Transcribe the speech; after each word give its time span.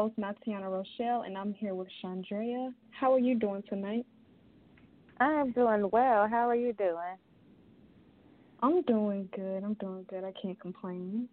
host, 0.00 0.14
Natiana 0.16 0.70
Rochelle, 0.70 1.24
and 1.26 1.36
I'm 1.36 1.52
here 1.52 1.74
with 1.74 1.88
Chandrea. 2.02 2.72
How 2.90 3.12
are 3.12 3.18
you 3.18 3.34
doing 3.34 3.62
tonight? 3.68 4.06
I'm 5.20 5.52
doing 5.52 5.90
well. 5.92 6.26
How 6.26 6.48
are 6.48 6.56
you 6.56 6.72
doing? 6.72 7.18
I'm 8.62 8.80
doing 8.82 9.28
good. 9.36 9.62
I'm 9.62 9.74
doing 9.74 10.06
good. 10.08 10.24
I 10.24 10.32
can't 10.40 10.58
complain. 10.58 11.28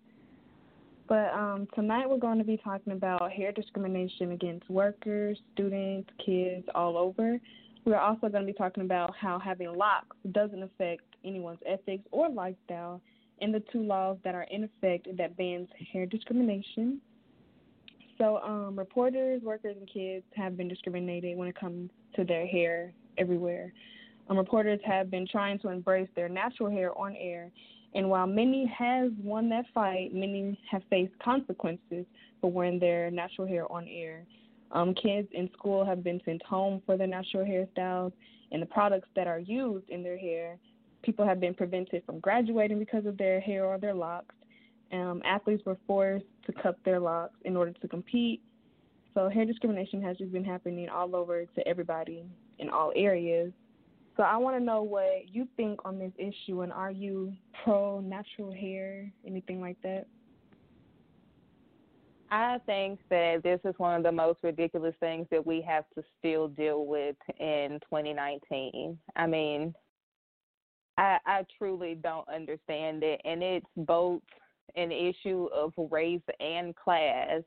But 1.08 1.32
um, 1.34 1.70
tonight 1.76 2.10
we're 2.10 2.18
going 2.18 2.40
to 2.40 2.44
be 2.44 2.58
talking 2.58 2.92
about 2.92 3.32
hair 3.32 3.54
discrimination 3.54 4.34
against 4.34 4.70
workers, 4.70 5.40
students, 5.54 6.10
kids 6.26 6.66
all 6.76 6.98
over. 6.98 7.40
We're 7.86 7.96
also 7.96 8.28
going 8.28 8.46
to 8.46 8.52
be 8.52 8.58
talking 8.58 8.84
about 8.84 9.16
how 9.16 9.40
having 9.40 9.74
locks 9.78 10.18
doesn't 10.34 10.62
affect 10.62 11.04
anyone's 11.24 11.60
ethics 11.66 12.04
or 12.12 12.28
lifestyle, 12.28 13.00
and 13.40 13.54
the 13.54 13.64
two 13.72 13.84
laws 13.84 14.18
that 14.26 14.36
are 14.36 14.46
in 14.52 14.66
effect 14.66 15.08
that 15.16 15.38
bans 15.38 15.70
hair 15.94 16.06
discrimination. 16.06 17.00
So, 18.18 18.38
um, 18.38 18.78
reporters, 18.78 19.42
workers, 19.44 19.76
and 19.78 19.88
kids 19.88 20.26
have 20.36 20.58
been 20.58 20.68
discriminated 20.68 21.38
when 21.38 21.48
it 21.48 21.60
comes 21.60 21.92
to 22.16 22.24
their 22.24 22.48
hair 22.48 22.92
everywhere. 23.18 23.72
Um, 24.30 24.38
reporters 24.38 24.80
have 24.86 25.12
been 25.12 25.28
trying 25.28 25.60
to 25.60 25.70
embrace 25.70 26.10
their 26.16 26.28
natural 26.28 26.70
hair 26.70 26.98
on 26.98 27.16
air, 27.16 27.52
and 27.94 28.10
while 28.10 28.28
many 28.28 28.66
have 28.66 29.12
won 29.22 29.50
that 29.50 29.66
fight, 29.74 30.14
many 30.14 30.60
have 30.70 30.82
faced 30.90 31.18
consequences 31.20 32.06
for 32.42 32.52
wearing 32.52 32.80
their 32.80 33.10
natural 33.12 33.48
hair 33.48 33.72
on 33.72 33.88
air. 33.88 34.26
Um, 34.72 34.94
kids 34.94 35.28
in 35.32 35.50
school 35.54 35.86
have 35.86 36.04
been 36.04 36.20
sent 36.26 36.44
home 36.44 36.82
for 36.86 36.98
their 36.98 37.08
natural 37.08 37.46
hairstyles 37.46 38.12
and 38.52 38.62
the 38.62 38.66
products 38.66 39.08
that 39.16 39.28
are 39.28 39.40
used 39.40 39.90
in 39.90 40.04
their 40.04 40.18
hair. 40.18 40.58
People 41.04 41.26
have 41.26 41.40
been 41.40 41.54
prevented 41.54 42.04
from 42.06 42.20
graduating 42.20 42.80
because 42.80 43.06
of 43.06 43.18
their 43.18 43.40
hair 43.40 43.66
or 43.66 43.78
their 43.78 43.94
locks. 43.94 44.36
Um, 44.92 45.22
athletes 45.26 45.64
were 45.66 45.78
forced 45.86 46.26
to 46.46 46.54
cut 46.54 46.78
their 46.86 47.00
locks 47.00 47.36
in 47.44 47.58
order 47.58 47.74
to 47.74 47.88
compete. 47.88 48.42
So 49.14 49.30
hair 49.30 49.46
discrimination 49.46 50.02
has 50.04 50.18
just 50.18 50.32
been 50.32 50.46
happening 50.46 50.90
all 50.90 51.16
over 51.16 51.46
to 51.46 51.68
everybody 51.68 52.24
in 52.60 52.70
all 52.70 52.94
areas. 52.96 53.52
So 54.16 54.24
I 54.24 54.38
want 54.38 54.58
to 54.58 54.64
know 54.64 54.82
what 54.82 55.28
you 55.32 55.48
think 55.58 55.80
on 55.86 56.00
this 56.00 56.12
issue, 56.18 56.62
and 56.62 56.74
are 56.74 56.92
you 56.92 57.34
pro 57.64 58.00
natural 58.00 58.52
hair, 58.52 59.12
anything 59.26 59.62
like 59.62 59.78
that? 59.84 60.08
I 62.30 62.60
think 62.66 63.00
that 63.10 63.44
this 63.44 63.60
is 63.64 63.74
one 63.78 63.96
of 63.96 64.04
the 64.04 64.12
most 64.12 64.40
ridiculous 64.44 64.96
things 65.00 65.28
that 65.32 65.46
we 65.46 65.62
have 65.62 65.86
to 65.96 66.04
still 66.20 66.48
deal 66.48 66.86
with 66.86 67.16
in 67.40 67.80
2019. 67.90 68.98
I 69.16 69.28
mean, 69.28 69.74
I, 70.98 71.20
I 71.26 71.46
truly 71.58 71.96
don't 71.96 72.28
understand 72.28 73.04
it, 73.04 73.22
and 73.24 73.44
it's 73.44 73.68
both 73.78 74.22
an 74.76 74.92
issue 74.92 75.48
of 75.54 75.74
race 75.92 76.22
and 76.40 76.76
class 76.76 77.42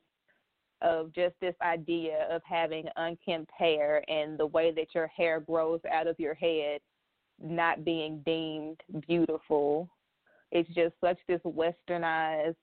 of 0.83 1.13
just 1.13 1.35
this 1.41 1.55
idea 1.63 2.27
of 2.31 2.41
having 2.45 2.87
unkempt 2.97 3.51
hair 3.57 4.03
and 4.09 4.39
the 4.39 4.47
way 4.47 4.73
that 4.73 4.95
your 4.95 5.07
hair 5.09 5.41
grows 5.41 5.81
out 5.93 6.07
of 6.07 6.19
your 6.19 6.35
head 6.35 6.81
not 7.43 7.85
being 7.85 8.23
deemed 8.25 8.81
beautiful. 9.07 9.89
It's 10.53 10.69
just 10.75 10.95
such 11.01 11.19
this 11.29 11.41
westernized 11.45 12.57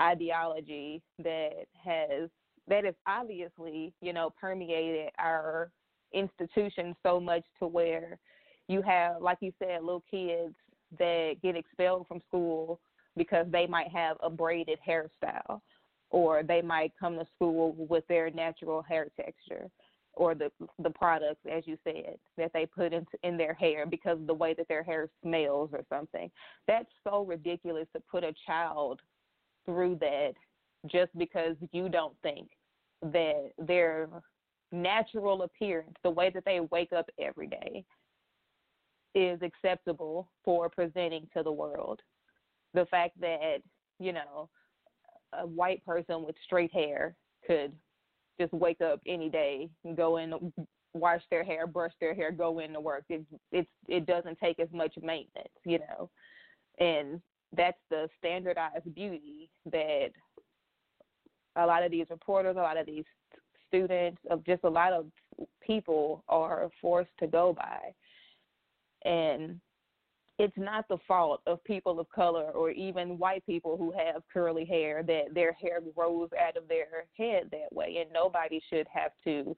ideology 0.00 1.02
that 1.22 1.66
has 1.84 2.30
that 2.68 2.84
is 2.84 2.94
obviously, 3.06 3.92
you 4.00 4.12
know, 4.12 4.30
permeated 4.40 5.10
our 5.18 5.70
institutions 6.14 6.94
so 7.02 7.18
much 7.18 7.42
to 7.58 7.66
where 7.66 8.18
you 8.68 8.82
have, 8.82 9.20
like 9.20 9.38
you 9.40 9.52
said, 9.58 9.82
little 9.82 10.04
kids 10.10 10.54
that 10.98 11.34
get 11.42 11.56
expelled 11.56 12.06
from 12.06 12.20
school 12.28 12.80
because 13.16 13.46
they 13.50 13.66
might 13.66 13.88
have 13.88 14.16
a 14.22 14.30
braided 14.30 14.78
hairstyle 14.86 15.60
or 16.10 16.42
they 16.42 16.62
might 16.62 16.92
come 16.98 17.16
to 17.16 17.26
school 17.34 17.74
with 17.88 18.06
their 18.08 18.30
natural 18.30 18.82
hair 18.82 19.08
texture 19.16 19.68
or 20.14 20.34
the 20.34 20.50
the 20.82 20.90
products 20.90 21.40
as 21.50 21.66
you 21.66 21.76
said 21.84 22.18
that 22.36 22.52
they 22.52 22.66
put 22.66 22.92
into 22.92 23.12
in 23.22 23.36
their 23.36 23.54
hair 23.54 23.86
because 23.86 24.18
of 24.18 24.26
the 24.26 24.34
way 24.34 24.54
that 24.54 24.68
their 24.68 24.82
hair 24.82 25.08
smells 25.22 25.70
or 25.72 25.82
something. 25.88 26.30
That's 26.68 26.90
so 27.04 27.24
ridiculous 27.24 27.86
to 27.94 28.02
put 28.10 28.24
a 28.24 28.34
child 28.46 29.00
through 29.64 29.98
that 30.00 30.32
just 30.86 31.16
because 31.16 31.56
you 31.72 31.88
don't 31.88 32.16
think 32.22 32.48
that 33.02 33.52
their 33.58 34.08
natural 34.70 35.42
appearance 35.42 35.94
the 36.02 36.10
way 36.10 36.30
that 36.30 36.44
they 36.44 36.60
wake 36.70 36.92
up 36.92 37.08
every 37.18 37.46
day 37.46 37.84
is 39.14 39.40
acceptable 39.42 40.28
for 40.44 40.68
presenting 40.68 41.28
to 41.36 41.42
the 41.42 41.52
world 41.52 42.00
the 42.74 42.86
fact 42.86 43.20
that 43.20 43.58
you 43.98 44.12
know 44.12 44.48
a 45.40 45.46
white 45.46 45.84
person 45.84 46.24
with 46.24 46.36
straight 46.44 46.72
hair 46.72 47.14
could 47.46 47.72
just 48.40 48.52
wake 48.52 48.80
up 48.80 49.00
any 49.06 49.28
day 49.28 49.68
and 49.84 49.96
go 49.96 50.16
in 50.18 50.52
wash 50.94 51.22
their 51.30 51.44
hair 51.44 51.66
brush 51.66 51.92
their 52.00 52.14
hair 52.14 52.30
go 52.30 52.58
into 52.58 52.80
work. 52.80 53.04
It 53.08 53.24
it's 53.50 53.70
it 53.88 54.06
doesn't 54.06 54.38
take 54.38 54.60
as 54.60 54.68
much 54.72 54.94
maintenance 55.02 55.48
you 55.64 55.78
know? 55.78 56.10
And 56.78 57.20
that's 57.54 57.78
the 57.90 58.08
standardized 58.18 58.94
beauty 58.94 59.50
that 59.70 60.08
a 61.56 61.66
lot 61.66 61.82
of 61.82 61.90
these 61.90 62.06
reporters 62.10 62.56
a 62.56 62.60
lot 62.60 62.78
of 62.78 62.86
these 62.86 63.04
students 63.68 64.20
of 64.30 64.44
just 64.44 64.64
a 64.64 64.68
lot 64.68 64.92
of 64.92 65.06
people 65.62 66.24
are 66.28 66.70
forced 66.80 67.10
to 67.18 67.26
go 67.26 67.54
by. 67.56 67.94
And 69.08 69.60
it's 70.42 70.58
not 70.58 70.88
the 70.88 70.98
fault 71.06 71.40
of 71.46 71.62
people 71.62 72.00
of 72.00 72.10
color 72.10 72.50
or 72.50 72.72
even 72.72 73.16
white 73.16 73.46
people 73.46 73.76
who 73.76 73.92
have 73.92 74.24
curly 74.32 74.64
hair 74.64 75.04
that 75.04 75.32
their 75.32 75.52
hair 75.52 75.80
grows 75.94 76.30
out 76.36 76.56
of 76.56 76.66
their 76.66 77.06
head 77.16 77.44
that 77.52 77.72
way 77.72 77.98
and 78.00 78.12
nobody 78.12 78.60
should 78.68 78.88
have 78.92 79.12
to 79.22 79.56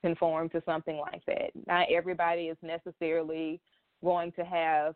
conform 0.00 0.48
to 0.48 0.62
something 0.64 0.96
like 0.96 1.22
that. 1.26 1.50
Not 1.66 1.88
everybody 1.92 2.44
is 2.44 2.56
necessarily 2.62 3.60
going 4.02 4.32
to 4.32 4.42
have 4.42 4.94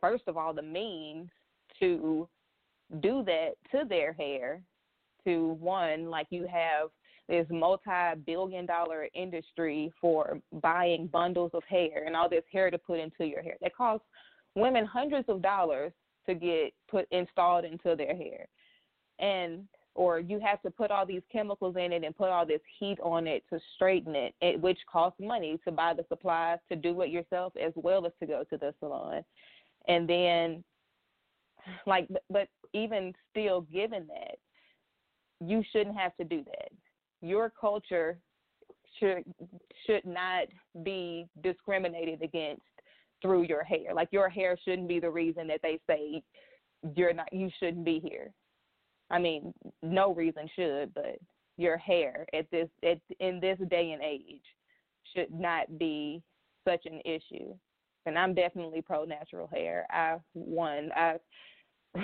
first 0.00 0.24
of 0.28 0.38
all 0.38 0.54
the 0.54 0.62
means 0.62 1.28
to 1.80 2.26
do 3.00 3.22
that 3.26 3.56
to 3.70 3.86
their 3.86 4.14
hair 4.14 4.62
to 5.26 5.58
one 5.60 6.08
like 6.08 6.28
you 6.30 6.46
have 6.50 6.88
this 7.28 7.46
multi-billion 7.50 8.64
dollar 8.64 9.08
industry 9.14 9.92
for 10.00 10.40
buying 10.62 11.06
bundles 11.08 11.50
of 11.52 11.62
hair 11.64 12.04
and 12.06 12.16
all 12.16 12.30
this 12.30 12.44
hair 12.50 12.70
to 12.70 12.78
put 12.78 12.98
into 12.98 13.26
your 13.26 13.42
hair. 13.42 13.56
That 13.60 13.76
costs 13.76 14.06
women 14.54 14.84
hundreds 14.84 15.28
of 15.28 15.42
dollars 15.42 15.92
to 16.26 16.34
get 16.34 16.72
put 16.90 17.06
installed 17.10 17.64
into 17.64 17.96
their 17.96 18.16
hair. 18.16 18.46
And 19.18 19.66
or 19.94 20.18
you 20.18 20.40
have 20.40 20.60
to 20.62 20.70
put 20.70 20.90
all 20.90 21.06
these 21.06 21.22
chemicals 21.30 21.76
in 21.76 21.92
it 21.92 22.02
and 22.02 22.16
put 22.16 22.28
all 22.28 22.44
this 22.44 22.60
heat 22.80 22.98
on 23.00 23.28
it 23.28 23.44
to 23.48 23.60
straighten 23.76 24.16
it, 24.16 24.34
it 24.40 24.60
which 24.60 24.78
costs 24.90 25.20
money 25.20 25.58
to 25.64 25.70
buy 25.70 25.94
the 25.94 26.04
supplies 26.08 26.58
to 26.68 26.74
do 26.74 27.00
it 27.02 27.10
yourself 27.10 27.52
as 27.60 27.72
well 27.76 28.04
as 28.04 28.12
to 28.18 28.26
go 28.26 28.42
to 28.50 28.56
the 28.56 28.74
salon. 28.80 29.22
And 29.86 30.08
then 30.08 30.64
like 31.86 32.08
but, 32.10 32.24
but 32.28 32.48
even 32.72 33.12
still 33.30 33.62
given 33.62 34.06
that 34.08 34.36
you 35.40 35.62
shouldn't 35.72 35.96
have 35.96 36.16
to 36.16 36.24
do 36.24 36.42
that. 36.44 36.70
Your 37.22 37.52
culture 37.58 38.18
should 38.98 39.24
should 39.86 40.04
not 40.04 40.46
be 40.82 41.26
discriminated 41.42 42.22
against 42.22 42.62
through 43.24 43.44
your 43.44 43.64
hair. 43.64 43.94
Like 43.94 44.08
your 44.10 44.28
hair 44.28 44.58
shouldn't 44.62 44.86
be 44.86 45.00
the 45.00 45.10
reason 45.10 45.46
that 45.48 45.60
they 45.62 45.80
say 45.88 46.22
you're 46.94 47.14
not 47.14 47.32
you 47.32 47.50
shouldn't 47.58 47.84
be 47.84 47.98
here. 47.98 48.30
I 49.10 49.18
mean, 49.18 49.54
no 49.82 50.12
reason 50.12 50.46
should, 50.54 50.92
but 50.92 51.16
your 51.56 51.78
hair 51.78 52.26
at 52.34 52.50
this 52.50 52.68
at 52.84 52.98
in 53.20 53.40
this 53.40 53.58
day 53.70 53.92
and 53.92 54.02
age 54.02 54.42
should 55.16 55.32
not 55.32 55.78
be 55.78 56.22
such 56.68 56.84
an 56.84 57.00
issue. 57.06 57.54
And 58.04 58.18
I'm 58.18 58.34
definitely 58.34 58.82
pro 58.82 59.06
natural 59.06 59.48
hair. 59.50 59.86
I 59.90 60.16
one 60.34 60.90
I 60.94 61.16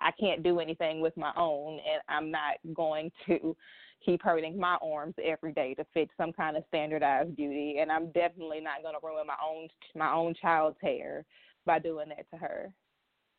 I 0.00 0.10
can't 0.18 0.42
do 0.42 0.58
anything 0.58 1.00
with 1.00 1.16
my 1.16 1.32
own 1.36 1.74
and 1.74 2.02
I'm 2.08 2.32
not 2.32 2.56
going 2.74 3.12
to 3.26 3.56
keep 4.04 4.22
hurting 4.22 4.58
my 4.58 4.76
arms 4.82 5.14
every 5.22 5.52
day 5.52 5.74
to 5.74 5.84
fit 5.94 6.10
some 6.16 6.32
kind 6.32 6.56
of 6.56 6.64
standardized 6.68 7.36
beauty 7.36 7.78
and 7.80 7.90
I'm 7.90 8.06
definitely 8.12 8.60
not 8.60 8.82
going 8.82 8.94
to 8.94 9.06
ruin 9.06 9.26
my 9.26 9.36
own 9.44 9.68
my 9.94 10.12
own 10.12 10.34
child's 10.40 10.76
hair 10.80 11.24
by 11.66 11.78
doing 11.78 12.08
that 12.10 12.28
to 12.30 12.36
her. 12.36 12.72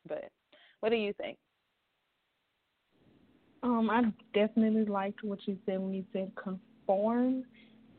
But 0.08 0.30
what 0.80 0.90
do 0.90 0.96
you 0.96 1.12
think? 1.14 1.38
Um, 3.62 3.90
I 3.90 4.02
definitely 4.34 4.84
liked 4.84 5.24
what 5.24 5.38
you 5.46 5.58
said 5.66 5.80
when 5.80 5.94
you 5.94 6.04
said 6.12 6.30
conform 6.36 7.44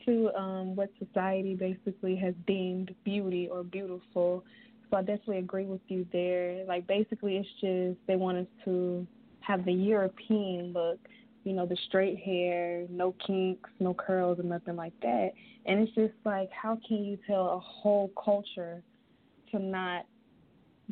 to 0.06 0.30
um, 0.36 0.76
what 0.76 0.90
society 0.98 1.56
basically 1.56 2.16
has 2.16 2.34
deemed 2.46 2.94
beauty 3.04 3.50
or 3.52 3.64
beautiful. 3.64 4.44
So 4.90 4.98
I 4.98 5.02
definitely 5.02 5.40
agree 5.40 5.66
with 5.66 5.82
you 5.88 6.06
there. 6.14 6.64
Like 6.66 6.88
basically, 6.88 7.38
it's 7.38 7.50
just 7.60 8.00
they 8.08 8.16
want 8.16 8.38
us 8.38 8.48
to 8.66 9.06
have 9.42 9.66
the 9.66 9.74
European 9.74 10.72
look 10.74 11.00
you 11.48 11.54
know, 11.54 11.66
the 11.66 11.78
straight 11.88 12.20
hair, 12.20 12.86
no 12.90 13.16
kinks, 13.26 13.70
no 13.80 13.94
curls, 13.94 14.40
and 14.40 14.50
nothing 14.50 14.76
like 14.76 14.94
that. 15.02 15.32
And 15.66 15.80
it's 15.80 15.94
just 15.96 16.14
like, 16.26 16.50
how 16.52 16.78
can 16.88 17.04
you 17.04 17.18
tell 17.26 17.50
a 17.50 17.60
whole 17.60 18.12
culture 18.24 18.84
to 19.52 19.60
not 19.60 20.06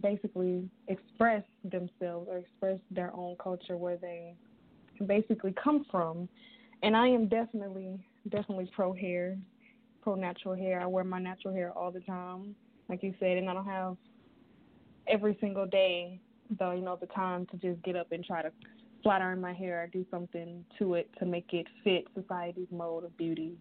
basically 0.02 0.70
express 0.88 1.44
themselves 1.64 2.28
or 2.30 2.38
express 2.38 2.80
their 2.92 3.14
own 3.16 3.36
culture 3.42 3.78
where 3.78 3.98
they 3.98 4.36
basically 5.06 5.54
come 5.62 5.86
from. 5.90 6.28
And 6.84 6.96
I 6.96 7.08
am 7.08 7.28
definitely, 7.28 8.00
definitely 8.30 8.70
pro 8.76 8.94
hair, 8.94 9.38
pro 10.02 10.16
natural 10.16 10.56
hair. 10.56 10.82
I 10.82 10.86
wear 10.86 11.04
my 11.04 11.20
natural 11.20 11.54
hair 11.54 11.72
all 11.72 11.92
the 11.92 12.02
time, 12.02 12.56
like 12.90 13.04
you 13.04 13.14
said, 13.20 13.38
and 13.38 13.50
I 13.50 13.54
don't 13.54 13.66
have 13.66 13.98
every 15.08 15.38
single 15.40 15.66
day, 15.66 16.20
though, 16.60 16.72
you 16.72 16.82
know, 16.82 16.98
the 17.00 17.08
time 17.08 17.46
to 17.48 17.58
just 17.58 17.82
get 17.84 17.96
up 17.96 18.12
and 18.12 18.24
try 18.24 18.42
to 18.42 18.52
flat 19.06 19.22
iron 19.22 19.40
my 19.40 19.54
hair 19.54 19.84
or 19.84 19.88
do 19.88 20.04
something 20.10 20.66
to 20.80 20.96
it 20.96 21.08
to 21.20 21.28
make 21.28 21.54
it 21.54 21.68
fit 21.84 22.08
society's 22.20 22.68
mode 22.72 23.04
of 23.04 23.16
beauty. 23.18 23.54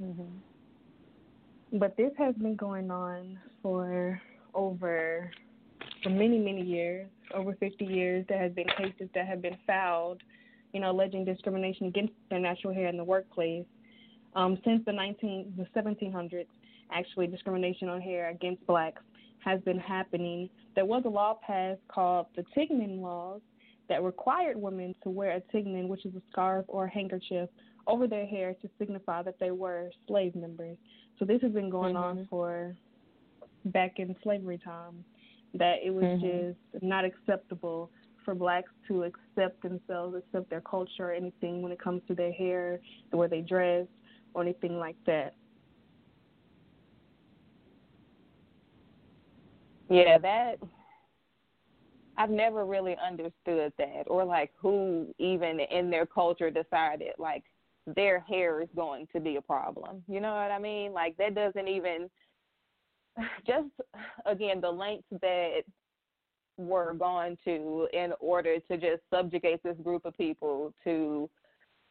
Mm-hmm. 0.00 1.78
But 1.78 1.96
this 1.96 2.12
has 2.16 2.36
been 2.36 2.54
going 2.54 2.92
on 2.92 3.36
for 3.60 4.20
over 4.54 5.32
for 6.04 6.10
many, 6.10 6.38
many 6.38 6.62
years, 6.62 7.08
over 7.34 7.54
50 7.54 7.84
years. 7.84 8.24
There 8.28 8.38
has 8.38 8.52
been 8.52 8.68
cases 8.78 9.08
that 9.16 9.26
have 9.26 9.42
been 9.42 9.56
filed, 9.66 10.22
you 10.72 10.78
know, 10.78 10.92
alleging 10.92 11.24
discrimination 11.24 11.88
against 11.88 12.12
their 12.30 12.38
natural 12.38 12.72
hair 12.72 12.86
in 12.86 12.96
the 12.96 13.02
workplace. 13.02 13.64
Um, 14.36 14.58
since 14.64 14.84
the 14.86 14.92
19, 14.92 15.54
the 15.56 15.80
1700s, 15.80 16.46
actually, 16.92 17.26
discrimination 17.26 17.88
on 17.88 18.00
hair 18.00 18.28
against 18.30 18.64
blacks 18.68 19.02
has 19.40 19.60
been 19.62 19.80
happening. 19.80 20.48
There 20.76 20.84
was 20.84 21.02
a 21.04 21.08
law 21.08 21.36
passed 21.44 21.80
called 21.88 22.26
the 22.36 22.44
Tignon 22.56 23.00
Laws 23.00 23.40
that 23.88 24.02
required 24.02 24.56
women 24.56 24.94
to 25.02 25.10
wear 25.10 25.32
a 25.32 25.40
tignon, 25.54 25.88
which 25.88 26.06
is 26.06 26.14
a 26.14 26.22
scarf 26.30 26.64
or 26.68 26.86
a 26.86 26.90
handkerchief, 26.90 27.48
over 27.86 28.06
their 28.06 28.26
hair 28.26 28.54
to 28.62 28.68
signify 28.78 29.22
that 29.22 29.38
they 29.38 29.50
were 29.50 29.90
slave 30.06 30.34
members. 30.34 30.76
So 31.18 31.24
this 31.24 31.42
has 31.42 31.52
been 31.52 31.70
going 31.70 31.94
mm-hmm. 31.94 32.20
on 32.20 32.26
for 32.30 32.74
back 33.66 33.98
in 33.98 34.14
slavery 34.22 34.58
time 34.64 35.04
that 35.54 35.76
it 35.84 35.90
was 35.90 36.04
mm-hmm. 36.04 36.50
just 36.72 36.82
not 36.82 37.04
acceptable 37.04 37.90
for 38.24 38.34
blacks 38.34 38.70
to 38.88 39.04
accept 39.04 39.62
themselves, 39.62 40.16
accept 40.16 40.50
their 40.50 40.62
culture 40.62 41.10
or 41.10 41.12
anything 41.12 41.62
when 41.62 41.70
it 41.70 41.78
comes 41.78 42.02
to 42.08 42.14
their 42.14 42.32
hair, 42.32 42.80
the 43.10 43.16
way 43.16 43.28
they 43.28 43.42
dress, 43.42 43.86
or 44.32 44.42
anything 44.42 44.78
like 44.78 44.96
that. 45.06 45.34
Yeah, 49.90 50.16
that 50.18 50.58
I've 52.16 52.30
never 52.30 52.64
really 52.64 52.96
understood 53.04 53.72
that 53.78 54.04
or 54.06 54.24
like 54.24 54.50
who 54.56 55.12
even 55.18 55.60
in 55.60 55.90
their 55.90 56.06
culture 56.06 56.50
decided 56.50 57.12
like 57.18 57.44
their 57.86 58.20
hair 58.20 58.62
is 58.62 58.68
going 58.74 59.06
to 59.12 59.20
be 59.20 59.36
a 59.36 59.42
problem. 59.42 60.02
You 60.08 60.20
know 60.20 60.32
what 60.32 60.50
I 60.50 60.58
mean? 60.58 60.92
Like 60.92 61.16
that 61.18 61.34
doesn't 61.34 61.68
even 61.68 62.08
just 63.46 63.68
again 64.26 64.60
the 64.60 64.70
lengths 64.70 65.06
that 65.20 65.62
were 66.56 66.94
gone 66.94 67.36
to 67.44 67.88
in 67.92 68.12
order 68.20 68.58
to 68.70 68.76
just 68.76 69.02
subjugate 69.12 69.62
this 69.62 69.76
group 69.82 70.04
of 70.04 70.16
people 70.16 70.72
to 70.84 71.28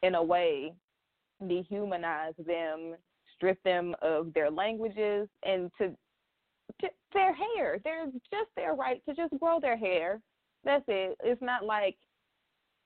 in 0.02 0.14
a 0.14 0.22
way 0.22 0.72
dehumanize 1.42 2.34
them 2.46 2.94
strip 3.34 3.62
them 3.62 3.94
of 4.02 4.32
their 4.32 4.50
languages 4.50 5.28
and 5.44 5.70
to, 5.78 5.94
their 7.12 7.34
hair 7.34 7.78
they're 7.84 8.06
just 8.30 8.50
their 8.56 8.74
right 8.74 9.02
to 9.08 9.14
just 9.14 9.38
grow 9.40 9.60
their 9.60 9.76
hair 9.76 10.20
that's 10.64 10.84
it 10.88 11.16
it's 11.22 11.42
not 11.42 11.64
like 11.64 11.96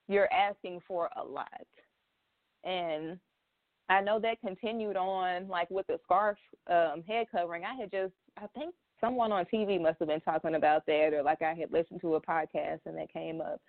you're 0.07 0.31
asking 0.31 0.79
for 0.87 1.09
a 1.17 1.23
lot 1.23 1.47
and 2.63 3.19
I 3.89 4.01
know 4.01 4.19
that 4.19 4.39
continued 4.41 4.95
on 4.95 5.47
like 5.47 5.69
with 5.71 5.87
the 5.87 5.97
scarf 6.03 6.37
um, 6.69 7.03
head 7.07 7.25
covering. 7.31 7.63
I 7.65 7.75
had 7.75 7.91
just 7.91 8.13
I 8.37 8.45
think 8.55 8.75
someone 9.01 9.31
on 9.31 9.45
TV 9.45 9.81
must 9.81 9.97
have 9.99 10.07
been 10.07 10.21
talking 10.21 10.55
about 10.55 10.85
that, 10.85 11.13
or 11.13 11.23
like 11.23 11.41
I 11.41 11.55
had 11.55 11.71
listened 11.71 12.01
to 12.01 12.15
a 12.15 12.21
podcast 12.21 12.81
and 12.85 12.97
that 12.97 13.11
came 13.11 13.41
up. 13.41 13.59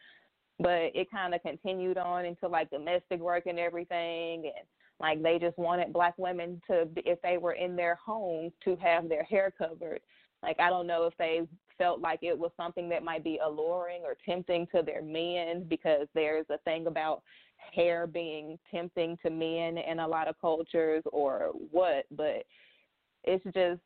But 0.59 0.93
it 0.95 1.11
kind 1.11 1.35
of 1.35 1.41
continued 1.43 1.97
on 1.97 2.27
into 2.27 2.49
like 2.49 2.69
domestic 2.71 3.19
work 3.19 3.47
and 3.47 3.59
everything, 3.59 4.45
and 4.45 4.67
like 5.01 5.23
they 5.23 5.39
just 5.39 5.59
wanted 5.59 5.93
black 5.93 6.15
women 6.19 6.61
to, 6.69 6.87
if 6.97 7.21
they 7.23 7.39
were 7.39 7.55
in 7.55 7.75
their 7.75 7.95
homes, 7.95 8.53
to 8.65 8.77
have 8.77 9.09
their 9.09 9.25
hair 9.25 9.53
covered. 9.57 10.01
Like 10.43 10.61
I 10.61 10.71
don't 10.71 10.87
know 10.87 11.07
if 11.07 11.15
they 11.19 11.43
felt 11.79 12.01
like 12.01 12.21
it 12.23 12.39
was 12.39 12.51
something 12.57 12.89
that 12.91 13.03
might 13.03 13.25
be 13.25 13.41
alluring 13.45 14.03
or 14.05 14.17
tempting 14.27 14.67
to 14.75 14.83
their 14.83 15.03
men 15.03 15.65
because 15.69 16.07
there's 16.15 16.47
a 16.51 16.59
thing 16.59 16.87
about 16.87 17.23
hair 17.57 18.07
being 18.07 18.59
tempting 18.71 19.19
to 19.23 19.31
men 19.31 19.79
in 19.79 20.01
a 20.01 20.09
lot 20.09 20.29
of 20.29 20.41
cultures 20.41 21.03
or 21.13 21.51
what, 21.71 22.05
but 22.11 22.45
it's 23.25 23.45
just 23.55 23.81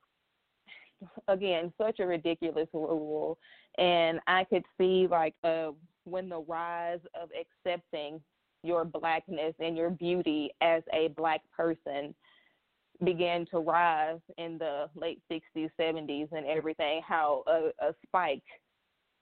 again 1.29 1.73
such 1.77 1.99
a 1.99 2.07
ridiculous 2.07 2.69
rule 2.73 3.37
and 3.79 4.21
I 4.27 4.45
could 4.45 4.65
see 4.79 5.07
like 5.11 5.35
uh 5.45 5.73
when 6.05 6.29
the 6.29 6.41
rise 6.41 7.01
of 7.21 7.29
accepting 7.39 8.21
your 8.65 8.85
blackness 8.85 9.55
and 9.61 9.77
your 9.77 9.91
beauty 9.91 10.51
as 10.61 10.83
a 10.93 11.09
black 11.09 11.43
person 11.57 12.15
began 13.05 13.45
to 13.47 13.59
rise 13.59 14.21
in 14.39 14.57
the 14.59 14.89
late 14.95 15.21
60s 15.31 15.71
70s 15.79 16.29
and 16.33 16.47
everything 16.47 17.03
how 17.07 17.43
a, 17.47 17.87
a 17.87 17.95
spike 18.07 18.43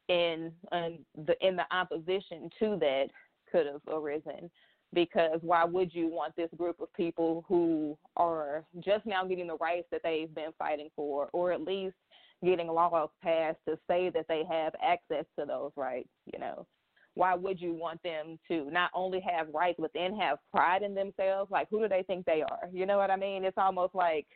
in 0.09 0.53
in 0.73 0.99
the 1.27 1.35
in 1.47 1.57
the 1.57 1.65
opposition 1.75 2.51
to 2.59 2.77
that 2.79 3.07
could 3.51 3.67
have 3.67 3.81
arisen. 3.89 4.51
Because 4.95 5.39
why 5.41 5.65
would 5.65 5.95
you 5.95 6.09
want 6.09 6.37
this 6.37 6.51
group 6.59 6.79
of 6.81 6.93
people 6.93 7.45
who 7.49 7.97
are 8.17 8.65
just 8.81 9.07
now 9.07 9.25
getting 9.25 9.47
the 9.47 9.57
rights 9.57 9.87
that 9.91 10.03
they've 10.05 10.33
been 10.35 10.53
fighting 10.59 10.91
for 10.95 11.31
or 11.33 11.51
at 11.53 11.63
least 11.63 11.97
getting 12.45 12.67
laws 12.67 13.09
passed 13.23 13.59
to 13.67 13.79
say 13.89 14.11
that 14.11 14.27
they 14.29 14.43
have 14.51 14.75
access 14.83 15.25
to 15.39 15.47
those 15.47 15.71
rights 15.77 16.09
you 16.33 16.39
know 16.39 16.67
why 17.15 17.35
would 17.35 17.61
you 17.61 17.75
want 17.75 18.03
them 18.03 18.39
to 18.49 18.71
not 18.71 18.91
only 18.95 19.21
have 19.21 19.47
rights 19.53 19.79
but 19.79 19.91
then 19.95 20.17
have 20.17 20.39
pride 20.51 20.83
in 20.83 20.95
themselves 20.95 21.51
like 21.51 21.69
who 21.71 21.81
do 21.81 21.89
they 21.89 22.03
think 22.05 22.25
they 22.25 22.43
are 22.43 22.69
you 22.73 22.87
know 22.87 22.97
what 22.97 23.11
i 23.11 23.17
mean 23.17 23.45
it's 23.45 23.59
almost 23.59 23.95
like 23.95 24.27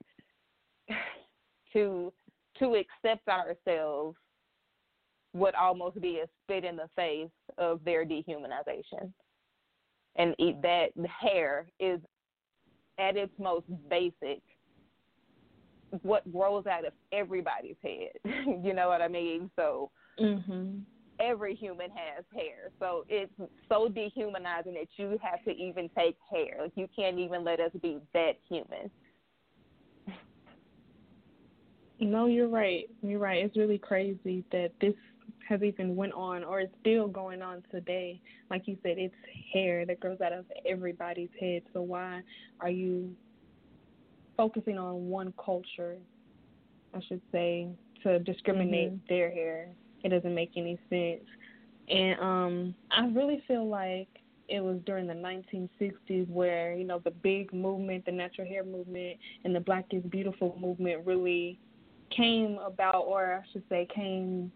to 1.72 2.12
to 2.58 2.74
accept 2.74 3.28
ourselves 3.28 4.16
would 5.36 5.54
almost 5.54 6.00
be 6.00 6.20
a 6.20 6.26
spit 6.42 6.64
in 6.64 6.76
the 6.76 6.88
face 6.96 7.30
of 7.58 7.84
their 7.84 8.04
dehumanization. 8.04 9.12
And 10.16 10.34
that 10.62 10.88
hair 11.20 11.66
is 11.78 12.00
at 12.98 13.16
its 13.16 13.32
most 13.38 13.66
basic 13.90 14.40
what 16.02 16.30
grows 16.32 16.66
out 16.66 16.86
of 16.86 16.92
everybody's 17.12 17.76
head. 17.82 18.12
you 18.64 18.72
know 18.72 18.88
what 18.88 19.02
I 19.02 19.08
mean? 19.08 19.50
So 19.56 19.90
mm-hmm. 20.18 20.78
Every 21.20 21.54
human 21.54 21.90
has 21.90 22.25
hair. 22.35 22.70
So 22.78 23.04
it's 23.08 23.32
so 23.68 23.88
dehumanizing 23.88 24.75
that 24.75 24.88
you 24.96 25.18
have 25.23 25.42
to 25.44 25.50
even 25.50 25.88
take 25.96 26.16
hair. 26.30 26.58
Like 26.61 26.73
you 26.75 26.88
can't 26.94 27.18
even 27.18 27.44
let 27.44 27.61
us 27.61 27.70
be 27.82 27.99
that 28.14 28.35
human. 28.49 28.90
No, 31.99 32.26
you're 32.26 32.49
right. 32.49 32.88
You're 33.02 33.18
right. 33.18 33.42
It's 33.42 33.56
really 33.56 33.78
crazy 33.78 34.44
that 34.52 34.73
this 34.80 34.94
has 35.49 35.62
even 35.62 35.96
went 35.96 36.12
on 36.12 36.44
or 36.44 36.61
is 36.61 36.68
still 36.80 37.08
going 37.08 37.40
on 37.40 37.62
today. 37.70 38.20
Like 38.50 38.66
you 38.66 38.76
said, 38.82 38.99
it's 38.99 39.14
hair 39.52 39.87
that 39.87 40.00
grows 40.00 40.20
out 40.20 40.32
of 40.32 40.44
everybody's 40.68 41.30
head. 41.40 41.62
So 41.73 41.80
why 41.82 42.20
are 42.61 42.70
you 42.70 43.14
focusing 44.37 44.76
on 44.76 45.08
one 45.08 45.32
culture, 45.42 45.96
I 46.94 47.00
should 47.08 47.23
say, 47.32 47.68
to 48.02 48.18
discriminate 48.18 48.92
mm-hmm. 48.92 49.06
their 49.08 49.30
hair? 49.30 49.68
It 50.06 50.10
doesn't 50.10 50.34
make 50.34 50.52
any 50.56 50.78
sense. 50.88 51.25
And 51.88 52.20
um 52.20 52.75
I 52.92 53.06
really 53.08 53.42
feel 53.48 53.68
like 53.68 54.08
it 54.48 54.60
was 54.60 54.78
during 54.86 55.08
the 55.08 55.14
1960s 55.14 56.28
where 56.28 56.75
you 56.75 56.84
know 56.84 57.00
the 57.00 57.10
big 57.10 57.52
movement, 57.52 58.06
the 58.06 58.12
natural 58.12 58.46
hair 58.46 58.62
movement, 58.62 59.18
and 59.44 59.52
the 59.52 59.58
Black 59.58 59.86
is 59.90 60.04
Beautiful 60.04 60.56
movement 60.60 61.04
really 61.04 61.58
came 62.16 62.58
about, 62.64 63.02
or 63.06 63.42
I 63.42 63.52
should 63.52 63.64
say, 63.68 63.88
came 63.92 64.52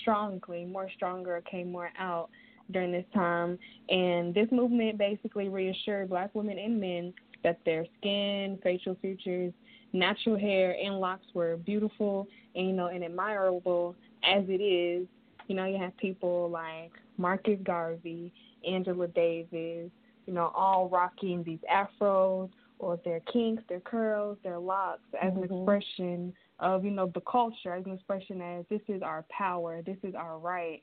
strongly, 0.00 0.64
more 0.64 0.88
stronger, 0.96 1.42
came 1.50 1.70
more 1.70 1.90
out 1.98 2.30
during 2.70 2.92
this 2.92 3.04
time. 3.12 3.58
And 3.90 4.34
this 4.34 4.48
movement 4.50 4.96
basically 4.96 5.50
reassured 5.50 6.08
black 6.08 6.34
women 6.34 6.58
and 6.58 6.80
men 6.80 7.12
that 7.44 7.58
their 7.66 7.84
skin, 7.98 8.58
facial 8.62 8.96
features, 9.02 9.52
natural 9.92 10.38
hair, 10.38 10.74
and 10.82 10.98
locks 10.98 11.26
were 11.34 11.58
beautiful 11.58 12.26
and 12.54 12.68
you 12.68 12.72
know 12.72 12.86
and 12.86 13.04
admirable 13.04 13.94
as 14.24 14.44
it 14.48 14.62
is. 14.62 15.06
You 15.48 15.56
know, 15.56 15.66
you 15.66 15.78
have 15.78 15.96
people 15.96 16.48
like 16.50 16.92
Marcus 17.18 17.58
Garvey, 17.64 18.32
Angela 18.68 19.08
Davis, 19.08 19.90
you 20.26 20.32
know, 20.32 20.52
all 20.54 20.88
rocking 20.88 21.42
these 21.42 21.58
afros 21.70 22.50
or 22.78 22.98
their 23.04 23.20
kinks, 23.32 23.62
their 23.68 23.80
curls, 23.80 24.36
their 24.42 24.58
locks 24.58 25.00
as 25.20 25.32
mm-hmm. 25.32 25.42
an 25.42 25.58
expression 25.58 26.32
of 26.60 26.84
you 26.84 26.90
know 26.90 27.10
the 27.14 27.20
culture 27.22 27.74
as 27.74 27.84
an 27.86 27.92
expression 27.92 28.40
as 28.40 28.64
this 28.70 28.80
is 28.88 29.02
our 29.02 29.24
power, 29.36 29.82
this 29.82 29.96
is 30.02 30.14
our 30.14 30.38
right, 30.38 30.82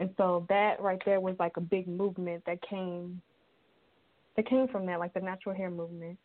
and 0.00 0.10
so 0.16 0.46
that 0.48 0.80
right 0.80 1.00
there 1.04 1.20
was 1.20 1.36
like 1.38 1.56
a 1.56 1.60
big 1.60 1.86
movement 1.86 2.42
that 2.46 2.58
came 2.68 3.20
that 4.36 4.48
came 4.48 4.68
from 4.68 4.86
that, 4.86 4.98
like 5.00 5.12
the 5.14 5.20
natural 5.20 5.54
hair 5.54 5.70
movement. 5.70 6.16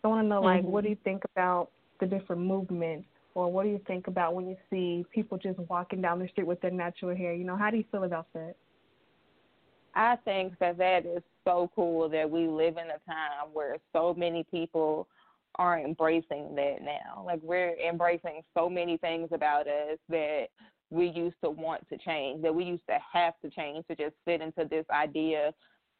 So 0.00 0.08
I 0.08 0.12
want 0.12 0.24
to 0.24 0.28
know 0.28 0.40
like 0.40 0.62
mm-hmm. 0.62 0.70
what 0.70 0.84
do 0.84 0.90
you 0.90 0.96
think 1.04 1.22
about 1.34 1.70
the 1.98 2.06
different 2.06 2.42
movements, 2.42 3.06
or 3.34 3.50
what 3.50 3.64
do 3.64 3.68
you 3.68 3.80
think 3.86 4.06
about 4.06 4.34
when 4.34 4.48
you 4.48 4.56
see 4.70 5.04
people 5.12 5.38
just 5.38 5.58
walking 5.58 6.00
down 6.00 6.18
the 6.18 6.28
street 6.28 6.46
with 6.46 6.60
their 6.60 6.70
natural 6.70 7.16
hair? 7.16 7.32
You 7.32 7.44
know, 7.44 7.56
how 7.56 7.70
do 7.70 7.76
you 7.76 7.84
feel 7.90 8.04
about 8.04 8.26
that? 8.34 8.54
I 9.94 10.16
think 10.24 10.58
that 10.60 10.78
that 10.78 11.04
is 11.04 11.22
so 11.44 11.70
cool 11.74 12.08
that 12.08 12.30
we 12.30 12.46
live 12.46 12.76
in 12.76 12.86
a 12.86 13.10
time 13.10 13.52
where 13.52 13.76
so 13.92 14.14
many 14.14 14.44
people 14.50 15.08
are 15.56 15.80
embracing 15.80 16.54
that 16.54 16.76
now. 16.82 17.24
Like 17.24 17.40
we're 17.42 17.76
embracing 17.76 18.42
so 18.56 18.68
many 18.68 18.96
things 18.98 19.28
about 19.32 19.66
us 19.66 19.98
that 20.08 20.46
we 20.90 21.08
used 21.08 21.36
to 21.42 21.50
want 21.50 21.88
to 21.88 21.98
change, 21.98 22.42
that 22.42 22.54
we 22.54 22.64
used 22.64 22.86
to 22.88 22.98
have 23.12 23.34
to 23.42 23.50
change 23.50 23.84
to 23.88 23.96
just 23.96 24.14
fit 24.24 24.40
into 24.40 24.66
this 24.68 24.84
idea 24.90 25.52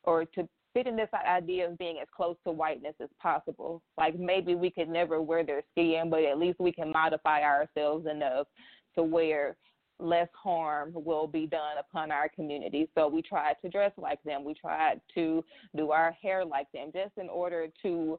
or 0.05 0.25
to 0.25 0.49
fit 0.73 0.87
in 0.87 0.97
this 0.97 1.09
idea 1.13 1.69
of 1.69 1.79
being 1.79 1.99
as 2.01 2.09
close 2.15 2.37
to 2.45 2.53
whiteness 2.53 2.95
as 3.01 3.09
possible. 3.21 3.83
Like 3.99 4.19
maybe 4.19 4.55
we 4.55 4.71
could 4.71 4.89
never 4.89 5.21
wear 5.21 5.45
their 5.45 5.63
skin, 5.73 6.11
but 6.11 6.25
at 6.25 6.39
least 6.39 6.61
we 6.61 6.73
can 6.73 6.91
modify 6.91 7.43
ourselves 7.43 8.07
enough 8.07 8.47
to 8.95 9.03
where 9.03 9.57
less 9.99 10.29
harm 10.33 10.93
will 10.95 11.27
be 11.27 11.47
done 11.47 11.77
upon 11.79 12.11
our 12.11 12.29
community. 12.29 12.89
So 12.95 13.09
we 13.09 13.23
tried 13.23 13.57
to 13.63 13.69
dress 13.69 13.93
like 13.97 14.23
them. 14.23 14.45
We 14.45 14.55
tried 14.55 15.01
to 15.15 15.45
do 15.77 15.91
our 15.91 16.13
hair 16.13 16.45
like 16.45 16.71
them 16.73 16.91
just 16.95 17.13
in 17.19 17.29
order 17.29 17.67
to 17.83 18.19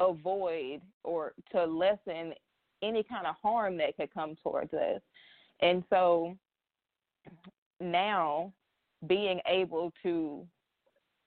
avoid 0.00 0.80
or 1.02 1.32
to 1.52 1.64
lessen 1.64 2.34
any 2.82 3.02
kind 3.02 3.26
of 3.26 3.36
harm 3.40 3.76
that 3.78 3.96
could 3.96 4.12
come 4.12 4.36
towards 4.42 4.72
us. 4.74 5.00
And 5.60 5.82
so 5.88 6.36
now 7.80 8.52
being 9.06 9.40
able 9.46 9.92
to 10.02 10.46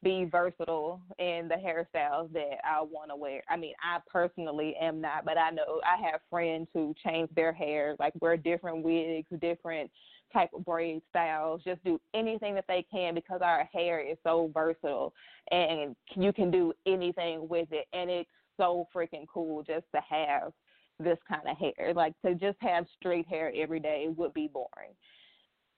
be 0.04 0.26
versatile 0.32 1.02
in 1.18 1.48
the 1.48 1.56
hairstyles 1.56 2.32
that 2.34 2.60
I 2.64 2.82
want 2.82 3.10
to 3.10 3.16
wear. 3.16 3.42
I 3.50 3.58
mean, 3.58 3.74
I 3.82 4.00
personally 4.08 4.76
am 4.80 5.02
not, 5.02 5.26
but 5.26 5.38
I 5.38 5.50
know 5.50 5.82
I 5.84 6.02
have 6.10 6.22
friends 6.30 6.68
who 6.74 6.94
change 7.04 7.30
their 7.36 7.52
hair, 7.52 7.96
like 8.00 8.14
wear 8.22 8.38
different 8.38 8.84
wigs, 8.84 9.28
different 9.42 9.90
type 10.32 10.50
of 10.54 10.66
braid 10.66 11.02
styles, 11.10 11.62
just 11.64 11.84
do 11.84 12.00
anything 12.14 12.54
that 12.56 12.66
they 12.68 12.86
can 12.92 13.16
because 13.16 13.42
our 13.42 13.68
hair 13.74 14.00
is 14.00 14.18
so 14.24 14.52
versatile 14.54 15.14
and 15.52 15.96
you 16.16 16.34
can 16.34 16.52
do 16.52 16.74
anything 16.86 17.48
with 17.48 17.70
it 17.72 17.88
and 17.94 18.10
it's 18.10 18.30
so 18.58 18.88
freaking 18.94 19.26
cool 19.32 19.64
just 19.64 19.86
to 19.96 20.02
have 20.08 20.52
this 21.00 21.18
kind 21.28 21.48
of 21.48 21.58
hair. 21.58 21.94
Like 21.94 22.14
to 22.26 22.36
just 22.36 22.58
have 22.60 22.86
straight 23.00 23.28
hair 23.28 23.52
every 23.56 23.80
day 23.80 24.08
would 24.16 24.34
be 24.34 24.50
boring. 24.52 24.94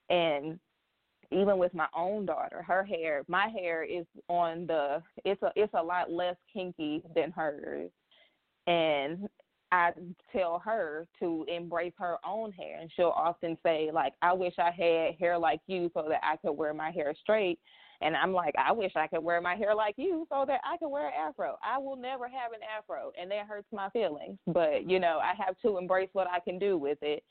And 0.09 0.59
even 1.31 1.57
with 1.57 1.73
my 1.73 1.87
own 1.95 2.25
daughter, 2.25 2.63
her 2.63 2.83
hair, 2.83 3.23
my 3.27 3.47
hair 3.47 3.83
is 3.83 4.05
on 4.27 4.65
the 4.65 5.01
it's 5.25 5.41
a 5.43 5.51
it's 5.55 5.73
a 5.73 5.83
lot 5.83 6.11
less 6.11 6.35
kinky 6.51 7.03
than 7.15 7.31
hers. 7.31 7.91
And 8.67 9.29
I 9.71 9.91
tell 10.31 10.59
her 10.65 11.07
to 11.19 11.45
embrace 11.47 11.93
her 11.99 12.17
own 12.25 12.51
hair 12.51 12.79
and 12.79 12.89
she'll 12.95 13.13
often 13.15 13.57
say 13.63 13.91
like 13.93 14.13
I 14.21 14.33
wish 14.33 14.55
I 14.57 14.71
had 14.71 15.15
hair 15.19 15.37
like 15.37 15.61
you 15.67 15.91
so 15.93 16.05
that 16.09 16.21
I 16.23 16.37
could 16.37 16.53
wear 16.53 16.73
my 16.73 16.89
hair 16.89 17.13
straight 17.21 17.59
and 18.01 18.15
I'm 18.15 18.33
like 18.33 18.55
I 18.57 18.71
wish 18.71 18.93
I 18.95 19.05
could 19.05 19.23
wear 19.23 19.41
my 19.41 19.55
hair 19.55 19.75
like 19.75 19.93
you 19.97 20.25
so 20.31 20.45
that 20.47 20.61
I 20.63 20.77
could 20.77 20.89
wear 20.89 21.07
an 21.07 21.13
afro. 21.15 21.57
I 21.63 21.77
will 21.77 21.97
never 21.97 22.27
have 22.27 22.51
an 22.53 22.61
afro 22.77 23.11
and 23.19 23.29
that 23.29 23.45
hurts 23.47 23.67
my 23.71 23.89
feelings, 23.89 24.39
but 24.47 24.89
you 24.89 24.99
know, 24.99 25.19
I 25.21 25.33
have 25.45 25.55
to 25.61 25.77
embrace 25.77 26.09
what 26.13 26.27
I 26.27 26.39
can 26.39 26.57
do 26.57 26.77
with 26.77 26.97
it. 27.03 27.23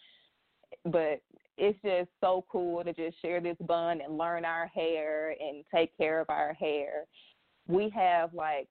But 0.84 1.20
it's 1.58 1.78
just 1.82 2.10
so 2.20 2.44
cool 2.50 2.84
to 2.84 2.92
just 2.92 3.20
share 3.20 3.40
this 3.40 3.56
bun 3.66 4.00
and 4.00 4.16
learn 4.16 4.44
our 4.44 4.68
hair 4.68 5.34
and 5.40 5.64
take 5.74 5.96
care 5.96 6.20
of 6.20 6.30
our 6.30 6.54
hair. 6.54 7.04
We 7.66 7.90
have 7.90 8.32
like, 8.32 8.68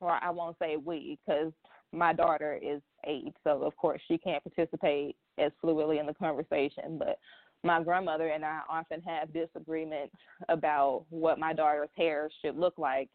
or 0.00 0.12
I 0.12 0.30
won't 0.30 0.56
say 0.58 0.76
we, 0.76 1.18
because 1.26 1.52
my 1.92 2.12
daughter 2.12 2.58
is 2.62 2.80
eight, 3.06 3.34
so 3.44 3.62
of 3.62 3.76
course 3.76 4.00
she 4.08 4.18
can't 4.18 4.42
participate 4.42 5.16
as 5.38 5.52
fluidly 5.62 6.00
in 6.00 6.06
the 6.06 6.14
conversation. 6.14 6.96
But 6.98 7.18
my 7.64 7.82
grandmother 7.82 8.28
and 8.28 8.44
I 8.44 8.60
often 8.70 9.02
have 9.02 9.32
disagreements 9.32 10.14
about 10.48 11.04
what 11.10 11.38
my 11.38 11.52
daughter's 11.52 11.90
hair 11.96 12.30
should 12.40 12.56
look 12.56 12.78
like 12.78 13.08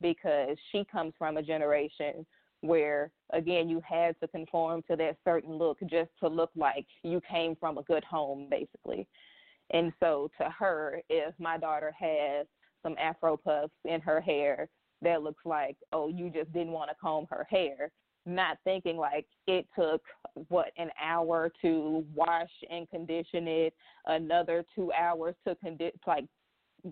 because 0.00 0.56
she 0.72 0.84
comes 0.90 1.12
from 1.18 1.36
a 1.36 1.42
generation 1.42 2.26
where 2.60 3.10
again 3.32 3.68
you 3.68 3.82
had 3.88 4.18
to 4.20 4.28
conform 4.28 4.82
to 4.88 4.96
that 4.96 5.16
certain 5.24 5.56
look 5.56 5.78
just 5.86 6.10
to 6.20 6.28
look 6.28 6.50
like 6.56 6.86
you 7.02 7.20
came 7.28 7.54
from 7.56 7.78
a 7.78 7.82
good 7.82 8.04
home 8.04 8.48
basically. 8.50 9.06
And 9.70 9.92
so 10.00 10.30
to 10.38 10.48
her 10.50 11.00
if 11.08 11.34
my 11.38 11.58
daughter 11.58 11.92
has 11.98 12.46
some 12.82 12.96
afro 12.98 13.36
puffs 13.36 13.72
in 13.84 14.00
her 14.00 14.20
hair 14.20 14.68
that 15.02 15.22
looks 15.22 15.44
like 15.44 15.76
oh 15.92 16.08
you 16.08 16.30
just 16.30 16.52
didn't 16.52 16.72
want 16.72 16.90
to 16.90 16.96
comb 17.00 17.26
her 17.30 17.46
hair 17.50 17.90
not 18.26 18.58
thinking 18.64 18.96
like 18.96 19.26
it 19.46 19.66
took 19.78 20.02
what 20.48 20.72
an 20.76 20.90
hour 21.02 21.50
to 21.62 22.04
wash 22.14 22.50
and 22.70 22.90
condition 22.90 23.46
it 23.46 23.74
another 24.06 24.64
two 24.74 24.90
hours 24.92 25.34
to 25.46 25.56
condi- 25.64 25.92
like 26.06 26.24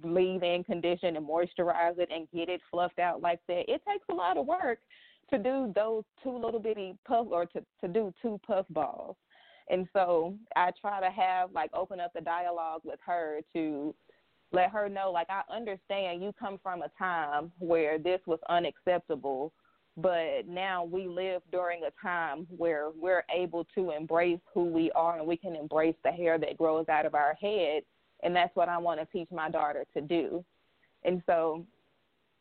leave 0.03 0.43
and 0.43 0.65
condition 0.65 1.17
and 1.17 1.29
moisturize 1.29 1.99
it 1.99 2.09
and 2.13 2.29
get 2.33 2.49
it 2.49 2.61
fluffed 2.71 2.99
out 2.99 3.21
like 3.21 3.41
that 3.49 3.65
it 3.69 3.83
takes 3.89 4.05
a 4.11 4.15
lot 4.15 4.37
of 4.37 4.47
work 4.47 4.79
to 5.31 5.39
do 5.39 5.73
those 5.75 6.05
two 6.23 6.37
little 6.37 6.61
bitty 6.61 6.97
puff 7.07 7.27
or 7.31 7.47
to, 7.47 7.65
to 7.81 7.89
do 7.89 8.13
two 8.21 8.41
puff 8.47 8.67
balls. 8.71 9.17
And 9.71 9.89
so 9.93 10.35
I 10.57 10.71
try 10.81 11.01
to 11.01 11.11
have 11.11 11.53
like 11.53 11.71
open 11.75 12.01
up 12.01 12.13
the 12.15 12.21
dialogue 12.21 12.83
with 12.85 13.01
her 13.07 13.41
to 13.55 13.95
let 14.53 14.71
her 14.71 14.89
know 14.89 15.11
like 15.11 15.29
I 15.31 15.43
understand 15.53 16.23
you 16.23 16.33
come 16.39 16.59
from 16.63 16.83
a 16.83 16.91
time 16.99 17.51
where 17.59 17.99
this 17.99 18.21
was 18.27 18.39
unacceptable, 18.49 19.53
but 19.97 20.47
now 20.47 20.85
we 20.85 21.09
live 21.09 21.43
during 21.51 21.83
a 21.85 22.07
time 22.07 22.47
where 22.55 22.91
we're 22.95 23.25
able 23.35 23.67
to 23.75 23.91
embrace 23.91 24.41
who 24.53 24.65
we 24.65 24.91
are 24.93 25.19
and 25.19 25.27
we 25.27 25.37
can 25.37 25.57
embrace 25.57 25.97
the 26.05 26.11
hair 26.11 26.39
that 26.39 26.59
grows 26.59 26.89
out 26.89 27.07
of 27.07 27.15
our 27.15 27.35
head 27.41 27.83
and 28.23 28.35
that's 28.35 28.55
what 28.57 28.69
I 28.69 28.79
want 28.79 29.01
to 29.01 29.07
teach 29.07 29.31
my 29.31 29.51
daughter 29.51 29.85
to 29.95 30.01
do. 30.01 30.45
And 31.05 31.23
so 31.27 31.65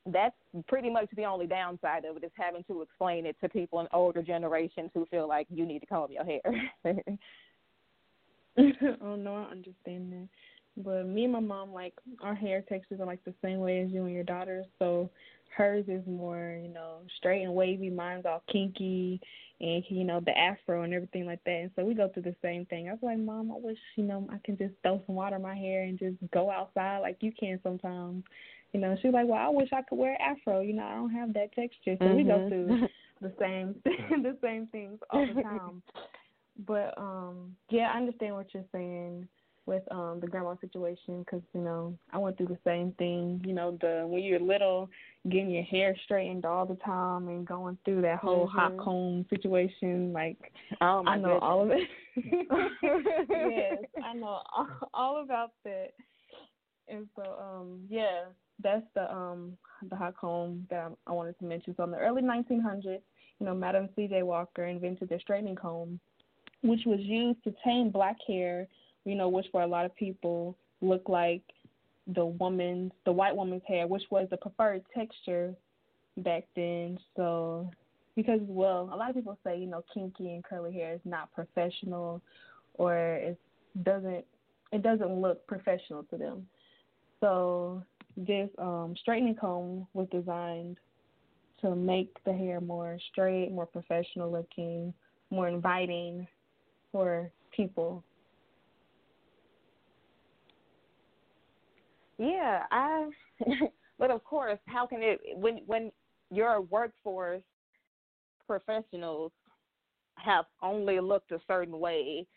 that's 0.06 0.36
pretty 0.68 0.90
much 0.90 1.08
the 1.16 1.26
only 1.26 1.48
downside 1.48 2.06
of 2.06 2.18
it 2.18 2.24
is 2.24 2.32
having 2.36 2.64
to 2.66 2.82
explain 2.82 3.26
it 3.26 3.36
to 3.42 3.50
people 3.50 3.80
in 3.80 3.88
older 3.94 4.22
generations 4.22 4.90
who 4.94 5.06
feel 5.06 5.28
like 5.28 5.48
you 5.50 5.66
need 5.66 5.80
to 5.80 5.86
comb 5.86 6.12
your 6.12 6.26
hair. 6.26 6.42
oh 9.02 9.16
no, 9.16 9.36
I 9.36 9.52
understand 9.52 10.12
that. 10.12 10.28
But 10.76 11.06
me 11.06 11.26
and 11.26 11.34
my 11.34 11.40
mom 11.40 11.72
like 11.74 11.94
our 12.22 12.36
hair 12.36 12.64
textures 12.68 13.00
are 13.00 13.06
like 13.06 13.24
the 13.24 13.34
same 13.44 13.60
way 13.60 13.82
as 13.82 13.92
you 13.92 14.06
and 14.06 14.14
your 14.14 14.24
daughter. 14.24 14.66
So 14.80 15.10
hers 15.56 15.86
is 15.88 16.06
more, 16.08 16.60
you 16.62 16.70
know, 16.70 16.98
straight 17.18 17.44
and 17.44 17.54
wavy. 17.54 17.90
Mine's 17.90 18.26
all 18.26 18.44
kinky 18.52 19.22
and 19.62 19.84
you 19.88 20.04
know 20.04 20.20
the 20.20 20.38
afro 20.38 20.84
and 20.84 20.94
everything 20.94 21.26
like 21.26 21.44
that. 21.46 21.52
And 21.52 21.72
so 21.76 21.86
we 21.86 21.94
go 21.94 22.10
through 22.10 22.24
the 22.24 22.36
same 22.42 22.66
thing. 22.66 22.90
I 22.90 22.94
was 22.94 23.00
like, 23.04 23.20
Mom, 23.20 23.52
I 23.52 23.56
wish 23.58 23.78
you 23.96 24.04
know 24.04 24.28
I 24.32 24.38
can 24.44 24.58
just 24.58 24.74
throw 24.82 25.02
some 25.06 25.16
water 25.16 25.38
in 25.38 25.42
my 25.42 25.56
hair 25.56 25.84
and 25.84 25.98
just 25.98 26.18
go 26.34 26.52
outside 26.52 27.00
like 27.00 27.18
you 27.22 27.32
can 27.40 27.60
sometimes. 27.64 28.24
You 28.74 28.80
know, 28.80 28.96
she's 29.02 29.14
like, 29.14 29.28
well, 29.28 29.40
I 29.40 29.50
wish 29.50 29.70
I 29.72 29.84
could 29.84 29.98
wear 29.98 30.18
afro. 30.20 30.62
You 30.62 30.74
know, 30.74 30.84
I 30.84 30.96
don't 30.96 31.12
have 31.12 31.34
that 31.34 31.54
texture. 31.54 31.96
So 32.00 32.06
mm-hmm. 32.06 32.18
we 32.18 32.24
go 32.24 32.38
mm-hmm. 32.40 32.50
through 32.50 32.88
the 33.22 33.34
same 33.40 33.76
the 34.24 34.38
same 34.42 34.68
things 34.68 35.00
all 35.12 35.26
the 35.34 35.42
time. 35.42 35.84
but 36.68 36.94
um, 36.98 37.56
yeah, 37.70 37.92
I 37.94 37.98
understand 37.98 38.36
what 38.36 38.54
you're 38.54 38.66
saying 38.72 39.28
with 39.66 39.84
um 39.92 40.20
the 40.20 40.28
grandma 40.28 40.56
situation 40.60 41.20
because 41.20 41.42
you 41.54 41.62
know 41.62 41.98
I 42.12 42.18
went 42.18 42.38
through 42.38 42.48
the 42.48 42.58
same 42.66 42.94
thing. 42.98 43.42
You 43.46 43.54
know, 43.54 43.78
the 43.80 44.06
when 44.08 44.24
you're 44.24 44.40
little, 44.40 44.90
getting 45.30 45.52
your 45.52 45.64
hair 45.64 45.96
straightened 46.04 46.46
all 46.46 46.66
the 46.66 46.76
time 46.76 47.28
and 47.28 47.46
going 47.46 47.78
through 47.86 48.02
that 48.02 48.20
whole 48.20 48.48
mm-hmm. 48.48 48.58
hot 48.58 48.78
comb 48.78 49.26
situation. 49.30 50.12
Like, 50.14 50.52
oh 50.82 51.04
I 51.06 51.18
know 51.18 51.40
goodness. 51.40 51.40
all 51.44 51.64
of 51.64 51.72
it. 51.72 51.88
yes, 53.30 53.78
I 54.04 54.14
know 54.14 54.42
all, 54.56 54.68
all 54.94 55.24
about 55.24 55.52
that. 55.64 55.92
And 56.90 57.08
so, 57.16 57.24
um, 57.42 57.80
yeah, 57.90 58.24
that's 58.62 58.86
the 58.96 59.12
um 59.14 59.58
the 59.90 59.96
hot 59.96 60.16
comb 60.18 60.66
that 60.70 60.92
I 61.08 61.12
wanted 61.12 61.38
to 61.40 61.46
mention. 61.46 61.74
So 61.76 61.84
in 61.84 61.92
the 61.92 61.98
early 61.98 62.22
1900s, 62.22 63.02
you 63.40 63.46
know, 63.46 63.54
Madam 63.54 63.90
C.J. 63.96 64.24
Walker 64.24 64.66
invented 64.66 65.10
the 65.10 65.20
straightening 65.20 65.56
comb, 65.56 66.00
which 66.62 66.82
was 66.86 67.00
used 67.02 67.44
to 67.44 67.54
tame 67.64 67.90
black 67.90 68.18
hair. 68.28 68.68
You 69.06 69.16
know, 69.16 69.28
which 69.28 69.48
for 69.52 69.62
a 69.62 69.68
lot 69.68 69.86
of 69.86 69.94
people 69.96 70.56
looked 70.82 71.10
like 71.10 71.42
the 72.08 72.26
woman's, 72.26 72.92
the 73.06 73.12
white 73.12 73.36
woman's 73.36 73.64
hair, 73.68 73.88
which 73.88 74.04
was 74.10 74.28
the 74.30 74.38
preferred 74.38 74.84
texture 74.96 75.54
back 76.18 76.46
then. 76.56 76.98
So 77.16 77.70
because 78.16 78.40
well, 78.44 78.90
a 78.94 78.96
lot 78.96 79.10
of 79.10 79.16
people 79.16 79.38
say 79.44 79.58
you 79.58 79.68
know 79.68 79.84
kinky 79.94 80.34
and 80.34 80.44
curly 80.44 80.74
hair 80.74 80.94
is 80.94 81.02
not 81.06 81.34
professional, 81.34 82.22
or 82.76 82.96
it 82.96 83.40
doesn't 83.84 84.26
it 84.72 84.84
doesn't 84.84 85.22
look 85.22 85.46
professional 85.48 86.04
to 86.04 86.18
them. 86.18 86.48
So 87.22 87.84
this 88.16 88.50
um, 88.58 88.96
straightening 89.00 89.36
comb 89.36 89.88
was 89.94 90.08
designed 90.12 90.78
to 91.62 91.76
make 91.76 92.16
the 92.26 92.34
hair 92.34 92.60
more 92.60 92.98
straight, 93.12 93.52
more 93.52 93.66
professional 93.66 94.32
looking, 94.32 94.94
more 95.30 95.48
inviting 95.48 96.28
for 96.92 97.32
people. 97.56 98.04
Yeah, 102.18 102.64
I. 102.72 103.10
but 104.00 104.12
of 104.12 104.24
course, 104.24 104.60
how 104.68 104.86
can 104.86 105.02
it 105.02 105.20
when 105.36 105.62
when 105.66 105.92
your 106.32 106.62
workforce 106.62 107.42
professionals 108.46 109.32
have 110.16 110.46
only 110.62 111.00
looked 111.00 111.32
a 111.32 111.40
certain 111.48 111.80
way 111.80 112.28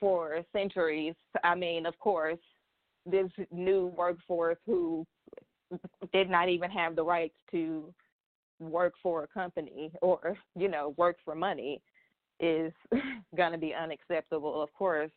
for 0.00 0.40
centuries? 0.52 1.14
I 1.44 1.54
mean, 1.54 1.86
of 1.86 1.98
course, 1.98 2.38
this 3.06 3.30
new 3.50 3.86
workforce 3.96 4.58
who 4.66 5.06
did 6.12 6.30
not 6.30 6.48
even 6.48 6.70
have 6.70 6.96
the 6.96 7.04
rights 7.04 7.34
to 7.50 7.92
work 8.60 8.94
for 9.02 9.24
a 9.24 9.28
company 9.28 9.90
or 10.00 10.36
you 10.56 10.68
know 10.68 10.94
work 10.96 11.16
for 11.24 11.34
money 11.34 11.80
is 12.40 12.72
going 13.36 13.52
to 13.52 13.58
be 13.58 13.74
unacceptable. 13.74 14.62
Of 14.62 14.72
course 14.74 15.10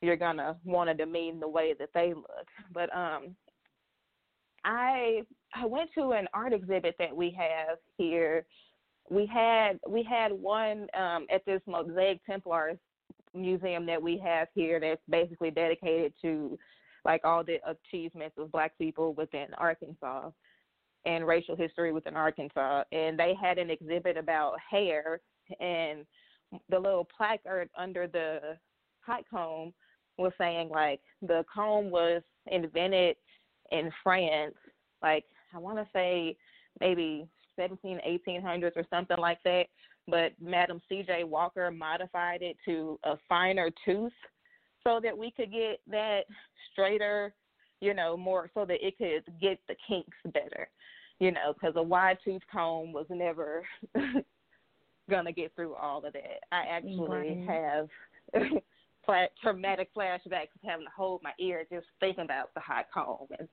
you're 0.00 0.16
going 0.16 0.38
to 0.38 0.56
want 0.64 0.90
to 0.90 0.94
demean 0.94 1.38
the 1.38 1.48
way 1.48 1.74
that 1.78 1.90
they 1.94 2.12
look. 2.12 2.48
But 2.72 2.94
um 2.94 3.36
i 4.64 5.22
i 5.54 5.66
went 5.66 5.90
to 5.94 6.12
an 6.12 6.28
art 6.32 6.52
exhibit 6.52 6.94
that 6.98 7.14
we 7.14 7.30
have 7.30 7.78
here. 7.98 8.46
We 9.10 9.26
had 9.26 9.78
we 9.88 10.02
had 10.02 10.32
one 10.32 10.86
um 10.98 11.26
at 11.32 11.44
this 11.46 11.60
mosaic 11.66 12.24
templars 12.24 12.78
museum 13.34 13.86
that 13.86 14.02
we 14.02 14.18
have 14.18 14.48
here 14.54 14.78
that's 14.78 15.00
basically 15.08 15.50
dedicated 15.50 16.12
to 16.22 16.58
like 17.04 17.24
all 17.24 17.42
the 17.44 17.58
achievements 17.66 18.36
of 18.38 18.52
black 18.52 18.76
people 18.78 19.14
within 19.14 19.48
arkansas 19.58 20.30
and 21.04 21.26
racial 21.26 21.56
history 21.56 21.92
within 21.92 22.14
Arkansas, 22.14 22.84
and 22.92 23.18
they 23.18 23.34
had 23.40 23.58
an 23.58 23.70
exhibit 23.70 24.16
about 24.16 24.54
hair, 24.70 25.20
and 25.60 26.06
the 26.68 26.78
little 26.78 27.06
placard 27.16 27.68
under 27.76 28.06
the 28.06 28.56
hot 29.00 29.24
comb 29.28 29.72
was 30.18 30.32
saying 30.38 30.68
like 30.68 31.00
the 31.22 31.44
comb 31.52 31.90
was 31.90 32.22
invented 32.46 33.16
in 33.70 33.90
France, 34.02 34.54
like 35.02 35.24
I 35.54 35.58
want 35.58 35.78
to 35.78 35.86
say 35.92 36.36
maybe 36.80 37.26
17, 37.56 38.00
1800s 38.28 38.76
or 38.76 38.84
something 38.90 39.18
like 39.18 39.38
that. 39.44 39.66
But 40.08 40.32
Madam 40.40 40.80
C.J. 40.88 41.24
Walker 41.24 41.70
modified 41.70 42.42
it 42.42 42.56
to 42.64 42.98
a 43.04 43.16
finer 43.28 43.70
tooth 43.84 44.12
so 44.84 45.00
that 45.02 45.16
we 45.16 45.30
could 45.30 45.52
get 45.52 45.80
that 45.90 46.22
straighter, 46.72 47.34
you 47.80 47.94
know, 47.94 48.16
more 48.16 48.50
so 48.54 48.64
that 48.64 48.86
it 48.86 48.98
could 48.98 49.24
get 49.40 49.58
the 49.68 49.76
kinks 49.88 50.16
better 50.32 50.68
you 51.22 51.30
know, 51.30 51.52
because 51.54 51.74
a 51.76 51.82
wide 51.82 52.18
tooth 52.24 52.42
comb 52.50 52.92
was 52.92 53.06
never 53.08 53.62
gonna 55.10 55.30
get 55.30 55.54
through 55.54 55.74
all 55.74 56.04
of 56.04 56.12
that. 56.12 56.40
I 56.50 56.64
actually 56.68 57.46
right. 57.46 57.48
have 57.48 57.88
traumatic 59.40 59.94
flashbacks 59.94 60.54
of 60.56 60.62
having 60.64 60.86
to 60.86 60.92
hold 60.96 61.22
my 61.22 61.30
ear 61.38 61.64
just 61.70 61.86
thinking 62.00 62.24
about 62.24 62.52
the 62.54 62.60
hot 62.60 62.86
comb 62.92 63.28
and 63.38 63.48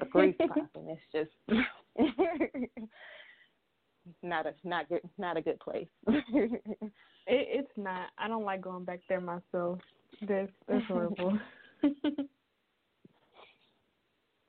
the 0.00 0.04
grease 0.04 0.36
popping. 0.48 0.98
It's 1.14 1.30
just 1.48 1.64
not 4.22 4.44
a 4.44 4.52
not 4.62 4.90
good 4.90 5.00
not 5.16 5.38
a 5.38 5.42
good 5.42 5.60
place. 5.60 5.88
it, 6.06 6.62
it's 7.26 7.72
not. 7.78 8.08
I 8.18 8.28
don't 8.28 8.44
like 8.44 8.60
going 8.60 8.84
back 8.84 9.00
there 9.08 9.22
myself. 9.22 9.78
That's 10.26 10.50
that's 10.68 10.84
horrible. 10.86 11.38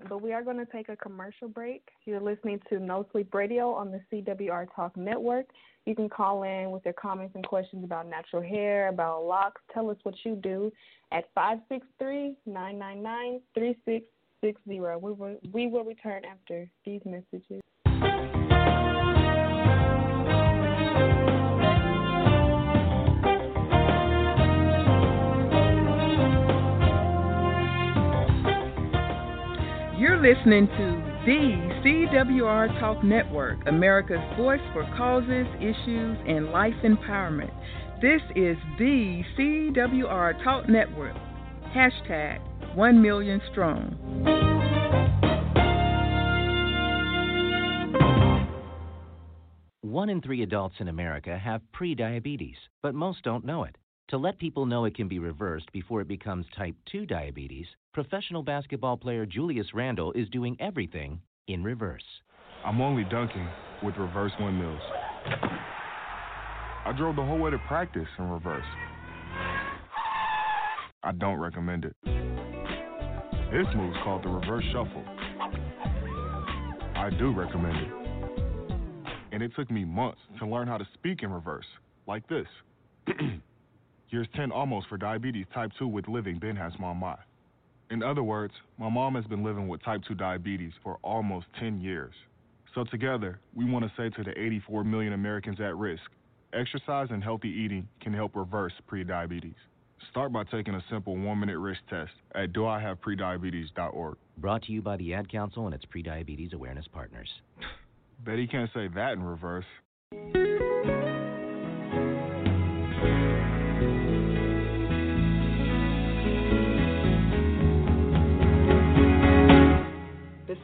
but 0.10 0.22
we 0.22 0.34
are 0.34 0.44
going 0.44 0.58
to 0.58 0.66
take 0.66 0.90
a 0.90 0.96
commercial 0.96 1.48
break. 1.48 1.88
You're 2.06 2.22
listening 2.22 2.60
to 2.70 2.80
No 2.80 3.08
Sleep 3.12 3.34
Radio 3.34 3.72
on 3.72 3.92
the 3.92 4.02
CWR 4.12 4.68
Talk 4.76 4.96
Network. 4.96 5.48
You 5.86 5.96
can 5.96 6.10
call 6.10 6.44
in 6.44 6.72
with 6.72 6.84
your 6.84 6.94
comments 6.94 7.36
and 7.36 7.46
questions 7.46 7.84
about 7.84 8.08
natural 8.08 8.42
hair, 8.42 8.88
about 8.88 9.24
locks. 9.26 9.62
Tell 9.74 9.90
us 9.90 9.98
what 10.04 10.16
you 10.24 10.36
do 10.36 10.72
at 11.12 11.26
563 11.36 12.36
999 12.46 13.42
3660. 13.54 14.10
We 14.66 14.80
will, 14.80 15.38
we 15.52 15.68
will 15.68 15.84
return 15.84 16.24
after 16.26 16.70
these 16.86 17.02
messages. 17.06 17.62
Listening 30.22 30.68
to 30.68 31.04
the 31.26 31.82
CWR 31.84 32.80
Talk 32.80 33.04
Network, 33.04 33.60
America's 33.68 34.20
voice 34.38 34.62
for 34.72 34.84
causes, 34.96 35.46
issues, 35.60 36.18
and 36.28 36.52
life 36.52 36.74
empowerment. 36.84 37.52
This 38.02 38.22
is 38.36 38.56
the 38.78 39.24
CWR 39.38 40.44
Talk 40.44 40.70
Network. 40.70 41.16
Hashtag 41.76 42.40
1 42.76 43.02
million 43.02 43.42
strong. 43.52 43.96
One 49.82 50.10
in 50.10 50.22
three 50.22 50.44
adults 50.44 50.76
in 50.80 50.88
America 50.88 51.38
have 51.38 51.62
prediabetes, 51.74 52.56
but 52.82 52.96
most 52.96 53.24
don't 53.24 53.46
know 53.46 53.64
it. 53.64 53.76
To 54.10 54.18
let 54.18 54.38
people 54.38 54.66
know 54.66 54.86
it 54.86 54.96
can 54.96 55.08
be 55.08 55.20
reversed 55.20 55.72
before 55.72 56.02
it 56.02 56.08
becomes 56.08 56.46
type 56.56 56.76
2 56.92 57.06
diabetes, 57.06 57.68
professional 57.96 58.44
basketball 58.44 58.98
player 58.98 59.26
Julius 59.26 59.68
Randle 59.74 60.12
is 60.12 60.28
doing 60.28 60.58
everything 60.60 61.18
in 61.48 61.64
reverse. 61.64 62.04
I'm 62.66 62.82
only 62.82 63.06
dunking 63.06 63.48
with 63.82 63.96
reverse 63.96 64.34
windmills. 64.38 64.82
I 66.86 66.94
drove 66.98 67.16
the 67.16 67.24
whole 67.24 67.40
way 67.40 67.52
to 67.52 67.58
practice 67.70 68.10
in 68.20 68.30
reverse. 68.30 68.66
I 71.04 71.14
don't 71.14 71.40
recommend 71.40 71.86
it. 71.86 71.96
This 72.04 73.66
move's 73.74 73.96
called 74.04 74.26
the 74.26 74.30
reverse 74.30 74.66
shuffle. 74.74 75.06
I 76.98 77.10
do 77.18 77.34
recommend 77.34 77.78
it. 77.78 77.94
And 79.32 79.42
it 79.42 79.54
took 79.56 79.72
me 79.72 79.86
months 79.86 80.20
to 80.40 80.46
learn 80.46 80.68
how 80.68 80.78
to 80.78 80.88
speak 80.96 81.24
in 81.24 81.32
reverse, 81.32 81.66
like 82.08 82.28
this. 82.28 82.48
Years 84.10 84.28
10 84.36 84.52
almost 84.52 84.90
for 84.90 84.98
diabetes 84.98 85.46
type 85.54 85.72
2 85.80 85.88
with 85.88 86.10
living 86.10 86.40
Ben 86.40 86.58
has 86.58 86.74
my. 86.78 87.16
In 87.92 88.02
other 88.02 88.24
words, 88.24 88.54
my 88.78 88.90
mom 88.90 89.16
has 89.16 89.26
been 89.26 89.44
living 89.44 89.68
with 89.68 89.84
type 89.84 90.02
2 90.08 90.16
diabetes 90.16 90.72
for 90.84 90.98
almost 91.04 91.46
10 91.60 91.82
years. 91.82 92.14
So 92.74 92.84
together, 92.84 93.40
we 93.54 93.66
want 93.66 93.86
to 93.86 93.92
say 93.96 94.10
to 94.10 94.24
the 94.24 94.38
84 94.40 94.84
million 94.84 95.14
Americans 95.14 95.60
at 95.62 95.76
risk, 95.78 96.04
exercise 96.54 97.08
and 97.12 97.24
healthy 97.24 97.50
eating 97.50 97.88
can 98.02 98.14
help 98.14 98.36
reverse 98.36 98.74
prediabetes. 98.92 99.56
Start 100.12 100.34
by 100.34 100.44
taking 100.46 100.76
a 100.76 100.84
simple 100.90 101.16
one-minute 101.18 101.58
risk 101.58 101.80
test 101.90 102.12
at 102.34 102.54
doihaveprediabetes.org. 102.54 104.18
Brought 104.38 104.64
to 104.64 104.72
you 104.72 104.82
by 104.82 104.98
the 104.98 105.14
Ad 105.14 105.32
Council 105.32 105.66
and 105.66 105.74
its 105.74 105.86
prediabetes 105.86 106.54
awareness 106.54 106.86
partners. 106.92 107.30
Bet 108.26 108.40
he 108.40 108.48
can't 108.48 108.70
say 108.74 108.88
that 108.96 109.14
in 109.14 109.24
reverse. 109.24 109.66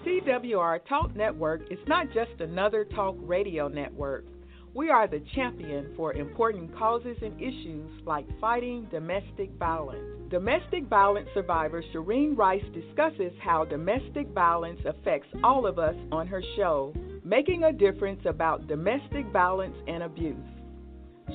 The 0.06 0.22
CWR 0.22 0.80
Talk 0.88 1.16
Network 1.16 1.64
is 1.70 1.80
not 1.86 2.08
just 2.14 2.40
another 2.40 2.86
talk 2.86 3.16
radio 3.20 3.68
network. 3.68 4.26
We 4.74 4.90
are 4.90 5.06
the 5.06 5.22
champion 5.36 5.94
for 5.98 6.14
important 6.14 6.74
causes 6.78 7.18
and 7.22 7.40
issues 7.42 7.92
like 8.06 8.26
fighting 8.40 8.88
domestic 8.90 9.52
violence. 9.60 10.30
Domestic 10.30 10.86
violence 10.86 11.28
survivor 11.34 11.84
Shireen 11.94 12.38
Rice 12.38 12.64
discusses 12.74 13.34
how 13.44 13.66
domestic 13.66 14.30
violence 14.30 14.80
affects 14.86 15.28
all 15.44 15.66
of 15.66 15.78
us 15.78 15.96
on 16.12 16.26
her 16.26 16.42
show, 16.56 16.94
Making 17.26 17.66
a 17.66 17.74
Difference 17.74 18.22
About 18.26 18.68
Domestic 18.68 19.26
Violence 19.34 19.76
and 19.88 20.04
Abuse. 20.04 20.61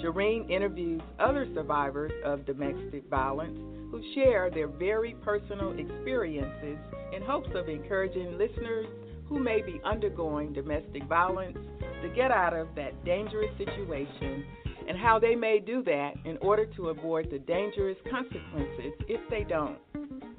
Shireen 0.02 0.50
interviews 0.50 1.00
other 1.18 1.46
survivors 1.54 2.12
of 2.24 2.44
domestic 2.44 3.08
violence 3.08 3.58
who 3.90 4.02
share 4.14 4.50
their 4.50 4.68
very 4.68 5.14
personal 5.22 5.72
experiences 5.78 6.76
in 7.14 7.22
hopes 7.22 7.48
of 7.54 7.68
encouraging 7.68 8.36
listeners 8.38 8.86
who 9.28 9.38
may 9.38 9.62
be 9.62 9.80
undergoing 9.84 10.52
domestic 10.52 11.04
violence 11.04 11.56
to 12.02 12.08
get 12.14 12.30
out 12.30 12.52
of 12.52 12.68
that 12.76 13.04
dangerous 13.04 13.50
situation 13.58 14.44
and 14.88 14.96
how 14.98 15.18
they 15.18 15.34
may 15.34 15.58
do 15.58 15.82
that 15.82 16.12
in 16.24 16.36
order 16.38 16.66
to 16.76 16.88
avoid 16.88 17.30
the 17.30 17.38
dangerous 17.40 17.96
consequences 18.10 18.92
if 19.08 19.20
they 19.30 19.44
don't. 19.44 19.78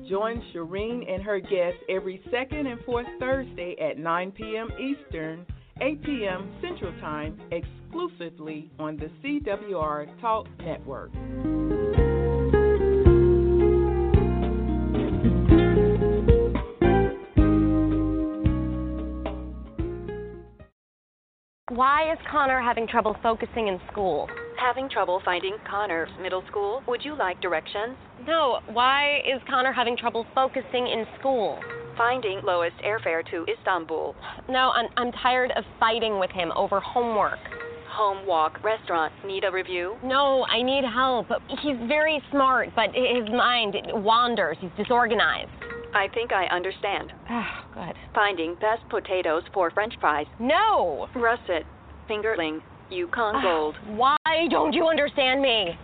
Join 0.07 0.41
Shireen 0.53 1.09
and 1.11 1.21
her 1.21 1.39
guests 1.39 1.79
every 1.89 2.21
second 2.31 2.67
and 2.67 2.79
fourth 2.85 3.07
Thursday 3.19 3.75
at 3.81 3.97
9 3.97 4.31
p.m. 4.31 4.69
Eastern, 4.79 5.45
8 5.81 6.03
p.m. 6.03 6.51
Central 6.61 6.91
Time, 6.99 7.39
exclusively 7.51 8.71
on 8.79 8.97
the 8.97 9.09
CWR 9.23 10.19
Talk 10.21 10.47
Network. 10.59 11.11
Why 21.69 22.11
is 22.11 22.17
Connor 22.31 22.59
having 22.59 22.87
trouble 22.87 23.15
focusing 23.21 23.67
in 23.67 23.79
school? 23.91 24.27
Having 24.59 24.89
trouble 24.89 25.21
finding 25.23 25.57
Connor 25.69 26.07
Middle 26.19 26.43
School? 26.49 26.81
Would 26.87 27.05
you 27.05 27.15
like 27.15 27.39
directions? 27.39 27.95
No. 28.25 28.61
Why 28.71 29.19
is 29.19 29.39
Connor 29.47 29.73
having 29.73 29.95
trouble 29.95 30.25
focusing 30.33 30.87
in 30.87 31.05
school? 31.19 31.59
Finding 31.97 32.41
lowest 32.43 32.75
airfare 32.85 33.27
to 33.31 33.45
Istanbul. 33.51 34.15
No, 34.49 34.69
I'm, 34.75 34.87
I'm 34.97 35.11
tired 35.11 35.51
of 35.55 35.63
fighting 35.79 36.19
with 36.19 36.29
him 36.31 36.51
over 36.55 36.79
homework. 36.79 37.39
Home 37.89 38.27
walk 38.27 38.63
restaurant. 38.63 39.11
Need 39.25 39.43
a 39.43 39.51
review? 39.51 39.95
No, 40.03 40.45
I 40.45 40.61
need 40.61 40.83
help. 40.85 41.27
He's 41.63 41.77
very 41.87 42.21
smart, 42.29 42.69
but 42.75 42.89
his 42.93 43.27
mind 43.29 43.75
wanders. 44.03 44.57
He's 44.61 44.69
disorganized. 44.77 45.49
I 45.95 46.07
think 46.13 46.31
I 46.31 46.45
understand. 46.55 47.11
Ah, 47.29 47.65
good. 47.73 47.95
Finding 48.13 48.55
best 48.55 48.87
potatoes 48.89 49.43
for 49.53 49.69
french 49.71 49.93
fries. 49.99 50.25
No! 50.39 51.07
Russet. 51.15 51.63
Fingerling. 52.09 52.59
Yukon 52.89 53.35
Ah, 53.35 53.41
Gold. 53.41 53.75
Why 53.97 54.15
don't 54.49 54.73
you 54.73 54.87
understand 54.87 55.41
me? 55.41 55.77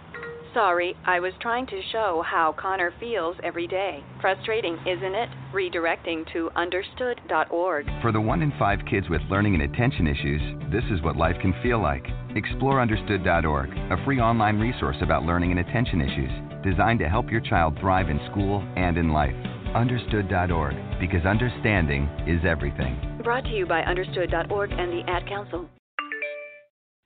Sorry, 0.53 0.95
I 1.03 1.19
was 1.19 1.33
trying 1.41 1.65
to 1.67 1.81
show 1.91 2.23
how 2.23 2.53
Connor 2.59 2.93
feels 2.99 3.35
every 3.43 3.65
day. 3.65 4.03
Frustrating, 4.21 4.77
isn't 4.85 5.15
it? 5.15 5.29
Redirecting 5.51 6.31
to 6.31 6.51
understood.org. 6.55 7.87
For 8.03 8.11
the 8.11 8.21
one 8.21 8.43
in 8.43 8.53
five 8.59 8.79
kids 8.87 9.09
with 9.09 9.21
learning 9.31 9.55
and 9.55 9.63
attention 9.63 10.05
issues, 10.05 10.41
this 10.71 10.83
is 10.91 11.01
what 11.01 11.15
life 11.17 11.35
can 11.41 11.55
feel 11.63 11.81
like. 11.81 12.05
Explore 12.35 12.79
understood.org, 12.79 13.69
a 13.71 14.05
free 14.05 14.19
online 14.19 14.59
resource 14.59 14.97
about 15.01 15.23
learning 15.23 15.49
and 15.49 15.59
attention 15.59 16.01
issues, 16.01 16.31
designed 16.63 16.99
to 16.99 17.09
help 17.09 17.31
your 17.31 17.41
child 17.41 17.75
thrive 17.79 18.09
in 18.09 18.19
school 18.29 18.61
and 18.75 18.95
in 18.95 19.11
life. 19.11 19.35
Understood.org, 19.73 20.75
because 20.99 21.25
understanding 21.25 22.03
is 22.27 22.45
everything. 22.45 23.19
Brought 23.23 23.45
to 23.45 23.49
you 23.49 23.65
by 23.65 23.81
understood.org 23.81 24.71
and 24.71 24.91
the 24.91 25.01
Ad 25.09 25.27
Council. 25.27 25.67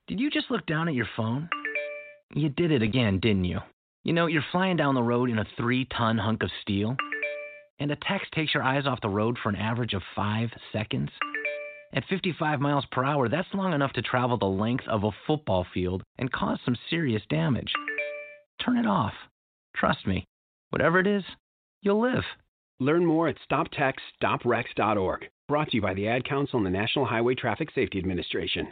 Did 0.06 0.20
you 0.20 0.30
just 0.30 0.50
look 0.50 0.66
down 0.66 0.88
at 0.88 0.94
your 0.94 1.08
phone? 1.16 1.48
You 2.34 2.50
did 2.50 2.70
it 2.70 2.82
again, 2.82 3.20
didn't 3.20 3.44
you? 3.44 3.60
You 4.04 4.12
know, 4.12 4.26
you're 4.26 4.44
flying 4.52 4.76
down 4.76 4.94
the 4.94 5.02
road 5.02 5.30
in 5.30 5.38
a 5.38 5.46
three 5.56 5.86
ton 5.86 6.18
hunk 6.18 6.42
of 6.42 6.50
steel, 6.62 6.96
and 7.78 7.90
a 7.90 7.96
text 7.96 8.32
takes 8.32 8.52
your 8.54 8.62
eyes 8.62 8.86
off 8.86 9.00
the 9.00 9.08
road 9.08 9.38
for 9.42 9.48
an 9.48 9.56
average 9.56 9.94
of 9.94 10.02
five 10.14 10.50
seconds. 10.72 11.10
At 11.94 12.04
55 12.10 12.60
miles 12.60 12.84
per 12.92 13.02
hour, 13.02 13.28
that's 13.28 13.48
long 13.54 13.72
enough 13.72 13.94
to 13.94 14.02
travel 14.02 14.36
the 14.36 14.44
length 14.44 14.86
of 14.88 15.04
a 15.04 15.10
football 15.26 15.66
field 15.72 16.02
and 16.18 16.30
cause 16.30 16.58
some 16.64 16.76
serious 16.90 17.22
damage. 17.30 17.72
Turn 18.62 18.76
it 18.76 18.86
off. 18.86 19.14
Trust 19.74 20.06
me, 20.06 20.26
whatever 20.70 21.00
it 21.00 21.06
is, 21.06 21.24
you'll 21.80 22.02
live. 22.02 22.24
Learn 22.78 23.06
more 23.06 23.28
at 23.28 23.36
stoptextsstopwrecks.org. 23.50 25.28
Brought 25.48 25.70
to 25.70 25.76
you 25.76 25.82
by 25.82 25.94
the 25.94 26.08
Ad 26.08 26.28
Council 26.28 26.58
and 26.58 26.66
the 26.66 26.70
National 26.70 27.06
Highway 27.06 27.34
Traffic 27.34 27.70
Safety 27.74 27.98
Administration. 27.98 28.68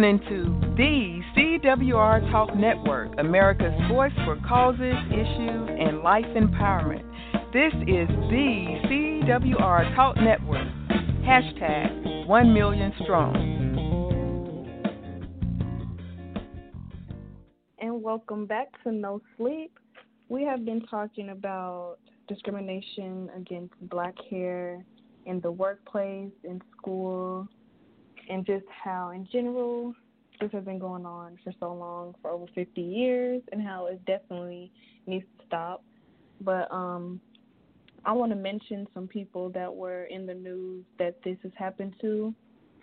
Listening 0.00 0.20
to 0.30 0.76
the 0.76 1.20
CWR 1.36 2.30
Talk 2.30 2.56
Network, 2.56 3.12
America's 3.18 3.78
voice 3.90 4.12
for 4.24 4.36
causes, 4.48 4.94
issues, 5.10 5.68
and 5.78 6.00
life 6.00 6.24
empowerment. 6.34 7.02
This 7.52 7.74
is 7.82 8.08
the 8.30 8.80
CWR 8.88 9.94
Talk 9.94 10.16
Network. 10.16 10.66
Hashtag 11.22 12.26
1 12.26 12.54
million 12.54 12.94
strong. 13.02 13.36
And 17.78 18.02
welcome 18.02 18.46
back 18.46 18.68
to 18.84 18.92
No 18.92 19.20
Sleep. 19.36 19.78
We 20.30 20.44
have 20.44 20.64
been 20.64 20.80
talking 20.86 21.28
about 21.28 21.96
discrimination 22.26 23.28
against 23.36 23.74
black 23.90 24.14
hair 24.30 24.82
in 25.26 25.42
the 25.42 25.52
workplace, 25.52 26.32
in 26.44 26.62
school, 26.78 27.46
and 28.28 28.44
just 28.44 28.64
how, 28.84 29.10
in 29.10 29.26
general, 29.30 29.94
this 30.40 30.50
has 30.52 30.64
been 30.64 30.78
going 30.78 31.04
on 31.04 31.38
for 31.44 31.52
so 31.60 31.72
long, 31.72 32.14
for 32.22 32.30
over 32.30 32.46
50 32.54 32.80
years, 32.80 33.42
and 33.52 33.62
how 33.62 33.86
it 33.86 34.04
definitely 34.06 34.72
needs 35.06 35.26
to 35.38 35.46
stop. 35.46 35.84
But 36.40 36.70
um, 36.72 37.20
I 38.04 38.12
want 38.12 38.32
to 38.32 38.36
mention 38.36 38.86
some 38.94 39.06
people 39.06 39.50
that 39.50 39.74
were 39.74 40.04
in 40.04 40.26
the 40.26 40.34
news 40.34 40.84
that 40.98 41.16
this 41.22 41.36
has 41.42 41.52
happened 41.56 41.94
to. 42.00 42.34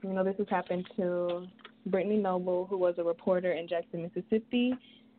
You 0.03 0.09
know, 0.09 0.23
this 0.23 0.35
has 0.37 0.47
happened 0.49 0.87
to 0.97 1.47
Brittany 1.87 2.17
Noble, 2.17 2.67
who 2.69 2.77
was 2.77 2.95
a 2.97 3.03
reporter 3.03 3.53
in 3.53 3.67
Jackson, 3.67 4.03
Mississippi, 4.03 4.75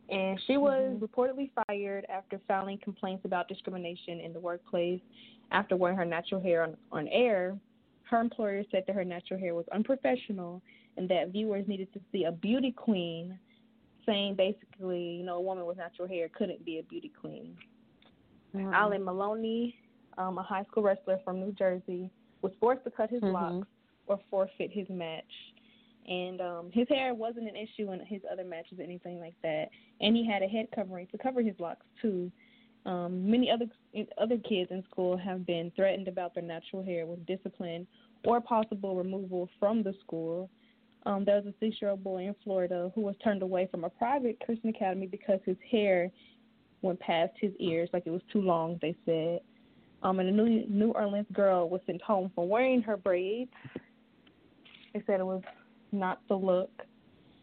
and 0.08 0.40
she 0.46 0.56
was 0.56 0.96
reportedly 1.00 1.50
fired 1.66 2.06
after 2.08 2.40
filing 2.48 2.78
complaints 2.78 3.24
about 3.24 3.48
discrimination 3.48 4.20
in 4.20 4.32
the 4.32 4.40
workplace 4.40 5.00
after 5.50 5.76
wearing 5.76 5.98
her 5.98 6.04
natural 6.04 6.40
hair 6.40 6.62
on, 6.62 6.76
on 6.92 7.08
air. 7.08 7.56
Her 8.10 8.20
employer 8.20 8.62
said 8.70 8.84
that 8.86 8.96
her 8.96 9.04
natural 9.04 9.38
hair 9.38 9.54
was 9.54 9.66
unprofessional 9.72 10.62
and 10.96 11.08
that 11.10 11.28
viewers 11.28 11.68
needed 11.68 11.92
to 11.92 12.00
see 12.10 12.24
a 12.24 12.32
beauty 12.32 12.72
queen, 12.72 13.38
saying 14.06 14.34
basically, 14.34 15.02
you 15.02 15.24
know, 15.24 15.36
a 15.36 15.40
woman 15.40 15.66
with 15.66 15.76
natural 15.76 16.08
hair 16.08 16.28
couldn't 16.28 16.64
be 16.64 16.78
a 16.78 16.82
beauty 16.84 17.12
queen. 17.20 17.56
Mm-hmm. 18.54 18.72
Alan 18.72 19.04
Maloney, 19.04 19.76
um, 20.16 20.38
a 20.38 20.42
high 20.42 20.64
school 20.64 20.82
wrestler 20.82 21.18
from 21.24 21.38
New 21.38 21.52
Jersey, 21.52 22.10
was 22.40 22.52
forced 22.58 22.84
to 22.84 22.90
cut 22.90 23.10
his 23.10 23.22
Mhm. 23.22 23.32
locks 23.32 23.68
or 24.06 24.18
forfeit 24.30 24.70
his 24.70 24.88
match. 24.88 25.54
And 26.08 26.40
um, 26.40 26.70
his 26.72 26.88
hair 26.88 27.14
wasn't 27.14 27.48
an 27.48 27.56
issue 27.56 27.92
in 27.92 28.00
his 28.00 28.22
other 28.32 28.44
matches 28.44 28.78
or 28.78 28.82
anything 28.82 29.20
like 29.20 29.34
that. 29.42 29.68
And 30.00 30.16
he 30.16 30.24
had 30.24 30.42
a 30.42 30.48
head 30.48 30.68
covering 30.74 31.06
to 31.08 31.18
cover 31.18 31.42
his 31.42 31.58
locks 31.60 31.84
too. 32.00 32.32
Um, 32.88 33.30
many 33.30 33.50
other 33.50 33.66
other 34.16 34.38
kids 34.38 34.70
in 34.70 34.82
school 34.90 35.14
have 35.18 35.44
been 35.44 35.70
threatened 35.76 36.08
about 36.08 36.34
their 36.34 36.42
natural 36.42 36.82
hair 36.82 37.04
with 37.04 37.26
discipline 37.26 37.86
or 38.24 38.40
possible 38.40 38.96
removal 38.96 39.50
from 39.60 39.82
the 39.82 39.92
school. 40.00 40.48
Um, 41.04 41.26
there 41.26 41.36
was 41.36 41.44
a 41.44 41.54
six-year-old 41.60 42.02
boy 42.02 42.28
in 42.28 42.34
Florida 42.42 42.90
who 42.94 43.02
was 43.02 43.14
turned 43.22 43.42
away 43.42 43.68
from 43.70 43.84
a 43.84 43.90
private 43.90 44.40
Christian 44.40 44.70
academy 44.70 45.06
because 45.06 45.38
his 45.44 45.58
hair 45.70 46.10
went 46.80 46.98
past 47.00 47.32
his 47.38 47.52
ears, 47.58 47.90
like 47.92 48.04
it 48.06 48.10
was 48.10 48.22
too 48.32 48.40
long. 48.40 48.78
They 48.80 48.96
said. 49.04 49.40
Um, 50.02 50.20
and 50.20 50.28
a 50.28 50.32
New 50.32 50.64
New 50.68 50.92
Orleans 50.92 51.26
girl 51.32 51.68
was 51.68 51.82
sent 51.84 52.00
home 52.00 52.30
for 52.34 52.48
wearing 52.48 52.80
her 52.82 52.96
braids. 52.96 53.50
They 54.94 55.02
said 55.06 55.20
it 55.20 55.26
was 55.26 55.42
not 55.92 56.20
the 56.28 56.36
look. 56.36 56.70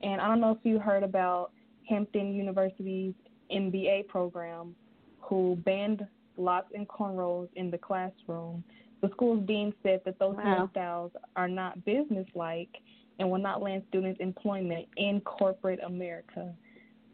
And 0.01 0.19
I 0.19 0.27
don't 0.27 0.41
know 0.41 0.51
if 0.51 0.59
you 0.63 0.79
heard 0.79 1.03
about 1.03 1.51
Hampton 1.87 2.33
University's 2.33 3.13
MBA 3.51 4.07
program, 4.07 4.75
who 5.27 5.57
banned 5.65 6.05
locks 6.37 6.71
and 6.73 6.87
cornrows 6.87 7.49
in 7.55 7.71
the 7.71 7.77
classroom. 7.77 8.63
The 9.01 9.09
school's 9.11 9.45
dean 9.47 9.73
said 9.83 10.01
that 10.05 10.19
those 10.19 10.35
Wow. 10.35 10.69
hairstyles 10.75 11.11
are 11.35 11.47
not 11.47 11.83
businesslike 11.85 12.69
and 13.19 13.29
will 13.29 13.39
not 13.39 13.61
land 13.61 13.83
students 13.89 14.19
employment 14.19 14.87
in 14.97 15.21
corporate 15.21 15.79
America. 15.83 16.53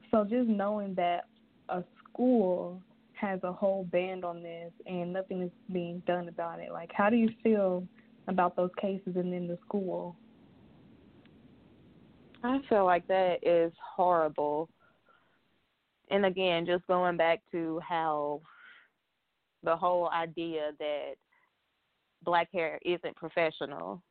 So 0.10 0.24
just 0.24 0.50
knowing 0.50 0.94
that 0.96 1.26
a 1.70 1.84
school 2.04 2.82
has 3.14 3.40
a 3.44 3.52
whole 3.52 3.84
ban 3.92 4.24
on 4.24 4.42
this 4.42 4.72
and 4.86 5.14
nothing 5.14 5.42
is 5.44 5.52
being 5.72 6.02
done 6.08 6.28
about 6.28 6.60
it, 6.60 6.72
like 6.72 6.92
how 6.94 7.10
do 7.10 7.16
you 7.16 7.30
feel 7.44 7.88
about 8.28 8.56
those 8.56 8.72
cases 8.80 9.16
and 9.16 9.32
then 9.32 9.48
the 9.48 9.58
school? 9.66 10.16
I 12.44 12.60
feel 12.68 12.86
like 12.86 13.08
that 13.08 13.40
is 13.44 13.72
horrible. 13.96 14.70
And 16.12 16.26
again, 16.26 16.66
just 16.66 16.86
going 16.88 17.16
back 17.16 17.42
to 17.52 17.80
how 17.88 18.42
the 19.64 19.76
whole 19.76 20.10
idea 20.10 20.72
that 20.78 21.14
black 22.24 22.50
hair 22.54 22.80
isn't 22.86 23.16
professional 23.16 24.04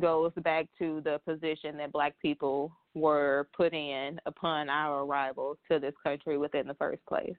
goes 0.00 0.32
back 0.42 0.66
to 0.78 1.02
the 1.04 1.20
position 1.26 1.76
that 1.76 1.92
black 1.92 2.14
people 2.20 2.72
were 2.94 3.48
put 3.54 3.74
in 3.74 4.18
upon 4.24 4.70
our 4.70 5.04
arrival 5.04 5.58
to 5.70 5.78
this 5.78 5.94
country 6.02 6.38
within 6.38 6.66
the 6.66 6.74
first 6.74 7.04
place. 7.06 7.34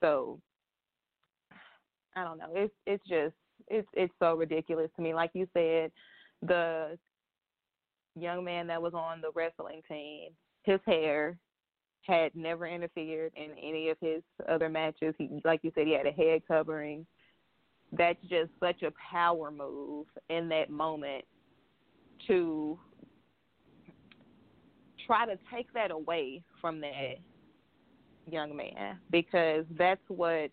So 0.00 0.40
I 2.16 2.24
don't 2.24 2.38
know. 2.38 2.50
It's 2.54 2.74
it's 2.86 3.06
just 3.06 3.34
it's 3.68 3.88
it's 3.92 4.14
so 4.18 4.34
ridiculous 4.36 4.90
to 4.96 5.02
me. 5.02 5.14
Like 5.14 5.30
you 5.34 5.46
said, 5.52 5.92
the 6.42 6.98
young 8.18 8.42
man 8.42 8.66
that 8.68 8.80
was 8.80 8.94
on 8.94 9.20
the 9.20 9.30
wrestling 9.34 9.82
team, 9.88 10.30
his 10.64 10.80
hair 10.86 11.36
had 12.06 12.34
never 12.34 12.66
interfered 12.66 13.32
in 13.36 13.50
any 13.62 13.90
of 13.90 13.96
his 14.00 14.22
other 14.48 14.68
matches. 14.68 15.14
He, 15.18 15.40
like 15.44 15.60
you 15.62 15.72
said, 15.74 15.86
he 15.86 15.92
had 15.92 16.06
a 16.06 16.12
head 16.12 16.42
covering. 16.46 17.06
That's 17.92 18.20
just 18.28 18.50
such 18.60 18.82
a 18.82 18.92
power 19.10 19.50
move 19.50 20.06
in 20.28 20.48
that 20.48 20.70
moment 20.70 21.24
to 22.26 22.78
try 25.06 25.26
to 25.26 25.38
take 25.52 25.72
that 25.72 25.90
away 25.90 26.42
from 26.60 26.80
that 26.80 27.16
young 28.28 28.56
man 28.56 28.98
because 29.10 29.64
that's 29.78 30.00
what 30.08 30.50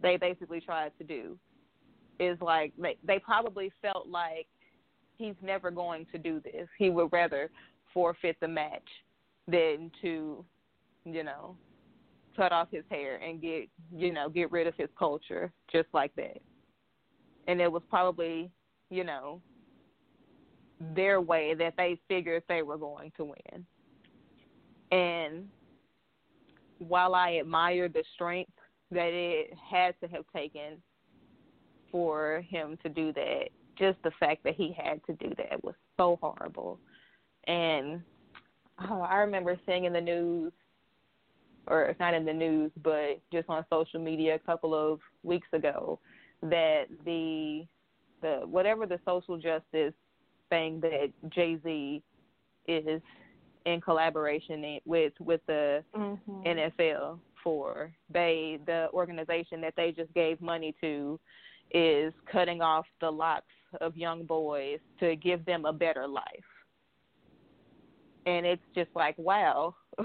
they 0.00 0.16
basically 0.16 0.60
tried 0.60 0.92
to 0.98 1.04
do. 1.04 1.38
Is 2.18 2.38
like 2.40 2.72
they 2.78 2.96
they 3.04 3.18
probably 3.18 3.70
felt 3.82 4.08
like 4.08 4.46
he's 5.18 5.34
never 5.42 5.70
going 5.70 6.06
to 6.12 6.18
do 6.18 6.40
this. 6.40 6.68
He 6.78 6.90
would 6.90 7.12
rather 7.12 7.50
forfeit 7.92 8.36
the 8.40 8.48
match 8.48 8.88
than 9.48 9.90
to, 10.02 10.44
you 11.06 11.24
know, 11.24 11.56
cut 12.36 12.52
off 12.52 12.68
his 12.70 12.84
hair 12.90 13.16
and 13.16 13.40
get, 13.40 13.68
you 13.94 14.12
know, 14.12 14.28
get 14.28 14.50
rid 14.52 14.66
of 14.66 14.74
his 14.76 14.88
culture 14.98 15.52
just 15.72 15.88
like 15.94 16.14
that. 16.16 16.38
And 17.48 17.60
it 17.60 17.70
was 17.70 17.82
probably, 17.88 18.50
you 18.90 19.04
know, 19.04 19.40
their 20.94 21.20
way 21.20 21.54
that 21.54 21.74
they 21.76 21.98
figured 22.08 22.42
they 22.48 22.62
were 22.62 22.76
going 22.76 23.12
to 23.16 23.24
win. 23.24 23.66
And 24.92 25.48
while 26.78 27.14
I 27.14 27.38
admire 27.38 27.88
the 27.88 28.04
strength 28.14 28.50
that 28.90 29.12
it 29.12 29.50
had 29.70 29.94
to 30.00 30.08
have 30.08 30.24
taken 30.34 30.80
for 31.90 32.44
him 32.48 32.78
to 32.82 32.88
do 32.88 33.12
that. 33.12 33.48
Just 33.78 33.98
the 34.02 34.10
fact 34.18 34.44
that 34.44 34.54
he 34.54 34.76
had 34.76 35.04
to 35.06 35.12
do 35.14 35.34
that 35.36 35.62
was 35.62 35.74
so 35.96 36.18
horrible. 36.20 36.78
And 37.46 38.00
oh, 38.90 39.02
I 39.02 39.16
remember 39.16 39.58
seeing 39.66 39.84
in 39.84 39.92
the 39.92 40.00
news, 40.00 40.52
or 41.66 41.84
it's 41.84 42.00
not 42.00 42.14
in 42.14 42.24
the 42.24 42.32
news, 42.32 42.70
but 42.82 43.20
just 43.32 43.48
on 43.48 43.64
social 43.70 44.00
media 44.00 44.34
a 44.34 44.38
couple 44.38 44.74
of 44.74 45.00
weeks 45.22 45.48
ago, 45.52 45.98
that 46.42 46.84
the 47.04 47.66
the 48.22 48.42
whatever 48.46 48.86
the 48.86 48.98
social 49.04 49.36
justice 49.36 49.94
thing 50.48 50.80
that 50.80 51.12
Jay 51.30 51.58
Z 51.62 52.02
is 52.68 53.02
in 53.64 53.80
collaboration 53.80 54.78
with 54.84 55.12
with 55.20 55.40
the 55.46 55.82
mm-hmm. 55.94 56.42
NFL 56.42 57.18
for. 57.42 57.92
They 58.10 58.58
the 58.66 58.88
organization 58.92 59.60
that 59.60 59.74
they 59.76 59.92
just 59.92 60.12
gave 60.14 60.40
money 60.40 60.74
to 60.80 61.18
is 61.72 62.12
cutting 62.30 62.62
off 62.62 62.86
the 63.00 63.10
locks 63.10 63.44
of 63.80 63.96
young 63.96 64.24
boys 64.24 64.78
to 65.00 65.16
give 65.16 65.44
them 65.44 65.64
a 65.64 65.72
better 65.72 66.06
life. 66.06 66.24
And 68.24 68.46
it's 68.46 68.62
just 68.74 68.90
like, 68.94 69.16
wow. 69.18 69.74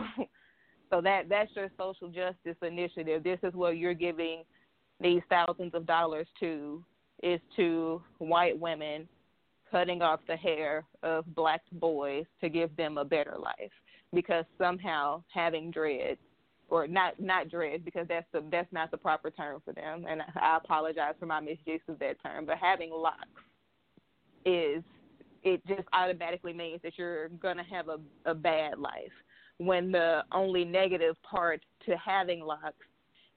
so 0.91 1.01
that 1.01 1.29
that's 1.29 1.51
your 1.55 1.69
social 1.77 2.09
justice 2.09 2.57
initiative. 2.61 3.23
This 3.23 3.39
is 3.43 3.53
what 3.53 3.77
you're 3.77 3.93
giving 3.93 4.43
these 4.99 5.21
thousands 5.29 5.73
of 5.73 5.87
dollars 5.87 6.27
to 6.41 6.83
is 7.23 7.39
to 7.55 8.01
white 8.17 8.59
women 8.59 9.07
cutting 9.69 10.01
off 10.01 10.19
the 10.27 10.35
hair 10.35 10.83
of 11.01 11.23
black 11.33 11.61
boys 11.73 12.25
to 12.41 12.49
give 12.49 12.75
them 12.75 12.97
a 12.97 13.05
better 13.05 13.35
life. 13.39 13.71
Because 14.13 14.43
somehow 14.57 15.23
having 15.33 15.71
dreads 15.71 16.19
or 16.69 16.87
not 16.87 17.19
not 17.19 17.49
dreads 17.49 17.83
because 17.85 18.07
that's 18.09 18.27
the 18.33 18.43
that's 18.51 18.71
not 18.73 18.91
the 18.91 18.97
proper 18.97 19.31
term 19.31 19.61
for 19.63 19.73
them. 19.73 20.05
And 20.09 20.21
I 20.35 20.57
apologize 20.57 21.15
for 21.19 21.25
my 21.25 21.39
misuse 21.39 21.81
of 21.87 21.99
that 21.99 22.21
term 22.21 22.45
but 22.45 22.57
having 22.57 22.91
locks 22.91 23.27
is 24.45 24.83
it 25.43 25.65
just 25.67 25.87
automatically 25.93 26.53
means 26.53 26.81
that 26.83 26.93
you're 26.97 27.29
going 27.29 27.57
to 27.57 27.63
have 27.63 27.87
a 27.87 27.99
a 28.25 28.33
bad 28.33 28.77
life 28.77 29.11
when 29.61 29.91
the 29.91 30.23
only 30.31 30.65
negative 30.65 31.15
part 31.21 31.61
to 31.85 31.95
having 31.95 32.39
locks 32.39 32.73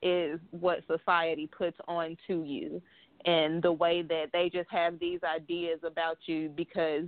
is 0.00 0.40
what 0.52 0.80
society 0.86 1.46
puts 1.46 1.76
on 1.86 2.16
to 2.26 2.44
you 2.44 2.80
and 3.26 3.62
the 3.62 3.72
way 3.72 4.00
that 4.00 4.30
they 4.32 4.48
just 4.48 4.70
have 4.70 4.98
these 4.98 5.20
ideas 5.22 5.80
about 5.84 6.16
you 6.24 6.48
because 6.56 7.04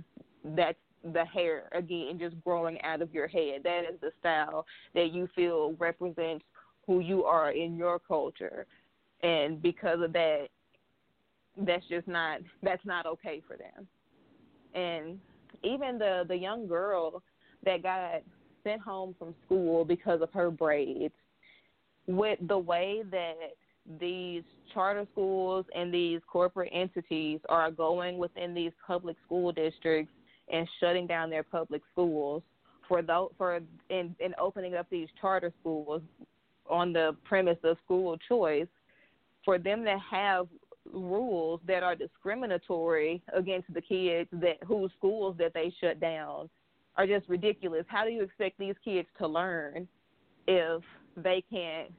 that's 0.55 0.77
the 1.13 1.25
hair 1.25 1.67
again 1.73 2.17
just 2.19 2.35
growing 2.43 2.79
out 2.83 3.01
of 3.01 3.11
your 3.11 3.27
head. 3.27 3.61
That 3.63 3.85
is 3.91 3.99
the 4.01 4.11
style 4.19 4.67
that 4.93 5.11
you 5.11 5.27
feel 5.35 5.73
represents 5.79 6.45
who 6.85 6.99
you 6.99 7.23
are 7.23 7.51
in 7.51 7.75
your 7.75 7.97
culture. 7.97 8.67
And 9.23 9.59
because 9.61 9.99
of 10.01 10.13
that 10.13 10.47
that's 11.57 11.87
just 11.89 12.07
not 12.07 12.41
that's 12.61 12.85
not 12.85 13.07
okay 13.07 13.41
for 13.47 13.57
them. 13.57 13.87
And 14.75 15.19
even 15.63 15.97
the 15.97 16.23
the 16.27 16.37
young 16.37 16.67
girl 16.67 17.23
that 17.63 17.81
got 17.81 18.21
sent 18.67 18.81
home 18.81 19.15
from 19.17 19.33
school 19.45 19.85
because 19.85 20.21
of 20.21 20.31
her 20.33 20.51
braids. 20.51 21.13
With 22.07 22.39
the 22.47 22.57
way 22.57 23.03
that 23.11 23.35
these 23.99 24.43
charter 24.73 25.07
schools 25.13 25.65
and 25.75 25.93
these 25.93 26.19
corporate 26.27 26.71
entities 26.73 27.39
are 27.47 27.71
going 27.71 28.17
within 28.17 28.53
these 28.53 28.71
public 28.85 29.15
school 29.25 29.51
districts 29.51 30.11
and 30.51 30.67
shutting 30.79 31.07
down 31.07 31.29
their 31.29 31.43
public 31.43 31.81
schools 31.91 32.43
for 32.87 33.01
those 33.01 33.29
for 33.37 33.59
in, 33.89 34.15
in 34.19 34.33
opening 34.39 34.75
up 34.75 34.87
these 34.89 35.07
charter 35.19 35.53
schools 35.59 36.01
on 36.69 36.91
the 36.91 37.15
premise 37.23 37.57
of 37.63 37.77
school 37.85 38.17
choice 38.27 38.67
for 39.43 39.57
them 39.57 39.83
to 39.83 39.97
have 40.09 40.47
rules 40.93 41.59
that 41.67 41.83
are 41.83 41.95
discriminatory 41.95 43.21
against 43.33 43.73
the 43.73 43.81
kids 43.81 44.29
that 44.31 44.57
whose 44.65 44.91
schools 44.97 45.35
that 45.37 45.53
they 45.53 45.73
shut 45.81 45.99
down 45.99 46.49
are 46.97 47.07
just 47.07 47.29
ridiculous. 47.29 47.85
How 47.87 48.03
do 48.03 48.11
you 48.11 48.23
expect 48.23 48.57
these 48.57 48.75
kids 48.83 49.07
to 49.19 49.27
learn 49.27 49.87
if 50.47 50.83
they 51.15 51.43
can't 51.49 51.91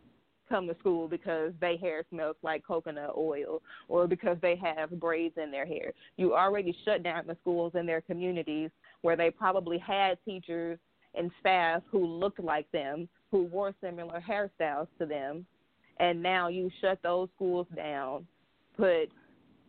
come 0.49 0.67
to 0.67 0.77
school 0.81 1.09
because 1.09 1.53
their 1.61 1.77
hair 1.77 2.05
smells 2.11 2.37
like 2.43 2.65
coconut 2.67 3.15
oil 3.17 3.61
or 3.89 4.07
because 4.07 4.37
they 4.41 4.57
have 4.57 4.91
braids 4.99 5.35
in 5.43 5.51
their 5.51 5.67
hair. 5.67 5.93
You 6.17 6.35
already 6.35 6.77
shut 6.85 7.03
down 7.03 7.25
the 7.27 7.37
schools 7.43 7.73
in 7.75 7.87
their 7.87 8.01
communities 8.01 8.71
where 9.03 9.17
they 9.17 9.31
probably 9.31 9.79
had 9.79 10.19
teachers 10.25 10.79
and 11.15 11.31
staff 11.41 11.83
who 11.91 12.05
looked 12.07 12.43
like 12.43 12.71
them, 12.73 13.09
who 13.31 13.45
wore 13.45 13.75
similar 13.81 14.23
hairstyles 14.27 14.89
to 14.99 15.07
them, 15.07 15.47
and 15.99 16.23
now 16.23 16.49
you 16.49 16.71
shut 16.81 16.99
those 17.03 17.29
schools 17.35 17.67
down, 17.75 18.27
put 18.77 19.11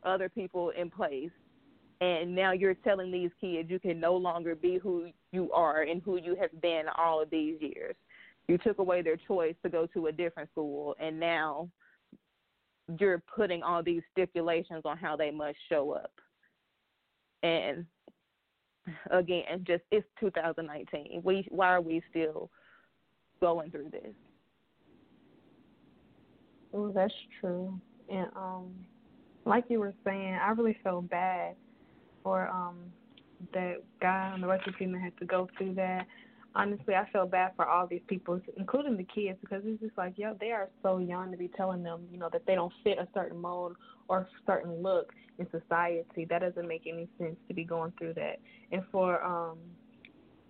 other 0.04 0.30
people 0.30 0.70
in 0.70 0.90
place, 0.90 1.32
and 2.02 2.34
now 2.34 2.54
you're 2.54 2.76
telling 2.76 3.12
these 3.12 3.32
kids 3.42 3.70
you 3.70 3.80
can 3.80 4.00
no 4.00 4.16
longer 4.16 4.56
be 4.56 4.78
who 4.78 5.10
you 5.32 5.52
are 5.52 5.82
and 5.82 6.02
who 6.02 6.18
you 6.18 6.36
have 6.40 6.62
been 6.62 6.84
all 6.98 7.22
of 7.22 7.30
these 7.30 7.58
years. 7.60 7.96
You 8.48 8.58
took 8.58 8.80
away 8.80 9.02
their 9.02 9.18
choice 9.18 9.56
to 9.64 9.70
go 9.70 9.86
to 9.94 10.08
a 10.08 10.12
different 10.12 10.50
school 10.52 10.96
and 11.00 11.20
now 11.20 11.70
you're 13.00 13.22
putting 13.36 13.62
all 13.62 13.84
these 13.84 14.02
stipulations 14.12 14.82
on 14.86 14.98
how 14.98 15.16
they 15.16 15.30
must 15.30 15.58
show 15.68 15.92
up. 15.92 16.12
And 17.44 17.86
again 19.12 19.44
just 19.68 19.84
it's 19.92 20.08
2019 20.20 21.22
we 21.24 21.46
why 21.50 21.68
are 21.68 21.82
we 21.82 22.02
still 22.10 22.50
going 23.40 23.70
through 23.70 23.90
this? 23.92 24.14
Oh, 26.74 26.92
that's 26.92 27.14
true. 27.40 27.80
And 28.10 28.28
um 28.36 28.74
like 29.46 29.66
you 29.70 29.80
were 29.80 29.94
saying 30.04 30.34
i 30.42 30.50
really 30.52 30.78
feel 30.84 31.02
bad 31.02 31.56
for 32.24 32.48
um 32.50 32.78
that 33.54 33.76
guy 34.02 34.32
on 34.34 34.42
the 34.42 34.72
team 34.78 34.92
that 34.92 35.02
had 35.02 35.18
to 35.18 35.26
go 35.26 35.48
through 35.58 35.74
that 35.74 36.06
honestly, 36.56 36.96
I 36.96 37.10
feel 37.12 37.26
bad 37.26 37.52
for 37.56 37.66
all 37.66 37.88
these 37.88 38.02
people, 38.08 38.40
including 38.58 38.98
the 38.98 39.04
kids, 39.04 39.38
because 39.42 39.62
it's 39.66 39.82
just 39.82 39.98
like, 39.98 40.14
yo, 40.18 40.36
they 40.40 40.52
are 40.52 40.70
so 40.82 40.98
young 40.98 41.32
to 41.32 41.38
be 41.38 41.50
telling 41.56 41.84
them, 41.84 42.02
you 42.12 42.18
know, 42.18 42.30
that 42.32 42.46
they 42.46 42.56
don't 42.56 42.74
fit 42.84 42.98
a 42.98 43.08
certain 43.14 43.38
mold 43.40 43.76
or 44.08 44.20
a 44.20 44.28
certain 44.46 44.82
look 44.82 45.14
in 45.38 45.48
society. 45.52 46.26
That 46.30 46.40
doesn't 46.40 46.68
make 46.68 46.84
any 46.88 47.08
sense 47.18 47.36
to 47.48 47.54
be 47.54 47.64
going 47.64 47.94
through 47.98 48.16
that. 48.16 48.40
And 48.72 48.84
for 48.92 49.24
um 49.24 49.58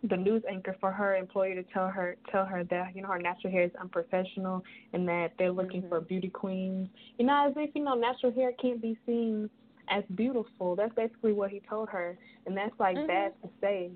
the 0.04 0.16
news 0.16 0.42
anchor 0.50 0.78
for 0.80 0.94
her 0.94 1.18
employer 1.18 1.56
to 1.56 1.64
tell 1.74 1.90
her 1.90 2.16
tell 2.32 2.46
her 2.46 2.64
that 2.64 2.96
you 2.96 3.02
know 3.02 3.10
her 3.10 3.20
natural 3.20 3.52
hair 3.52 3.64
is 3.64 3.72
unprofessional 3.82 4.64
and 4.94 5.06
that 5.06 5.34
they're 5.38 5.52
looking 5.52 5.82
mm-hmm. 5.82 5.90
for 5.90 6.00
beauty 6.00 6.30
queens. 6.30 6.88
You 7.18 7.26
know, 7.26 7.48
as 7.50 7.54
if 7.58 7.72
you 7.76 7.84
know 7.84 7.96
natural 7.96 8.34
hair 8.34 8.54
can't 8.62 8.82
be 8.82 8.98
seen 9.06 9.50
as 9.90 10.04
beautiful. 10.16 10.76
That's 10.76 10.94
basically 10.96 11.34
what 11.34 11.52
he 11.52 11.62
told 11.70 11.90
her, 11.90 12.18
and 12.46 12.56
that's 12.56 12.78
like 12.80 12.96
mm-hmm. 12.96 13.08
bad 13.08 13.34
to 13.44 13.50
say 13.62 13.92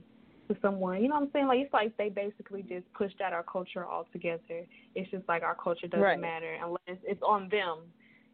to 0.48 0.58
someone. 0.62 1.02
You 1.02 1.10
know 1.10 1.16
what 1.16 1.24
I'm 1.24 1.30
saying? 1.34 1.48
Like 1.48 1.60
it's 1.60 1.74
like 1.74 1.96
they 1.98 2.10
basically 2.10 2.64
just 2.64 2.92
pushed 2.94 3.22
out 3.22 3.34
our 3.34 3.44
culture 3.44 3.86
altogether. 3.86 4.66
It's 4.96 5.10
just 5.12 5.28
like 5.28 5.44
our 5.44 5.56
culture 5.56 5.88
doesn't 5.88 6.04
right. 6.04 6.20
matter 6.20 6.58
unless 6.62 7.02
it's 7.04 7.22
on 7.22 7.50
them. 7.50 7.80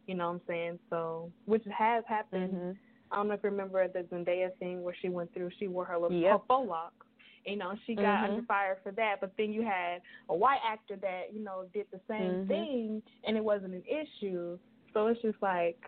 You 0.06 0.14
know 0.16 0.28
what 0.28 0.34
I'm 0.34 0.40
saying? 0.46 0.78
So 0.88 1.30
which 1.46 1.64
has 1.76 2.04
happened. 2.08 2.52
Mm-hmm. 2.52 2.70
I 3.12 3.16
don't 3.16 3.28
know 3.28 3.34
if 3.34 3.40
you 3.42 3.50
remember 3.50 3.86
the 3.88 4.00
Zendaya 4.04 4.56
thing 4.58 4.82
where 4.82 4.94
she 5.02 5.08
went 5.08 5.34
through. 5.34 5.50
She 5.58 5.66
wore 5.66 5.84
her 5.84 5.98
little 5.98 6.16
yep. 6.16 6.42
faux 6.46 6.68
locks. 6.68 7.06
You 7.44 7.56
know, 7.56 7.74
she 7.86 7.94
got 7.94 8.04
mm-hmm. 8.04 8.32
under 8.32 8.46
fire 8.46 8.78
for 8.84 8.92
that. 8.92 9.16
But 9.20 9.32
then 9.36 9.52
you 9.52 9.62
had 9.62 10.00
a 10.28 10.34
white 10.34 10.60
actor 10.64 10.96
that 11.02 11.32
you 11.32 11.42
know 11.42 11.64
did 11.72 11.86
the 11.92 12.00
same 12.08 12.20
mm-hmm. 12.20 12.48
thing, 12.48 13.02
and 13.26 13.36
it 13.36 13.44
wasn't 13.44 13.74
an 13.74 13.82
issue. 13.86 14.58
So 14.92 15.06
it's 15.08 15.20
just 15.22 15.38
like 15.42 15.78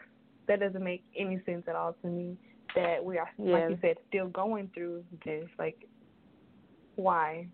that 0.48 0.60
doesn't 0.60 0.82
make 0.82 1.04
any 1.16 1.40
sense 1.46 1.64
at 1.68 1.76
all 1.76 1.94
to 2.02 2.08
me 2.08 2.36
that 2.74 3.04
we 3.04 3.18
are, 3.18 3.28
yeah. 3.38 3.52
like 3.52 3.70
you 3.70 3.78
said, 3.80 3.96
still 4.08 4.28
going 4.28 4.70
through 4.74 5.04
this. 5.24 5.48
Like 5.58 5.86
why. 6.96 7.46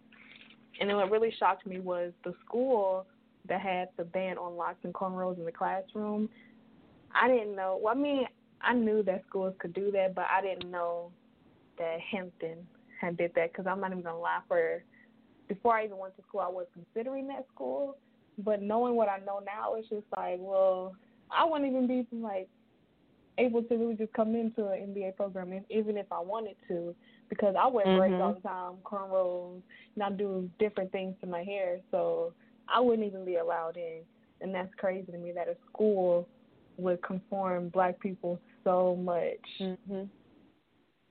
And 0.81 0.89
then 0.89 0.97
what 0.97 1.11
really 1.11 1.35
shocked 1.39 1.67
me 1.67 1.81
was 1.81 2.13
the 2.25 2.35
school 2.45 3.07
that 3.49 3.61
had 3.61 3.89
the 3.97 4.05
ban 4.05 4.39
on 4.39 4.57
locks 4.57 4.79
and 4.85 4.95
cornrows 4.95 5.39
in 5.39 5.45
the 5.45 5.53
classroom. 5.53 6.29
I 7.15 7.29
didn't 7.29 7.57
know. 7.57 7.81
Well, 7.83 7.95
I 7.95 7.99
mean, 7.99 8.27
I 8.61 8.75
knew 8.75 9.03
that 9.05 9.25
schools 9.29 9.55
could 9.59 9.73
do 9.73 9.91
that, 9.93 10.15
but 10.15 10.27
I 10.31 10.41
didn't 10.43 10.71
know 10.71 11.11
that 11.79 11.99
Hampton 12.11 12.67
had 13.01 13.17
did 13.17 13.33
that 13.35 13.53
because 13.53 13.67
I'm 13.67 13.81
not 13.81 13.93
even 13.93 14.03
gonna 14.03 14.19
lie. 14.19 14.41
For 14.47 14.83
before 15.49 15.77
I 15.77 15.85
even 15.85 15.99
went 15.99 16.17
to 16.17 16.23
school, 16.23 16.41
I 16.41 16.49
was 16.49 16.67
considering 16.75 17.27
that 17.29 17.47
school, 17.55 17.97
but 18.39 18.61
knowing 18.61 18.95
what 18.95 19.09
I 19.09 19.19
know 19.19 19.41
now, 19.45 19.75
it's 19.75 19.89
just 19.89 20.07
like, 20.17 20.37
well, 20.39 20.95
I 21.31 21.45
wouldn't 21.45 21.71
even 21.71 21.87
be 21.87 22.07
like 22.17 22.49
able 23.39 23.63
to 23.63 23.77
really 23.77 23.95
just 23.95 24.13
come 24.13 24.35
into 24.35 24.67
an 24.69 24.95
MBA 24.95 25.17
program, 25.17 25.53
if, 25.53 25.63
even 25.71 25.97
if 25.97 26.07
I 26.11 26.21
wanted 26.21 26.57
to, 26.69 26.95
because 27.29 27.55
I 27.59 27.67
wear 27.69 27.87
mm-hmm. 27.87 27.99
braids 27.99 28.15
all 28.21 28.35
the 28.35 28.41
time, 28.41 28.75
cornrows, 28.85 29.63
and 29.95 30.03
I 30.03 30.11
do 30.11 30.51
different 30.59 30.93
things 30.93 31.15
to 31.21 31.27
my 31.27 31.43
hair, 31.43 31.79
so 31.91 32.33
I 32.73 32.81
wouldn't 32.81 33.07
even 33.07 33.25
be 33.25 33.37
allowed 33.37 33.77
in. 33.77 34.01
And 34.41 34.55
that's 34.55 34.73
crazy 34.77 35.11
to 35.13 35.19
me 35.19 35.33
that 35.33 35.49
a 35.49 35.57
school 35.71 36.29
would 36.77 37.03
conform 37.03 37.71
black 37.71 37.99
people 38.01 38.41
so 38.65 38.97
much 38.97 39.25
mm-hmm. 39.61 40.03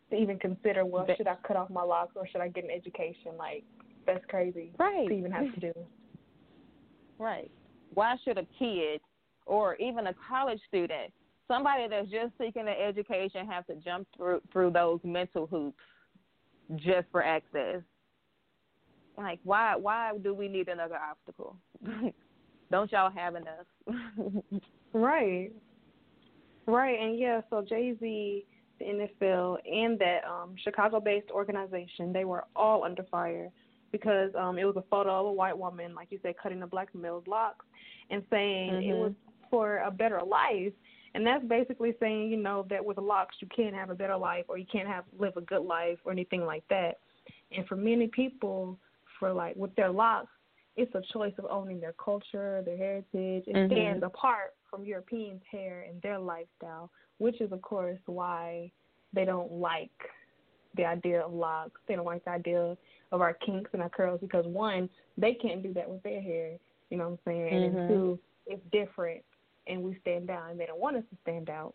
to 0.10 0.16
even 0.16 0.40
consider, 0.40 0.86
well, 0.86 1.06
but, 1.06 1.18
should 1.18 1.28
I 1.28 1.36
cut 1.46 1.58
off 1.58 1.70
my 1.70 1.84
locks 1.84 2.14
or 2.16 2.28
should 2.28 2.42
I 2.42 2.48
get 2.48 2.64
an 2.64 2.72
education? 2.72 3.38
Like, 3.38 3.64
that's 4.06 4.24
crazy 4.30 4.72
right. 4.80 5.08
to 5.08 5.14
even 5.14 5.32
have 5.32 5.54
to 5.54 5.60
do. 5.60 5.74
Right. 7.20 7.52
Why 7.94 8.16
should 8.24 8.38
a 8.38 8.48
kid 8.58 9.02
or 9.46 9.76
even 9.76 10.08
a 10.08 10.14
college 10.30 10.60
student 10.68 11.12
somebody 11.48 11.88
that's 11.90 12.10
just 12.10 12.34
seeking 12.40 12.64
an 12.64 12.76
education 12.88 13.48
have 13.48 13.66
to 13.68 13.76
jump 13.76 14.08
through 14.16 14.42
through 14.52 14.72
those 14.72 15.00
mental 15.04 15.48
hoops 15.48 15.78
just 16.76 17.08
for 17.12 17.24
access. 17.24 17.82
Like 19.18 19.40
why 19.44 19.76
why 19.76 20.12
do 20.22 20.34
we 20.34 20.48
need 20.48 20.68
another 20.68 20.98
obstacle? 20.98 21.58
Don't 22.72 22.92
y'all 22.92 23.12
have 23.12 23.36
enough? 23.36 24.02
right. 24.94 25.52
Right, 26.66 27.00
and 27.00 27.18
yeah, 27.18 27.40
so 27.50 27.62
Jay 27.68 27.96
Z, 27.98 28.46
the 28.80 28.86
NFL, 28.86 29.58
and 29.66 29.98
that 30.00 30.20
um 30.30 30.54
Chicago-based 30.64 31.32
organization, 31.32 32.12
they 32.12 32.26
were 32.26 32.44
all 32.56 32.84
under 32.84 33.04
fire 33.04 33.50
because 33.92 34.32
um 34.38 34.60
it 34.60 34.66
was 34.66 34.76
a 34.76 34.84
photo 34.90 35.22
of 35.22 35.26
a 35.28 35.32
white 35.32 35.58
woman, 35.58 35.96
like 35.96 36.12
you 36.12 36.20
said, 36.22 36.36
cutting 36.42 36.62
a 36.64 36.68
black 36.68 36.94
male's 36.94 37.26
locks, 37.26 37.66
and 38.10 38.22
saying 38.30 38.72
mm-hmm. 38.72 38.90
it 38.90 38.94
was 38.96 39.14
for 39.50 39.78
a 39.78 39.92
better 39.92 40.20
life. 40.22 40.74
And 41.14 41.26
that's 41.26 41.44
basically 41.46 41.96
saying, 42.00 42.32
you 42.32 42.38
know, 42.38 42.66
that 42.70 42.84
with 42.84 42.98
locks 42.98 43.36
you 43.40 43.48
can't 43.56 43.76
have 43.76 43.90
a 43.90 43.96
better 43.96 44.18
life 44.18 44.46
or 44.48 44.58
you 44.58 44.66
can't 44.72 44.88
have 44.88 45.04
live 45.18 45.38
a 45.38 45.42
good 45.42 45.64
life 45.64 45.98
or 46.06 46.12
anything 46.12 46.46
like 46.46 46.64
that. 46.70 47.00
And 47.56 47.66
for 47.68 47.76
many 47.76 48.08
people, 48.08 48.78
for 49.20 49.34
like 49.34 49.56
with 49.56 49.76
their 49.76 49.90
locks, 49.90 50.30
it's 50.76 50.94
a 50.94 51.02
choice 51.12 51.34
of 51.40 51.46
owning 51.50 51.80
their 51.80 51.94
culture, 51.94 52.62
their 52.64 52.78
heritage. 52.78 53.44
It 53.48 53.56
mm-hmm. 53.56 53.74
stands 53.74 54.04
apart 54.04 54.54
from 54.70 54.86
Europeans' 54.86 55.42
hair 55.50 55.86
and 55.90 56.02
their 56.02 56.20
lifestyle, 56.20 56.92
which 57.18 57.42
is 57.42 57.52
of 57.52 57.62
course 57.62 58.00
why 58.06 58.72
they 59.14 59.26
don't 59.26 59.52
like 59.52 59.90
the 60.76 60.86
idea 60.86 61.22
of 61.22 61.34
locks. 61.34 61.82
They 61.88 61.96
don't 61.96 62.06
like 62.06 62.24
the 62.26 62.32
idea 62.32 62.78
of 63.12 63.22
our 63.22 63.34
kinks 63.34 63.72
and 63.74 63.82
our 63.82 63.90
curls 63.90 64.20
because 64.22 64.46
one, 64.46 64.90
they 65.18 65.34
can't 65.34 65.64
do 65.64 65.74
that 65.74 65.90
with 65.90 66.04
their 66.04 66.22
hair. 66.22 66.58
You 66.90 66.98
know 66.98 67.10
what 67.10 67.12
I'm 67.12 67.20
saying? 67.26 67.54
Mm-hmm. 67.54 67.78
And 67.78 67.90
two, 67.90 68.20
it's 68.46 68.62
different 68.72 69.24
and 69.70 69.82
we 69.82 69.98
stand 70.02 70.30
out 70.30 70.52
and 70.52 70.60
they 70.60 70.66
don't 70.66 70.80
want 70.80 70.98
us 70.98 71.04
to 71.10 71.18
stand 71.24 71.50
out. 71.50 71.74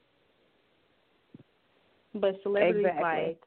But 2.15 2.39
celebrities 2.43 2.87
exactly. 2.87 3.03
like 3.03 3.41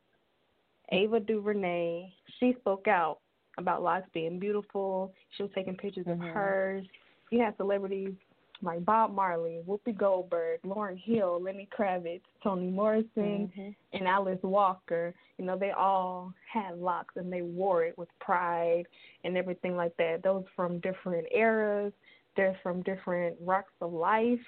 Ava 0.91 1.19
DuVernay, 1.19 2.11
she 2.39 2.55
spoke 2.59 2.87
out 2.87 3.19
about 3.57 3.83
locks 3.83 4.07
being 4.13 4.39
beautiful. 4.39 5.13
She 5.35 5.43
was 5.43 5.51
taking 5.55 5.75
pictures 5.75 6.05
mm-hmm. 6.05 6.21
of 6.21 6.29
hers. 6.29 6.85
You 7.31 7.41
had 7.41 7.55
celebrities 7.57 8.13
like 8.61 8.85
Bob 8.85 9.13
Marley, 9.13 9.59
Whoopi 9.67 9.95
Goldberg, 9.95 10.61
Lauryn 10.63 10.99
Hill, 10.99 11.41
Lenny 11.41 11.67
Kravitz, 11.77 12.21
Toni 12.43 12.69
Morrison, 12.69 13.51
mm-hmm. 13.51 13.69
and 13.93 14.07
Alice 14.07 14.39
Walker. 14.43 15.13
You 15.37 15.45
know, 15.45 15.57
they 15.57 15.71
all 15.71 16.33
had 16.51 16.77
locks 16.77 17.15
and 17.17 17.31
they 17.31 17.41
wore 17.41 17.83
it 17.83 17.97
with 17.97 18.09
pride 18.19 18.85
and 19.23 19.37
everything 19.37 19.75
like 19.75 19.95
that. 19.97 20.23
Those 20.23 20.43
from 20.55 20.79
different 20.79 21.27
eras. 21.33 21.93
They're 22.35 22.57
from 22.61 22.81
different 22.83 23.39
walks 23.39 23.73
of 23.81 23.93
life. 23.93 24.39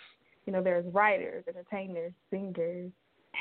You 0.45 0.53
know, 0.53 0.61
there's 0.61 0.85
writers, 0.93 1.43
entertainers, 1.47 2.13
singers, 2.29 2.91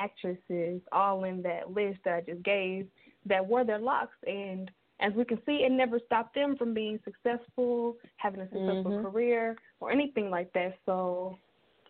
actresses, 0.00 0.80
all 0.92 1.24
in 1.24 1.42
that 1.42 1.72
list 1.72 2.00
that 2.04 2.14
I 2.14 2.20
just 2.20 2.42
gave 2.42 2.86
that 3.26 3.44
wore 3.44 3.64
their 3.64 3.78
locks. 3.78 4.16
And 4.26 4.70
as 5.00 5.12
we 5.14 5.24
can 5.24 5.38
see, 5.46 5.64
it 5.64 5.72
never 5.72 6.00
stopped 6.06 6.34
them 6.34 6.56
from 6.56 6.74
being 6.74 6.98
successful, 7.04 7.96
having 8.16 8.40
a 8.40 8.44
successful 8.44 8.84
mm-hmm. 8.84 9.06
career, 9.06 9.56
or 9.80 9.90
anything 9.90 10.30
like 10.30 10.52
that. 10.54 10.74
So, 10.86 11.38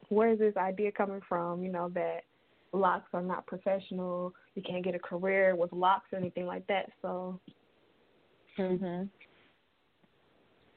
where 0.08 0.30
is 0.30 0.38
this 0.38 0.56
idea 0.56 0.92
coming 0.92 1.20
from? 1.28 1.62
You 1.62 1.70
know, 1.70 1.88
that 1.90 2.22
locks 2.72 3.08
are 3.12 3.22
not 3.22 3.46
professional, 3.46 4.32
you 4.54 4.62
can't 4.62 4.84
get 4.84 4.94
a 4.94 4.98
career 4.98 5.56
with 5.56 5.72
locks 5.72 6.06
or 6.12 6.18
anything 6.18 6.46
like 6.46 6.66
that. 6.66 6.90
So, 7.02 7.40
mhm. 8.58 9.08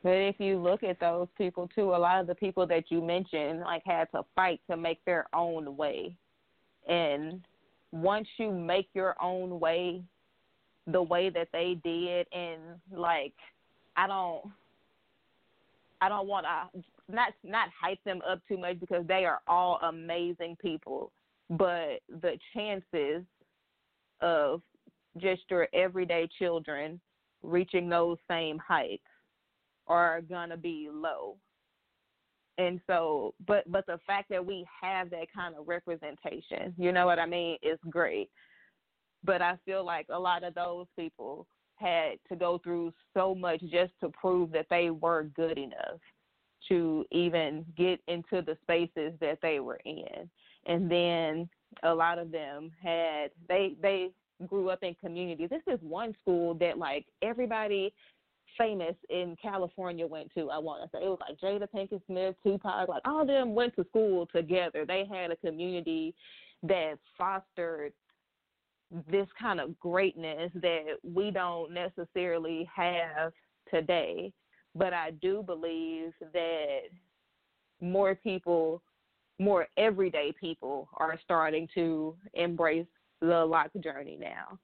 But 0.01 0.11
if 0.11 0.39
you 0.39 0.57
look 0.57 0.83
at 0.83 0.99
those 0.99 1.27
people 1.37 1.69
too, 1.75 1.93
a 1.93 1.97
lot 1.97 2.21
of 2.21 2.27
the 2.27 2.35
people 2.35 2.65
that 2.67 2.85
you 2.89 3.01
mentioned 3.01 3.61
like 3.61 3.83
had 3.85 4.09
to 4.15 4.23
fight 4.35 4.61
to 4.69 4.77
make 4.77 5.03
their 5.05 5.27
own 5.33 5.75
way. 5.75 6.15
And 6.87 7.41
once 7.91 8.27
you 8.37 8.51
make 8.51 8.87
your 8.93 9.15
own 9.21 9.59
way 9.59 10.01
the 10.87 11.01
way 11.01 11.29
that 11.29 11.49
they 11.51 11.77
did 11.83 12.27
and 12.31 12.61
like 12.91 13.33
I 13.95 14.07
don't 14.07 14.45
I 16.01 16.07
don't 16.07 16.27
want 16.27 16.45
to 16.45 16.81
not 17.13 17.33
not 17.43 17.69
hype 17.79 18.03
them 18.05 18.21
up 18.27 18.39
too 18.47 18.57
much 18.57 18.79
because 18.79 19.05
they 19.07 19.25
are 19.25 19.41
all 19.47 19.79
amazing 19.83 20.55
people, 20.61 21.11
but 21.49 21.99
the 22.21 22.37
chances 22.53 23.23
of 24.21 24.61
just 25.17 25.41
your 25.49 25.67
everyday 25.73 26.29
children 26.39 26.99
reaching 27.43 27.89
those 27.89 28.17
same 28.29 28.57
heights 28.59 29.03
are 29.89 30.21
gonna 30.21 30.57
be 30.57 30.87
low. 30.91 31.35
And 32.57 32.79
so, 32.87 33.33
but 33.47 33.69
but 33.71 33.85
the 33.85 33.99
fact 34.05 34.29
that 34.29 34.45
we 34.45 34.65
have 34.81 35.09
that 35.11 35.27
kind 35.33 35.55
of 35.55 35.67
representation, 35.67 36.73
you 36.77 36.91
know 36.91 37.05
what 37.05 37.19
I 37.19 37.25
mean, 37.25 37.57
is 37.61 37.79
great. 37.89 38.29
But 39.23 39.41
I 39.41 39.57
feel 39.65 39.85
like 39.85 40.07
a 40.09 40.19
lot 40.19 40.43
of 40.43 40.53
those 40.53 40.85
people 40.97 41.47
had 41.75 42.13
to 42.29 42.35
go 42.35 42.57
through 42.57 42.93
so 43.13 43.33
much 43.33 43.61
just 43.61 43.93
to 44.01 44.09
prove 44.09 44.51
that 44.51 44.67
they 44.69 44.89
were 44.89 45.23
good 45.35 45.57
enough 45.57 45.99
to 46.67 47.05
even 47.11 47.65
get 47.77 48.01
into 48.07 48.41
the 48.41 48.57
spaces 48.61 49.13
that 49.21 49.39
they 49.41 49.59
were 49.59 49.79
in. 49.85 50.29
And 50.65 50.91
then 50.91 51.49
a 51.83 51.93
lot 51.93 52.19
of 52.19 52.31
them 52.31 52.71
had 52.81 53.31
they 53.47 53.75
they 53.81 54.09
grew 54.47 54.69
up 54.69 54.83
in 54.83 54.95
community. 54.95 55.47
This 55.47 55.61
is 55.67 55.79
one 55.81 56.13
school 56.21 56.53
that 56.55 56.77
like 56.77 57.05
everybody 57.21 57.93
famous 58.57 58.95
in 59.09 59.35
California 59.41 60.05
went 60.05 60.33
to. 60.35 60.49
I 60.49 60.57
want 60.57 60.83
to 60.83 60.89
say 60.97 61.03
it 61.03 61.09
was 61.09 61.19
like 61.21 61.39
Jada 61.39 61.67
Pinkett 61.73 62.01
Smith, 62.07 62.35
Tupac, 62.43 62.89
like 62.89 63.01
all 63.05 63.21
of 63.21 63.27
them 63.27 63.55
went 63.55 63.75
to 63.75 63.85
school 63.85 64.27
together. 64.33 64.85
They 64.85 65.05
had 65.09 65.31
a 65.31 65.35
community 65.37 66.13
that 66.63 66.95
fostered 67.17 67.93
this 69.09 69.27
kind 69.39 69.59
of 69.59 69.79
greatness 69.79 70.51
that 70.55 70.97
we 71.03 71.31
don't 71.31 71.71
necessarily 71.71 72.69
have 72.75 73.31
today. 73.69 74.31
But 74.75 74.93
I 74.93 75.11
do 75.21 75.43
believe 75.43 76.13
that 76.33 76.81
more 77.81 78.15
people, 78.15 78.81
more 79.39 79.67
everyday 79.77 80.33
people, 80.39 80.89
are 80.97 81.19
starting 81.23 81.67
to 81.75 82.15
embrace 82.33 82.87
the 83.21 83.45
lock 83.45 83.69
journey 83.81 84.17
now. 84.19 84.57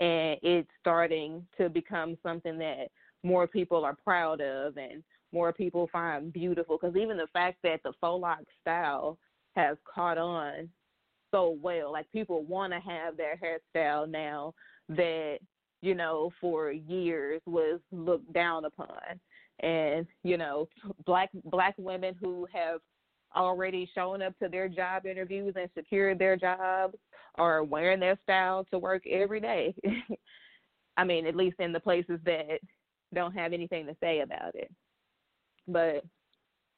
And 0.00 0.38
it's 0.42 0.68
starting 0.80 1.46
to 1.58 1.68
become 1.68 2.16
something 2.22 2.58
that 2.58 2.88
more 3.24 3.46
people 3.46 3.84
are 3.84 3.96
proud 4.04 4.40
of 4.40 4.76
and 4.76 5.02
more 5.32 5.52
people 5.52 5.88
find 5.90 6.32
beautiful. 6.32 6.78
Because 6.80 6.96
even 6.96 7.16
the 7.16 7.26
fact 7.32 7.58
that 7.64 7.80
the 7.82 7.92
faux 8.00 8.20
lock 8.20 8.38
style 8.62 9.18
has 9.56 9.76
caught 9.92 10.18
on 10.18 10.68
so 11.32 11.58
well, 11.60 11.90
like 11.90 12.10
people 12.12 12.44
want 12.44 12.72
to 12.72 12.78
have 12.78 13.16
their 13.16 13.36
hairstyle 13.36 14.08
now 14.08 14.54
that 14.88 15.38
you 15.82 15.94
know 15.94 16.30
for 16.40 16.70
years 16.70 17.40
was 17.44 17.80
looked 17.90 18.32
down 18.32 18.64
upon, 18.66 18.96
and 19.60 20.06
you 20.22 20.36
know 20.36 20.68
black 21.04 21.30
black 21.46 21.74
women 21.76 22.14
who 22.20 22.46
have 22.52 22.80
already 23.34 23.90
shown 23.96 24.22
up 24.22 24.38
to 24.38 24.48
their 24.48 24.68
job 24.68 25.06
interviews 25.06 25.54
and 25.56 25.68
secured 25.76 26.20
their 26.20 26.36
jobs 26.36 26.96
are 27.34 27.64
wearing 27.64 27.98
their 27.98 28.16
style 28.22 28.64
to 28.70 28.78
work 28.78 29.02
every 29.08 29.40
day. 29.40 29.74
I 30.96 31.02
mean, 31.02 31.26
at 31.26 31.34
least 31.34 31.56
in 31.58 31.72
the 31.72 31.80
places 31.80 32.20
that 32.24 32.60
don't 33.12 33.34
have 33.34 33.52
anything 33.52 33.86
to 33.86 33.96
say 34.00 34.20
about 34.20 34.54
it. 34.54 34.70
But 35.66 36.04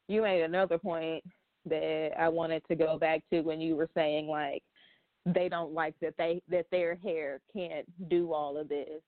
you 0.07 0.21
made 0.21 0.43
another 0.43 0.77
point 0.77 1.23
that 1.65 2.11
I 2.17 2.29
wanted 2.29 2.63
to 2.69 2.75
go 2.75 2.97
back 2.97 3.23
to 3.31 3.41
when 3.41 3.59
you 3.59 3.75
were 3.75 3.89
saying 3.93 4.27
like 4.27 4.63
they 5.25 5.49
don't 5.49 5.73
like 5.73 5.93
that 6.01 6.13
they 6.17 6.41
that 6.49 6.65
their 6.71 6.95
hair 6.95 7.41
can't 7.53 7.85
do 8.09 8.31
all 8.31 8.57
of 8.57 8.69
this 8.69 9.01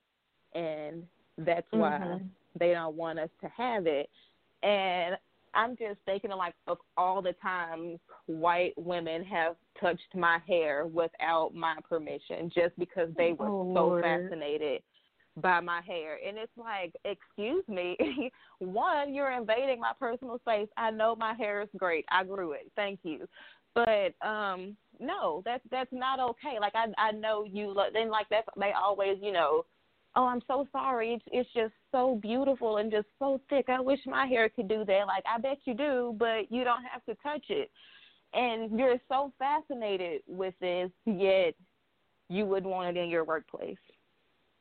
and 0.54 1.04
that's 1.38 1.68
why 1.72 2.00
mm-hmm. 2.02 2.26
they 2.60 2.72
don't 2.72 2.96
want 2.96 3.20
us 3.20 3.30
to 3.42 3.50
have 3.56 3.86
it. 3.88 4.10
And 4.64 5.16
I'm 5.54 5.78
just 5.78 6.00
thinking 6.06 6.32
of 6.32 6.38
like 6.38 6.54
of 6.68 6.78
all 6.98 7.22
the 7.22 7.34
times 7.42 8.00
white 8.26 8.74
women 8.78 9.24
have 9.24 9.56
touched 9.80 10.16
my 10.16 10.40
hair 10.48 10.86
without 10.86 11.54
my 11.54 11.76
permission 11.88 12.52
just 12.54 12.78
because 12.78 13.10
they 13.18 13.34
were 13.34 13.48
oh, 13.48 13.74
so 13.74 13.88
Lord. 13.88 14.04
fascinated 14.04 14.82
by 15.38 15.60
my 15.60 15.82
hair. 15.82 16.18
And 16.26 16.38
it's 16.38 16.52
like, 16.58 16.94
excuse 17.06 17.64
me, 17.68 17.98
one, 18.60 19.14
you're 19.14 19.32
invading 19.32 19.80
my 19.80 19.94
personal 20.00 20.40
space. 20.40 20.68
I 20.78 20.92
know 20.92 21.16
my 21.16 21.34
hair 21.34 21.62
is 21.62 21.70
great. 21.78 22.06
I 22.12 22.24
grew 22.24 22.54
it. 22.54 22.72
Thank 22.76 23.00
you. 23.04 23.28
But 23.76 24.16
um 24.28 24.76
no, 25.00 25.42
that's 25.46 25.64
that's 25.72 25.92
not 25.94 26.20
okay. 26.20 26.58
Like 26.60 26.74
I 26.76 26.88
I 26.98 27.12
know 27.12 27.46
you 27.46 27.68
look 27.68 27.94
then 27.94 28.10
like 28.10 28.28
that's 28.30 28.48
they 28.60 28.72
always, 28.72 29.18
you 29.22 29.32
know, 29.32 29.66
oh, 30.16 30.26
I'm 30.26 30.42
so 30.48 30.68
sorry. 30.72 31.14
It's 31.14 31.24
it's 31.32 31.54
just 31.54 31.74
so 31.92 32.20
beautiful 32.22 32.78
and 32.78 32.92
just 32.92 33.08
so 33.20 33.40
thick. 33.50 33.66
I 33.70 33.80
wish 33.80 34.00
my 34.06 34.26
hair 34.26 34.50
could 34.50 34.68
do 34.68 34.84
that. 34.86 35.04
Like 35.08 35.24
I 35.34 35.40
bet 35.40 35.60
you 35.66 35.76
do, 35.76 36.16
but 36.18 36.52
you 36.52 36.64
don't 36.64 36.84
have 36.84 37.06
to 37.06 37.16
touch 37.22 37.46
it. 37.50 37.70
And 38.34 38.78
you're 38.78 39.00
so 39.08 39.32
fascinated 39.40 40.22
with 40.28 40.54
this, 40.60 40.92
yet 41.06 41.54
you 42.28 42.46
would 42.46 42.64
want 42.64 42.96
it 42.96 43.02
in 43.02 43.10
your 43.10 43.24
workplace 43.24 43.78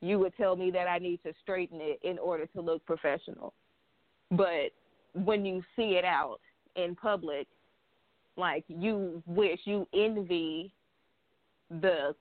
you 0.01 0.19
would 0.19 0.37
tell 0.37 0.57
me 0.57 0.71
that 0.71 0.87
I 0.87 0.99
need 0.99 1.21
to 1.25 1.33
straighten 1.43 1.79
it 1.81 2.01
in 2.03 2.19
order 2.19 2.47
to 2.47 2.61
look 2.61 2.85
professional. 2.87 3.53
But 4.31 4.73
when 5.15 5.45
you 5.45 5.63
see 5.75 5.97
it 5.97 6.05
out 6.05 6.41
in 6.77 6.95
public, 6.95 7.47
like 8.37 8.65
you 8.69 9.23
wish 9.27 9.61
you 9.65 9.87
envy 9.93 10.73
the 11.71 12.15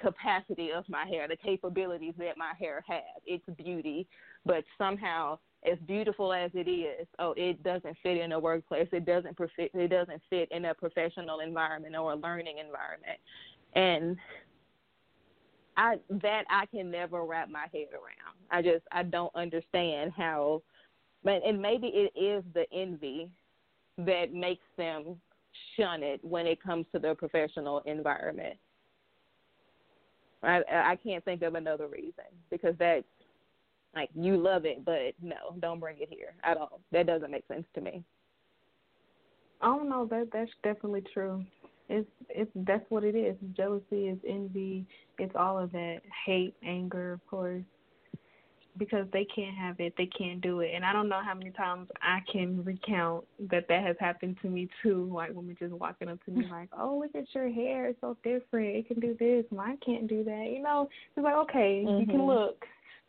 capacity 0.00 0.70
of 0.72 0.88
my 0.88 1.06
hair, 1.06 1.26
the 1.28 1.36
capabilities 1.36 2.14
that 2.18 2.36
my 2.36 2.52
hair 2.58 2.84
has, 2.86 3.02
its 3.26 3.44
beauty, 3.56 4.06
but 4.44 4.64
somehow 4.78 5.38
as 5.70 5.78
beautiful 5.86 6.32
as 6.32 6.50
it 6.54 6.68
is, 6.68 7.06
oh, 7.18 7.32
it 7.36 7.62
doesn't 7.62 7.96
fit 8.02 8.18
in 8.18 8.32
a 8.32 8.38
workplace. 8.38 8.88
It 8.92 9.06
doesn't. 9.06 9.36
It 9.58 9.88
doesn't 9.88 10.20
fit 10.28 10.48
in 10.52 10.66
a 10.66 10.74
professional 10.74 11.40
environment 11.40 11.96
or 11.96 12.12
a 12.12 12.16
learning 12.16 12.58
environment, 12.58 13.18
and 13.74 14.16
I 15.76 15.96
that 16.08 16.44
I 16.50 16.66
can 16.66 16.90
never 16.90 17.24
wrap 17.24 17.48
my 17.48 17.66
head 17.72 17.88
around. 17.92 18.36
I 18.50 18.62
just 18.62 18.84
I 18.92 19.02
don't 19.02 19.34
understand 19.34 20.12
how, 20.16 20.62
but 21.22 21.42
and 21.44 21.60
maybe 21.60 21.88
it 21.88 22.18
is 22.18 22.44
the 22.54 22.64
envy 22.72 23.28
that 23.98 24.32
makes 24.32 24.64
them 24.76 25.20
shun 25.76 26.02
it 26.02 26.20
when 26.24 26.46
it 26.46 26.62
comes 26.62 26.86
to 26.92 26.98
their 26.98 27.14
professional 27.14 27.80
environment. 27.86 28.56
I 30.42 30.62
I 30.70 30.96
can't 30.96 31.24
think 31.24 31.42
of 31.42 31.54
another 31.54 31.88
reason 31.88 32.24
because 32.50 32.76
that 32.78 33.04
like 33.94 34.10
you 34.14 34.36
love 34.36 34.64
it, 34.64 34.84
but 34.84 35.14
no, 35.22 35.56
don't 35.60 35.80
bring 35.80 35.96
it 36.00 36.08
here 36.10 36.34
at 36.42 36.56
all. 36.56 36.80
That 36.92 37.06
doesn't 37.06 37.30
make 37.30 37.46
sense 37.46 37.66
to 37.74 37.80
me. 37.80 38.04
Oh 39.62 39.82
no, 39.82 40.06
that 40.06 40.28
that's 40.32 40.50
definitely 40.62 41.04
true. 41.12 41.44
It's 41.88 42.08
it's 42.28 42.50
that's 42.54 42.84
what 42.88 43.04
it 43.04 43.14
is. 43.14 43.36
Jealousy 43.56 44.08
is 44.08 44.18
envy. 44.26 44.86
It's 45.18 45.34
all 45.36 45.58
of 45.58 45.72
that 45.72 46.00
hate, 46.24 46.54
anger, 46.64 47.12
of 47.12 47.26
course, 47.26 47.62
because 48.78 49.06
they 49.12 49.26
can't 49.26 49.56
have 49.56 49.78
it. 49.80 49.92
They 49.98 50.06
can't 50.06 50.40
do 50.40 50.60
it. 50.60 50.70
And 50.74 50.84
I 50.84 50.92
don't 50.94 51.10
know 51.10 51.20
how 51.22 51.34
many 51.34 51.50
times 51.50 51.88
I 52.00 52.20
can 52.32 52.64
recount 52.64 53.24
that 53.50 53.68
that 53.68 53.84
has 53.84 53.96
happened 54.00 54.38
to 54.42 54.48
me 54.48 54.68
too. 54.82 55.10
Like 55.12 55.34
women 55.34 55.56
just 55.58 55.74
walking 55.74 56.08
up 56.08 56.24
to 56.24 56.30
me 56.30 56.46
like, 56.50 56.70
"Oh, 56.78 56.98
look 57.02 57.14
at 57.14 57.34
your 57.34 57.50
hair. 57.50 57.88
It's 57.88 58.00
so 58.00 58.16
different. 58.24 58.76
It 58.76 58.88
can 58.88 59.00
do 59.00 59.14
this. 59.18 59.44
Mine 59.50 59.78
can't 59.84 60.08
do 60.08 60.24
that." 60.24 60.48
You 60.50 60.62
know, 60.62 60.88
it's 61.16 61.24
like 61.24 61.36
okay, 61.48 61.84
mm-hmm. 61.86 62.00
you 62.00 62.06
can 62.06 62.16
mm-hmm. 62.16 62.28
look 62.28 62.64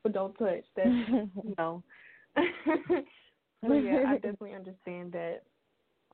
but 0.06 0.14
don't 0.14 0.38
touch. 0.38 0.64
That's 0.76 0.88
no. 1.58 1.84
but 2.36 3.74
yeah, 3.74 4.04
I 4.08 4.14
definitely 4.14 4.54
understand 4.54 5.12
that 5.14 5.42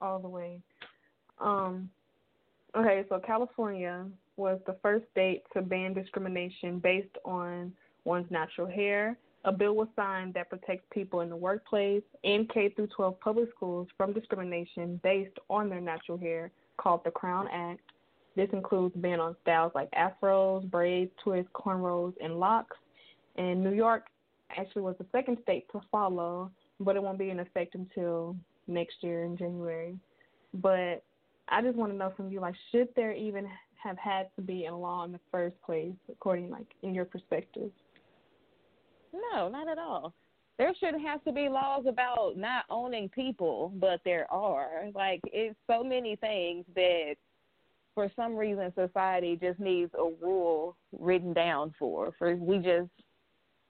all 0.01 0.17
the 0.17 0.29
way. 0.29 0.61
Um, 1.41 1.89
okay, 2.75 3.05
so 3.09 3.19
California 3.19 4.05
was 4.37 4.59
the 4.65 4.75
first 4.81 5.05
state 5.11 5.43
to 5.53 5.61
ban 5.61 5.93
discrimination 5.93 6.79
based 6.79 7.15
on 7.25 7.71
one's 8.05 8.29
natural 8.31 8.67
hair. 8.67 9.17
A 9.43 9.51
bill 9.51 9.75
was 9.75 9.87
signed 9.95 10.33
that 10.35 10.49
protects 10.49 10.85
people 10.91 11.21
in 11.21 11.29
the 11.29 11.35
workplace 11.35 12.03
and 12.23 12.49
K 12.49 12.69
through 12.69 12.87
12 12.87 13.19
public 13.19 13.49
schools 13.55 13.87
from 13.97 14.13
discrimination 14.13 14.99
based 15.03 15.37
on 15.49 15.69
their 15.69 15.81
natural 15.81 16.17
hair, 16.17 16.51
called 16.77 17.03
the 17.03 17.11
Crown 17.11 17.47
Act. 17.51 17.81
This 18.35 18.49
includes 18.53 18.95
ban 18.95 19.19
on 19.19 19.35
styles 19.41 19.71
like 19.75 19.89
afros, 19.91 20.69
braids, 20.69 21.11
twists, 21.23 21.51
cornrows, 21.53 22.13
and 22.23 22.39
locks, 22.39 22.77
and 23.35 23.63
New 23.63 23.73
York 23.73 24.07
actually 24.57 24.81
was 24.81 24.95
the 24.97 25.05
second 25.11 25.37
state 25.43 25.65
to 25.71 25.81
follow, 25.91 26.51
but 26.79 26.95
it 26.95 27.03
won't 27.03 27.17
be 27.17 27.29
in 27.29 27.39
effect 27.39 27.75
until 27.75 28.35
next 28.67 28.95
year 29.01 29.23
in 29.23 29.37
January. 29.37 29.97
But 30.53 31.03
I 31.51 31.61
just 31.61 31.75
want 31.75 31.91
to 31.91 31.97
know 31.97 32.13
from 32.15 32.31
you, 32.31 32.39
like, 32.39 32.55
should 32.71 32.87
there 32.95 33.13
even 33.13 33.47
have 33.83 33.97
had 33.97 34.27
to 34.37 34.41
be 34.41 34.67
a 34.67 34.75
law 34.75 35.03
in 35.03 35.11
the 35.11 35.19
first 35.31 35.61
place, 35.61 35.93
according, 36.09 36.49
like, 36.49 36.67
in 36.81 36.95
your 36.95 37.05
perspective? 37.05 37.71
No, 39.13 39.49
not 39.49 39.67
at 39.67 39.77
all. 39.77 40.13
There 40.57 40.73
shouldn't 40.79 41.03
have 41.03 41.23
to 41.25 41.31
be 41.31 41.49
laws 41.49 41.85
about 41.87 42.37
not 42.37 42.65
owning 42.69 43.09
people, 43.09 43.73
but 43.75 43.99
there 44.05 44.31
are. 44.31 44.85
Like, 44.95 45.19
it's 45.25 45.57
so 45.67 45.83
many 45.83 46.15
things 46.15 46.65
that 46.75 47.15
for 47.95 48.09
some 48.15 48.35
reason 48.35 48.71
society 48.75 49.37
just 49.41 49.59
needs 49.59 49.91
a 49.95 50.25
rule 50.25 50.77
written 50.97 51.33
down 51.33 51.73
for. 51.77 52.13
For 52.17 52.35
we 52.35 52.57
just 52.57 52.89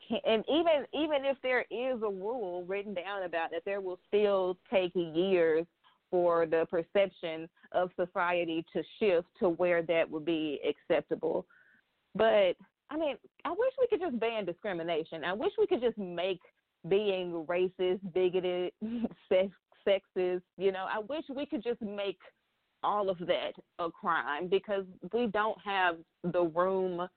can't 0.08 0.24
and 0.26 0.44
even 0.50 0.86
even 0.94 1.26
if 1.26 1.38
there 1.42 1.66
is 1.72 2.02
a 2.04 2.10
rule 2.10 2.64
written 2.68 2.94
down 2.94 3.24
about 3.24 3.54
it, 3.54 3.64
there 3.66 3.82
will 3.82 4.00
still 4.08 4.58
take 4.70 4.92
years 4.94 5.66
for 6.12 6.46
the 6.46 6.68
perception 6.70 7.50
of 7.72 7.90
society 7.96 8.64
to 8.74 8.84
shift 9.00 9.28
to 9.40 9.50
where 9.50 9.82
that 9.82 10.10
would 10.10 10.26
be 10.26 10.60
acceptable. 10.68 11.46
But 12.14 12.56
I 12.92 12.98
mean, 12.98 13.16
I 13.46 13.52
wish 13.52 13.74
we 13.80 13.88
could 13.90 14.02
just 14.02 14.20
ban 14.20 14.46
discrimination. 14.46 15.24
I 15.24 15.34
wish 15.34 15.54
we 15.58 15.66
could 15.66 15.82
just 15.82 15.98
make 15.98 16.42
being 16.90 17.46
racist, 17.48 18.00
bigoted, 18.14 18.74
sex, 19.30 19.50
sexist, 19.88 20.42
you 20.58 20.72
know, 20.72 20.86
I 20.90 21.00
wish 21.00 21.24
we 21.34 21.46
could 21.46 21.64
just 21.64 21.82
make 21.82 22.20
all 22.84 23.10
of 23.10 23.18
that 23.20 23.54
a 23.80 23.90
crime 23.92 24.48
because 24.48 24.86
we 25.14 25.28
don't 25.28 25.58
have 25.64 25.98
the 26.24 26.44
room 26.44 27.08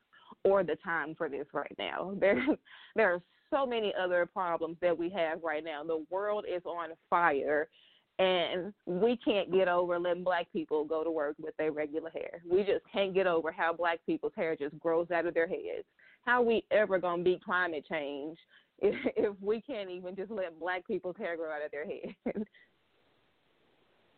or 0.45 0.63
the 0.63 0.77
time 0.85 1.15
for 1.17 1.29
this 1.29 1.47
right 1.53 1.75
now. 1.79 2.15
There, 2.21 2.47
there 2.95 3.15
are 3.15 3.23
so 3.51 3.67
many 3.67 3.93
other 3.99 4.27
problems 4.27 4.77
that 4.83 4.97
we 4.97 5.09
have 5.11 5.43
right 5.43 5.65
now. 5.65 5.85
The 5.85 6.05
world 6.11 6.45
is 6.49 6.63
on 6.65 6.91
fire, 7.09 7.69
and 8.19 8.73
we 8.87 9.17
can't 9.17 9.53
get 9.53 9.69
over 9.69 9.99
letting 9.99 10.25
black 10.25 10.47
people 10.53 10.85
go 10.85 11.03
to 11.03 11.11
work 11.11 11.37
with 11.41 11.57
their 11.57 11.73
regular 11.73 12.11
hair. 12.11 12.43
We 12.49 12.59
just 12.59 12.85
can't 12.93 13.15
get 13.15 13.27
over 13.27 13.51
how 13.51 13.73
black 13.73 14.01
people's 14.07 14.33
hair 14.37 14.55
just 14.57 14.79
grows 14.79 15.11
out 15.11 15.27
of 15.27 15.35
their 15.35 15.49
heads. 15.49 15.85
How 16.25 16.41
we 16.43 16.65
ever 16.71 16.99
gonna 16.99 17.23
beat 17.23 17.45
climate 17.45 17.85
change 17.91 18.39
if, 18.81 18.95
if 19.17 19.37
we 19.41 19.61
can't 19.61 19.91
even 19.91 20.17
just 20.17 20.31
let 20.31 20.59
black 20.59 20.87
people's 20.87 21.17
hair 21.19 21.37
grow 21.37 21.51
out 21.51 21.65
of 21.65 21.71
their 21.71 21.87
heads? 21.87 22.47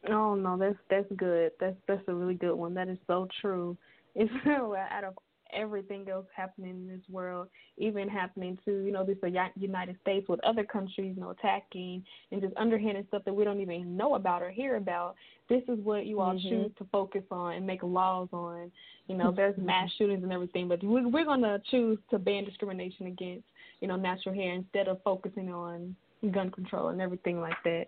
Oh 0.08 0.36
no, 0.36 0.56
that's 0.56 0.76
that's 0.88 1.10
good. 1.16 1.50
That's 1.58 1.74
that's 1.88 2.02
a 2.06 2.14
really 2.14 2.34
good 2.34 2.54
one. 2.54 2.74
That 2.74 2.88
is 2.88 2.98
so 3.06 3.26
true. 3.40 3.76
It's 4.18 4.32
out 4.46 5.04
of 5.04 5.14
everything 5.52 6.08
else 6.08 6.26
happening 6.34 6.70
in 6.70 6.88
this 6.88 7.08
world, 7.10 7.48
even 7.78 8.08
happening 8.08 8.58
to 8.64 8.84
you 8.84 8.92
know 8.92 9.04
this 9.04 9.16
United 9.56 9.96
States 10.02 10.28
with 10.28 10.40
other 10.44 10.64
countries, 10.64 11.14
you 11.16 11.20
know, 11.20 11.30
attacking 11.30 12.04
and 12.32 12.40
just 12.40 12.56
underhanded 12.56 13.06
stuff 13.08 13.22
that 13.24 13.34
we 13.34 13.44
don't 13.44 13.60
even 13.60 13.96
know 13.96 14.14
about 14.14 14.42
or 14.42 14.50
hear 14.50 14.76
about. 14.76 15.14
This 15.48 15.62
is 15.68 15.78
what 15.84 16.06
you 16.06 16.20
all 16.20 16.34
mm-hmm. 16.34 16.48
choose 16.48 16.70
to 16.78 16.84
focus 16.90 17.22
on 17.30 17.54
and 17.54 17.66
make 17.66 17.82
laws 17.82 18.28
on. 18.32 18.70
You 19.08 19.16
know, 19.16 19.32
there's 19.36 19.56
mass 19.58 19.90
shootings 19.98 20.22
and 20.22 20.32
everything, 20.32 20.68
but 20.68 20.82
we, 20.82 21.04
we're 21.04 21.24
going 21.24 21.42
to 21.42 21.60
choose 21.70 21.98
to 22.10 22.18
ban 22.18 22.44
discrimination 22.44 23.06
against 23.06 23.44
you 23.80 23.88
know 23.88 23.96
natural 23.96 24.34
hair 24.34 24.52
instead 24.52 24.88
of 24.88 25.02
focusing 25.02 25.52
on 25.52 25.94
gun 26.32 26.50
control 26.50 26.88
and 26.88 27.00
everything 27.00 27.40
like 27.40 27.56
that. 27.64 27.86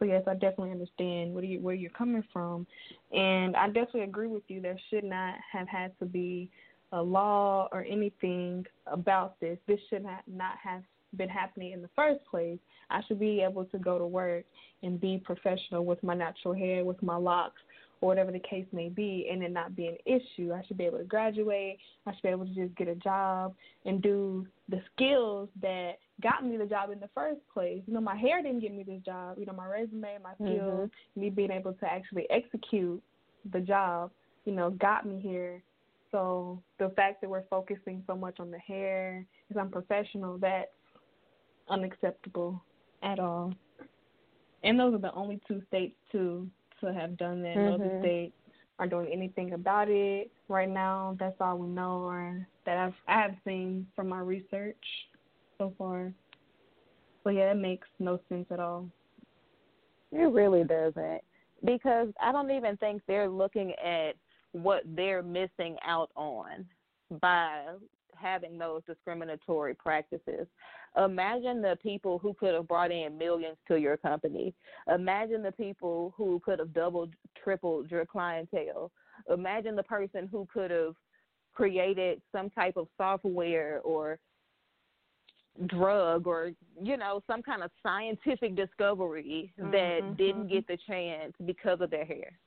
So 0.00 0.06
yes, 0.06 0.22
I 0.26 0.32
definitely 0.32 0.70
understand 0.70 1.34
where 1.34 1.44
you 1.44 1.60
where 1.60 1.74
you're 1.74 1.90
coming 1.90 2.24
from, 2.32 2.66
and 3.12 3.54
I 3.54 3.66
definitely 3.66 4.02
agree 4.02 4.28
with 4.28 4.42
you. 4.48 4.62
There 4.62 4.78
should 4.88 5.04
not 5.04 5.34
have 5.52 5.68
had 5.68 5.92
to 5.98 6.06
be 6.06 6.50
a 6.92 7.02
law 7.02 7.68
or 7.72 7.84
anything 7.84 8.66
about 8.86 9.38
this. 9.40 9.58
This 9.66 9.80
should 9.88 10.02
not 10.02 10.54
have 10.62 10.82
been 11.16 11.28
happening 11.28 11.72
in 11.72 11.82
the 11.82 11.90
first 11.94 12.24
place. 12.30 12.58
I 12.90 13.00
should 13.06 13.20
be 13.20 13.40
able 13.40 13.64
to 13.66 13.78
go 13.78 13.98
to 13.98 14.06
work 14.06 14.44
and 14.82 15.00
be 15.00 15.22
professional 15.24 15.84
with 15.84 16.02
my 16.02 16.14
natural 16.14 16.54
hair, 16.54 16.84
with 16.84 17.02
my 17.02 17.16
locks, 17.16 17.60
or 18.00 18.08
whatever 18.08 18.32
the 18.32 18.40
case 18.40 18.66
may 18.72 18.88
be, 18.88 19.28
and 19.30 19.42
it 19.42 19.52
not 19.52 19.76
be 19.76 19.86
an 19.86 19.96
issue. 20.06 20.52
I 20.52 20.64
should 20.66 20.78
be 20.78 20.84
able 20.84 20.98
to 20.98 21.04
graduate. 21.04 21.78
I 22.06 22.12
should 22.12 22.22
be 22.22 22.28
able 22.28 22.46
to 22.46 22.54
just 22.54 22.74
get 22.76 22.88
a 22.88 22.94
job 22.94 23.54
and 23.84 24.00
do 24.00 24.46
the 24.68 24.80
skills 24.94 25.48
that 25.60 25.98
got 26.22 26.44
me 26.44 26.56
the 26.56 26.66
job 26.66 26.90
in 26.90 26.98
the 26.98 27.10
first 27.14 27.40
place. 27.52 27.82
You 27.86 27.94
know, 27.94 28.00
my 28.00 28.16
hair 28.16 28.42
didn't 28.42 28.60
get 28.60 28.74
me 28.74 28.84
this 28.84 29.02
job. 29.04 29.36
You 29.38 29.46
know, 29.46 29.52
my 29.52 29.66
resume, 29.66 30.18
my 30.22 30.34
skills, 30.34 30.88
mm-hmm. 30.88 31.20
me 31.20 31.30
being 31.30 31.50
able 31.50 31.74
to 31.74 31.86
actually 31.86 32.26
execute 32.30 33.02
the 33.52 33.60
job, 33.60 34.10
you 34.44 34.52
know, 34.52 34.70
got 34.70 35.06
me 35.06 35.20
here 35.20 35.62
so 36.10 36.62
the 36.78 36.90
fact 36.90 37.20
that 37.20 37.30
we're 37.30 37.44
focusing 37.50 38.02
so 38.06 38.16
much 38.16 38.40
on 38.40 38.50
the 38.50 38.58
hair 38.58 39.24
is 39.50 39.56
unprofessional. 39.56 40.38
That's 40.38 40.70
unacceptable 41.68 42.62
at 43.02 43.18
all. 43.18 43.54
And 44.62 44.78
those 44.78 44.94
are 44.94 44.98
the 44.98 45.12
only 45.14 45.40
two 45.46 45.62
states 45.68 45.96
too 46.12 46.48
to 46.80 46.92
have 46.92 47.16
done 47.16 47.42
that. 47.42 47.56
Mm-hmm. 47.56 47.66
No 47.66 47.74
other 47.74 48.00
states 48.00 48.34
are 48.78 48.86
doing 48.86 49.08
anything 49.12 49.52
about 49.52 49.88
it 49.88 50.30
right 50.48 50.68
now. 50.68 51.16
That's 51.18 51.36
all 51.40 51.58
we 51.58 51.68
know 51.68 52.02
or 52.02 52.46
that 52.66 52.76
I've 52.76 52.94
I 53.06 53.20
have 53.20 53.36
seen 53.44 53.86
from 53.94 54.08
my 54.08 54.20
research 54.20 54.76
so 55.58 55.72
far. 55.78 56.12
But 57.22 57.34
yeah, 57.34 57.52
it 57.52 57.58
makes 57.58 57.86
no 57.98 58.20
sense 58.28 58.46
at 58.50 58.60
all. 58.60 58.88
It 60.12 60.32
really 60.32 60.64
doesn't. 60.64 61.20
Because 61.64 62.08
I 62.20 62.32
don't 62.32 62.50
even 62.50 62.76
think 62.78 63.02
they're 63.06 63.28
looking 63.28 63.72
at 63.72 64.14
what 64.52 64.82
they're 64.84 65.22
missing 65.22 65.76
out 65.84 66.10
on 66.16 66.66
by 67.20 67.64
having 68.14 68.58
those 68.58 68.82
discriminatory 68.86 69.74
practices. 69.74 70.46
Imagine 71.02 71.62
the 71.62 71.78
people 71.82 72.18
who 72.18 72.34
could 72.34 72.54
have 72.54 72.68
brought 72.68 72.90
in 72.90 73.16
millions 73.16 73.56
to 73.68 73.76
your 73.76 73.96
company. 73.96 74.52
Imagine 74.92 75.42
the 75.42 75.52
people 75.52 76.12
who 76.16 76.40
could 76.44 76.58
have 76.58 76.74
doubled, 76.74 77.14
tripled 77.42 77.90
your 77.90 78.04
clientele. 78.04 78.90
Imagine 79.32 79.76
the 79.76 79.82
person 79.82 80.28
who 80.30 80.46
could 80.52 80.70
have 80.70 80.94
created 81.54 82.20
some 82.32 82.50
type 82.50 82.76
of 82.76 82.88
software 82.96 83.80
or 83.84 84.18
drug 85.66 86.26
or 86.26 86.52
you 86.80 86.96
know 86.96 87.22
some 87.26 87.42
kind 87.42 87.62
of 87.62 87.70
scientific 87.82 88.54
discovery 88.56 89.52
mm-hmm. 89.60 89.70
that 89.70 90.16
didn't 90.16 90.48
get 90.48 90.66
the 90.68 90.78
chance 90.86 91.32
because 91.44 91.80
of 91.80 91.90
their 91.90 92.04
hair 92.04 92.38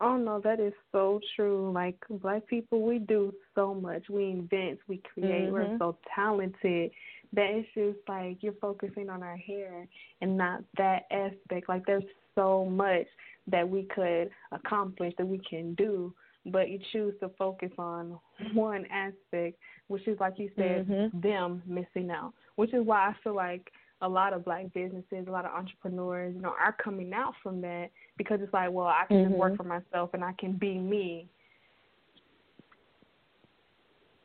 Oh 0.00 0.16
no, 0.16 0.40
that 0.40 0.60
is 0.60 0.72
so 0.92 1.20
true. 1.34 1.72
Like 1.72 1.96
black 2.08 2.46
people, 2.46 2.82
we 2.82 2.98
do 2.98 3.34
so 3.54 3.74
much. 3.74 4.08
We 4.08 4.30
invent, 4.30 4.78
we 4.86 5.02
create. 5.12 5.46
Mm-hmm. 5.46 5.52
We're 5.52 5.78
so 5.78 5.96
talented 6.14 6.90
that 7.32 7.50
it's 7.50 7.68
just 7.74 8.08
like 8.08 8.38
you're 8.40 8.52
focusing 8.54 9.10
on 9.10 9.22
our 9.22 9.36
hair 9.36 9.86
and 10.20 10.36
not 10.36 10.62
that 10.76 11.02
aspect. 11.10 11.68
Like 11.68 11.84
there's 11.86 12.04
so 12.34 12.64
much 12.64 13.06
that 13.48 13.68
we 13.68 13.84
could 13.94 14.30
accomplish 14.52 15.14
that 15.18 15.26
we 15.26 15.40
can 15.48 15.74
do, 15.74 16.14
but 16.46 16.68
you 16.70 16.78
choose 16.92 17.14
to 17.20 17.30
focus 17.30 17.72
on 17.78 18.18
one 18.54 18.86
aspect, 18.86 19.58
which 19.88 20.06
is 20.06 20.18
like 20.20 20.38
you 20.38 20.50
said, 20.56 20.86
Mhm. 20.86 21.22
them 21.22 21.62
missing 21.66 22.10
out. 22.10 22.34
Which 22.56 22.72
is 22.72 22.84
why 22.84 23.08
I 23.08 23.14
feel 23.24 23.34
like 23.34 23.72
a 24.00 24.08
lot 24.08 24.32
of 24.32 24.44
black 24.44 24.72
businesses, 24.72 25.26
a 25.26 25.30
lot 25.30 25.44
of 25.44 25.52
entrepreneurs, 25.52 26.34
you 26.34 26.40
know, 26.40 26.54
are 26.58 26.76
coming 26.82 27.12
out 27.12 27.34
from 27.42 27.60
that 27.62 27.90
because 28.16 28.40
it's 28.40 28.52
like, 28.52 28.70
well, 28.70 28.86
I 28.86 29.04
can 29.08 29.24
just 29.24 29.36
work 29.36 29.52
mm-hmm. 29.52 29.62
for 29.62 29.68
myself 29.68 30.10
and 30.14 30.24
I 30.24 30.32
can 30.38 30.52
be 30.52 30.78
me. 30.78 31.28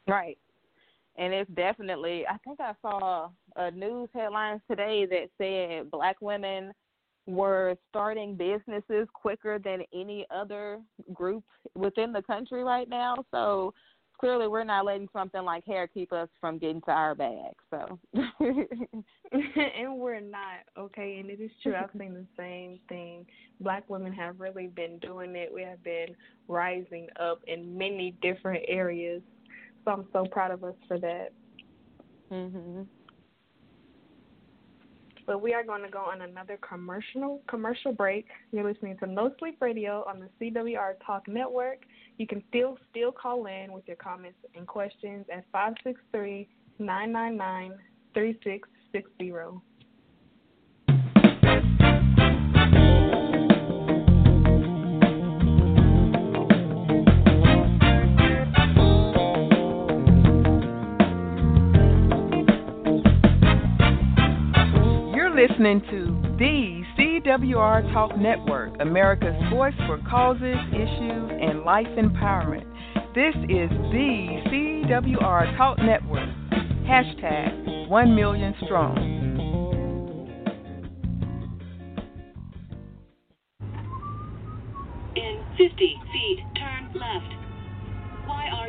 Right. 0.07 0.37
And 1.17 1.33
it's 1.33 1.49
definitely, 1.51 2.25
I 2.27 2.37
think 2.39 2.59
I 2.59 2.73
saw 2.81 3.29
a 3.55 3.71
news 3.71 4.09
headline 4.13 4.61
today 4.69 5.05
that 5.05 5.29
said 5.37 5.91
black 5.91 6.17
women 6.21 6.73
were 7.25 7.75
starting 7.89 8.35
businesses 8.35 9.07
quicker 9.13 9.57
than 9.57 9.81
any 9.93 10.25
other 10.29 10.79
group 11.13 11.43
within 11.75 12.11
the 12.11 12.21
country 12.23 12.63
right 12.63 12.89
now. 12.89 13.15
So 13.31 13.73
clearly 14.23 14.47
we're 14.47 14.63
not 14.63 14.85
letting 14.85 15.09
something 15.11 15.43
like 15.43 15.65
hair 15.65 15.85
keep 15.85 16.13
us 16.13 16.29
from 16.39 16.57
getting 16.57 16.79
to 16.79 16.91
our 16.91 17.13
bag. 17.13 17.51
So 17.69 17.99
and 18.13 19.97
we're 19.97 20.21
not, 20.21 20.59
okay, 20.79 21.17
and 21.19 21.29
it 21.29 21.41
is 21.41 21.51
true. 21.61 21.75
I've 21.75 21.89
seen 21.99 22.13
the 22.13 22.25
same 22.37 22.79
thing. 22.87 23.25
Black 23.59 23.89
women 23.89 24.13
have 24.13 24.39
really 24.39 24.67
been 24.67 24.97
doing 24.99 25.35
it. 25.35 25.53
We 25.53 25.63
have 25.63 25.83
been 25.83 26.15
rising 26.47 27.07
up 27.19 27.41
in 27.47 27.77
many 27.77 28.15
different 28.21 28.63
areas. 28.69 29.21
So 29.83 29.91
I'm 29.91 30.05
so 30.13 30.25
proud 30.31 30.51
of 30.51 30.63
us 30.63 30.75
for 30.87 30.97
that. 30.99 31.33
mhm. 32.31 32.87
But 35.25 35.41
we 35.41 35.53
are 35.53 35.63
going 35.63 35.83
to 35.83 35.89
go 35.89 35.99
on 35.99 36.21
another 36.21 36.57
commercial 36.65 37.41
commercial 37.49 37.91
break. 37.91 38.27
You're 38.53 38.69
listening 38.69 38.97
to 38.99 39.05
No 39.05 39.33
Sleep 39.39 39.57
Radio 39.61 40.05
on 40.07 40.21
the 40.21 40.29
CWR 40.39 40.93
Talk 41.05 41.27
Network. 41.27 41.79
You 42.17 42.27
can 42.27 42.43
still 42.49 42.77
still 42.91 43.11
call 43.11 43.47
in 43.47 43.73
with 43.73 43.87
your 43.87 43.97
comments 43.97 44.37
and 44.55 44.67
questions 44.67 45.25
at 45.33 45.43
five 45.51 45.73
six 45.83 45.99
three 46.11 46.47
nine 46.79 47.11
nine 47.11 47.35
nine 47.35 47.73
three 48.13 48.39
six 48.43 48.69
six 48.91 49.09
zero. 49.19 49.61
You're 65.15 65.33
listening 65.35 65.81
to 65.89 66.21
the 66.37 66.72
CWR 67.23 67.93
Talk 67.93 68.17
Network, 68.17 68.73
America's 68.81 69.41
voice 69.49 69.73
for 69.87 69.97
causes, 70.09 70.57
issues, 70.73 71.31
and 71.41 71.61
life 71.61 71.87
empowerment. 71.97 72.65
This 73.15 73.33
is 73.43 73.69
the 73.69 74.41
CWR 74.51 75.57
Talk 75.57 75.77
Network. 75.77 76.27
Hashtag 76.85 77.87
1 77.87 78.15
million 78.15 78.53
strong. 78.65 78.97
In 85.15 85.45
50 85.57 85.75
feet, 86.11 86.39
turn 86.57 86.91
left. 86.93 87.42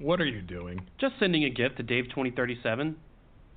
what 0.00 0.20
are 0.20 0.26
you 0.26 0.40
doing? 0.40 0.86
Just 0.98 1.14
sending 1.20 1.44
a 1.44 1.50
gift 1.50 1.76
to 1.76 1.82
Dave 1.82 2.04
2037. 2.04 2.96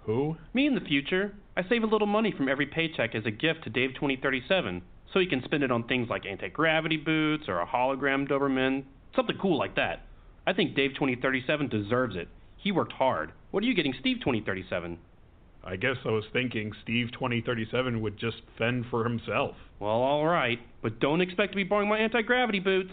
Who? 0.05 0.35
Me 0.53 0.67
in 0.67 0.75
the 0.75 0.81
future. 0.81 1.33
I 1.55 1.63
save 1.67 1.83
a 1.83 1.87
little 1.87 2.07
money 2.07 2.33
from 2.35 2.49
every 2.49 2.65
paycheck 2.65 3.15
as 3.15 3.25
a 3.25 3.31
gift 3.31 3.63
to 3.63 3.69
Dave 3.69 3.91
2037, 3.95 4.81
so 5.11 5.19
he 5.19 5.27
can 5.27 5.43
spend 5.43 5.63
it 5.63 5.71
on 5.71 5.87
things 5.87 6.09
like 6.09 6.25
anti-gravity 6.25 6.97
boots 6.97 7.45
or 7.47 7.61
a 7.61 7.65
hologram 7.65 8.27
Doberman, 8.27 8.83
something 9.15 9.37
cool 9.41 9.57
like 9.57 9.75
that. 9.75 10.05
I 10.45 10.53
think 10.53 10.75
Dave 10.75 10.91
2037 10.95 11.69
deserves 11.69 12.15
it. 12.17 12.27
He 12.57 12.71
worked 12.71 12.93
hard. 12.93 13.31
What 13.51 13.63
are 13.63 13.67
you 13.67 13.75
getting 13.75 13.93
Steve 13.99 14.17
2037? 14.19 14.97
I 15.63 15.77
guess 15.77 15.95
I 16.03 16.09
was 16.09 16.25
thinking 16.33 16.73
Steve 16.83 17.11
2037 17.13 18.01
would 18.01 18.19
just 18.19 18.41
fend 18.57 18.85
for 18.91 19.05
himself. 19.05 19.55
Well, 19.79 19.91
all 19.91 20.25
right, 20.25 20.59
but 20.81 20.99
don't 20.99 21.21
expect 21.21 21.53
to 21.53 21.55
be 21.55 21.63
borrowing 21.63 21.87
my 21.87 21.99
anti-gravity 21.99 22.59
boots. 22.59 22.91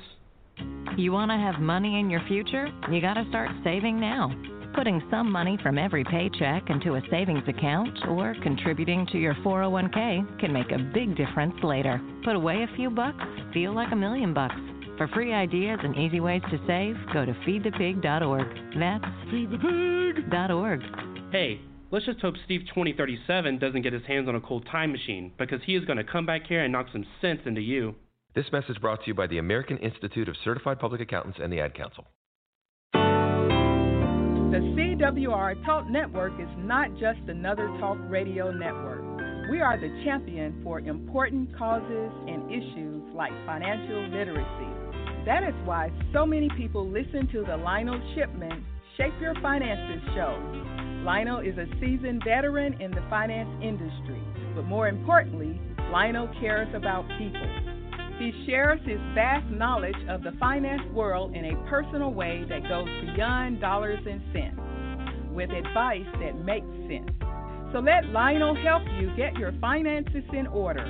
You 0.96 1.12
want 1.12 1.30
to 1.30 1.36
have 1.36 1.60
money 1.60 1.98
in 1.98 2.10
your 2.10 2.22
future? 2.28 2.68
You 2.90 3.00
got 3.00 3.14
to 3.14 3.24
start 3.28 3.50
saving 3.64 3.98
now. 3.98 4.34
Putting 4.74 5.02
some 5.10 5.30
money 5.32 5.58
from 5.62 5.78
every 5.78 6.04
paycheck 6.04 6.70
into 6.70 6.94
a 6.94 7.02
savings 7.10 7.42
account 7.48 7.98
or 8.08 8.36
contributing 8.42 9.06
to 9.10 9.18
your 9.18 9.34
401k 9.36 10.38
can 10.38 10.52
make 10.52 10.70
a 10.70 10.78
big 10.78 11.16
difference 11.16 11.54
later. 11.62 12.00
Put 12.24 12.36
away 12.36 12.62
a 12.62 12.76
few 12.76 12.90
bucks, 12.90 13.24
feel 13.52 13.74
like 13.74 13.92
a 13.92 13.96
million 13.96 14.32
bucks. 14.32 14.60
For 14.96 15.08
free 15.08 15.32
ideas 15.32 15.80
and 15.82 15.96
easy 15.96 16.20
ways 16.20 16.42
to 16.50 16.58
save, 16.66 16.96
go 17.12 17.24
to 17.24 17.32
feedthepig.org. 17.46 18.78
That's 18.78 19.04
feedthepig.org. 19.32 20.80
Hey, 21.32 21.60
let's 21.90 22.04
just 22.04 22.20
hope 22.20 22.34
Steve 22.44 22.60
2037 22.68 23.58
doesn't 23.58 23.82
get 23.82 23.92
his 23.92 24.04
hands 24.04 24.28
on 24.28 24.34
a 24.34 24.40
cold 24.40 24.66
time 24.70 24.92
machine 24.92 25.32
because 25.38 25.60
he 25.64 25.74
is 25.74 25.84
going 25.86 25.96
to 25.96 26.04
come 26.04 26.26
back 26.26 26.46
here 26.46 26.62
and 26.62 26.72
knock 26.72 26.88
some 26.92 27.06
sense 27.20 27.40
into 27.46 27.62
you. 27.62 27.94
This 28.32 28.46
message 28.52 28.80
brought 28.80 29.00
to 29.00 29.08
you 29.08 29.14
by 29.14 29.26
the 29.26 29.38
American 29.38 29.76
Institute 29.78 30.28
of 30.28 30.36
Certified 30.44 30.78
Public 30.78 31.00
Accountants 31.00 31.40
and 31.42 31.52
the 31.52 31.58
Ad 31.58 31.74
Council. 31.74 32.06
The 32.92 33.00
CWR 34.76 35.66
Talk 35.66 35.90
Network 35.90 36.34
is 36.40 36.48
not 36.58 36.92
just 36.92 37.18
another 37.26 37.66
talk 37.80 37.98
radio 38.08 38.52
network. 38.52 39.02
We 39.50 39.60
are 39.60 39.76
the 39.80 39.88
champion 40.04 40.60
for 40.62 40.78
important 40.78 41.58
causes 41.58 42.12
and 42.28 42.52
issues 42.52 43.02
like 43.16 43.32
financial 43.46 44.08
literacy. 44.10 44.70
That 45.26 45.42
is 45.42 45.54
why 45.64 45.90
so 46.12 46.24
many 46.24 46.48
people 46.56 46.88
listen 46.88 47.26
to 47.32 47.42
the 47.44 47.56
Lionel 47.56 48.00
Shipman 48.14 48.64
Shape 48.96 49.14
Your 49.20 49.34
Finances 49.42 50.08
show. 50.14 50.38
Lionel 51.04 51.40
is 51.40 51.58
a 51.58 51.66
seasoned 51.80 52.22
veteran 52.24 52.80
in 52.80 52.92
the 52.92 53.02
finance 53.10 53.50
industry, 53.60 54.22
but 54.54 54.66
more 54.66 54.86
importantly, 54.86 55.60
Lionel 55.90 56.28
cares 56.40 56.68
about 56.76 57.08
people. 57.18 57.59
He 58.20 58.32
shares 58.44 58.78
his 58.84 59.00
vast 59.14 59.48
knowledge 59.50 59.96
of 60.10 60.22
the 60.22 60.32
finance 60.38 60.82
world 60.92 61.34
in 61.34 61.46
a 61.46 61.70
personal 61.70 62.12
way 62.12 62.44
that 62.50 62.68
goes 62.68 62.86
beyond 63.16 63.62
dollars 63.62 63.98
and 64.04 64.20
cents, 64.34 64.60
with 65.32 65.48
advice 65.48 66.04
that 66.20 66.36
makes 66.44 66.68
sense. 66.84 67.08
So 67.72 67.78
let 67.80 68.12
Lionel 68.12 68.54
help 68.62 68.82
you 69.00 69.08
get 69.16 69.38
your 69.38 69.54
finances 69.58 70.22
in 70.34 70.46
order 70.48 70.84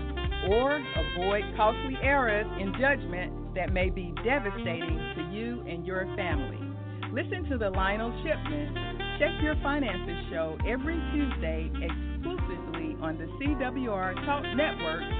or 0.50 0.74
avoid 0.74 1.44
costly 1.56 1.94
errors 2.02 2.50
in 2.58 2.74
judgment 2.80 3.54
that 3.54 3.72
may 3.72 3.90
be 3.90 4.12
devastating 4.24 4.98
to 5.14 5.30
you 5.30 5.62
and 5.70 5.86
your 5.86 6.06
family. 6.16 6.58
Listen 7.12 7.48
to 7.48 7.58
the 7.58 7.70
Lionel 7.70 8.10
Shipman 8.24 8.74
Check 9.20 9.38
Your 9.40 9.54
Finances 9.62 10.18
show 10.30 10.58
every 10.66 10.98
Tuesday 11.12 11.70
exclusively 11.78 12.96
on 13.00 13.18
the 13.18 13.26
CWR 13.38 14.14
Talk 14.26 14.42
Network 14.56 15.19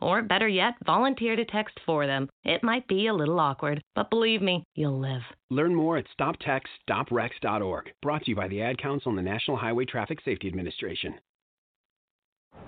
Or 0.00 0.22
better 0.22 0.46
yet, 0.48 0.74
volunteer 0.86 1.34
to 1.34 1.44
text 1.44 1.78
for 1.84 2.06
them. 2.06 2.28
It 2.44 2.62
might 2.62 2.86
be 2.86 3.08
a 3.08 3.14
little 3.14 3.40
awkward, 3.40 3.82
but 3.94 4.10
believe 4.10 4.40
me, 4.40 4.64
you'll 4.74 4.98
live. 4.98 5.22
Learn 5.50 5.74
more 5.74 5.96
at 5.96 6.06
stoptextsstopwrecks.org. 6.18 7.92
Brought 8.02 8.24
to 8.24 8.30
you 8.30 8.36
by 8.36 8.48
the 8.48 8.62
Ad 8.62 8.78
Council 8.78 9.10
and 9.10 9.18
the 9.18 9.22
National 9.22 9.56
Highway 9.56 9.84
Traffic 9.86 10.20
Safety 10.24 10.46
Administration. 10.46 11.14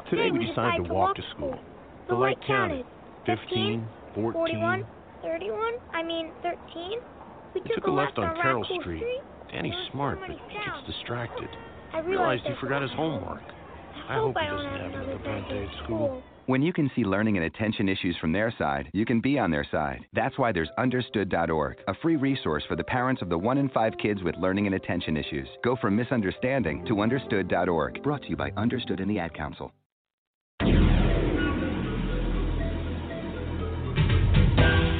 Today 0.08 0.30
we 0.30 0.44
decided 0.46 0.84
to 0.84 0.92
walk 0.92 1.16
to 1.16 1.22
school. 1.34 1.58
The 2.08 2.14
light 2.14 2.38
counted 2.46 2.84
15, 3.26 3.86
14. 4.14 4.32
41, 4.32 4.86
31, 5.22 5.74
I 5.92 6.02
mean 6.02 6.32
13. 6.42 6.98
We, 7.54 7.60
We 7.60 7.74
took 7.74 7.86
a 7.86 7.90
left 7.90 8.18
on 8.18 8.34
Carroll 8.42 8.66
Street. 8.80 9.04
Danny's 9.52 9.74
smart, 9.92 10.18
but 10.20 10.30
he 10.30 10.36
gets 10.36 10.86
distracted. 10.86 11.48
I 11.92 12.00
Realized 12.00 12.42
he 12.44 12.54
forgot 12.60 12.82
his 12.82 12.90
homework. 12.92 13.42
I 14.08 14.14
hope 14.14 14.34
hope 14.34 14.36
he 14.38 14.46
I 14.46 14.50
don't 14.50 14.56
doesn't 14.56 14.70
have 14.72 14.80
have 14.80 14.90
another 14.90 15.12
another 15.12 15.24
bad 15.24 15.42
bad 15.42 15.48
day 15.48 15.54
day 15.54 15.66
at 15.66 15.78
at 15.78 15.84
school. 15.84 16.22
When 16.46 16.62
you 16.62 16.72
can 16.72 16.90
see 16.96 17.04
learning 17.04 17.36
and 17.36 17.46
attention 17.46 17.88
issues 17.88 18.16
from 18.20 18.32
their 18.32 18.52
side, 18.58 18.90
you 18.92 19.04
can 19.04 19.20
be 19.20 19.38
on 19.38 19.50
their 19.50 19.66
side. 19.70 20.06
That's 20.14 20.38
why 20.38 20.52
there's 20.52 20.70
Understood.org, 20.78 21.76
a 21.86 21.94
free 22.02 22.16
resource 22.16 22.64
for 22.66 22.76
the 22.76 22.84
parents 22.84 23.22
of 23.22 23.28
the 23.28 23.38
one 23.38 23.58
in 23.58 23.68
five 23.68 23.92
kids 24.02 24.22
with 24.22 24.34
learning 24.36 24.66
and 24.66 24.74
attention 24.74 25.16
issues. 25.16 25.46
Go 25.62 25.76
from 25.76 25.96
misunderstanding 25.96 26.84
to 26.86 27.02
Understood.org. 27.02 28.02
Brought 28.02 28.22
to 28.22 28.28
you 28.30 28.36
by 28.36 28.50
Understood 28.56 29.00
and 29.00 29.10
the 29.10 29.18
Ad 29.18 29.34
Council. 29.34 29.72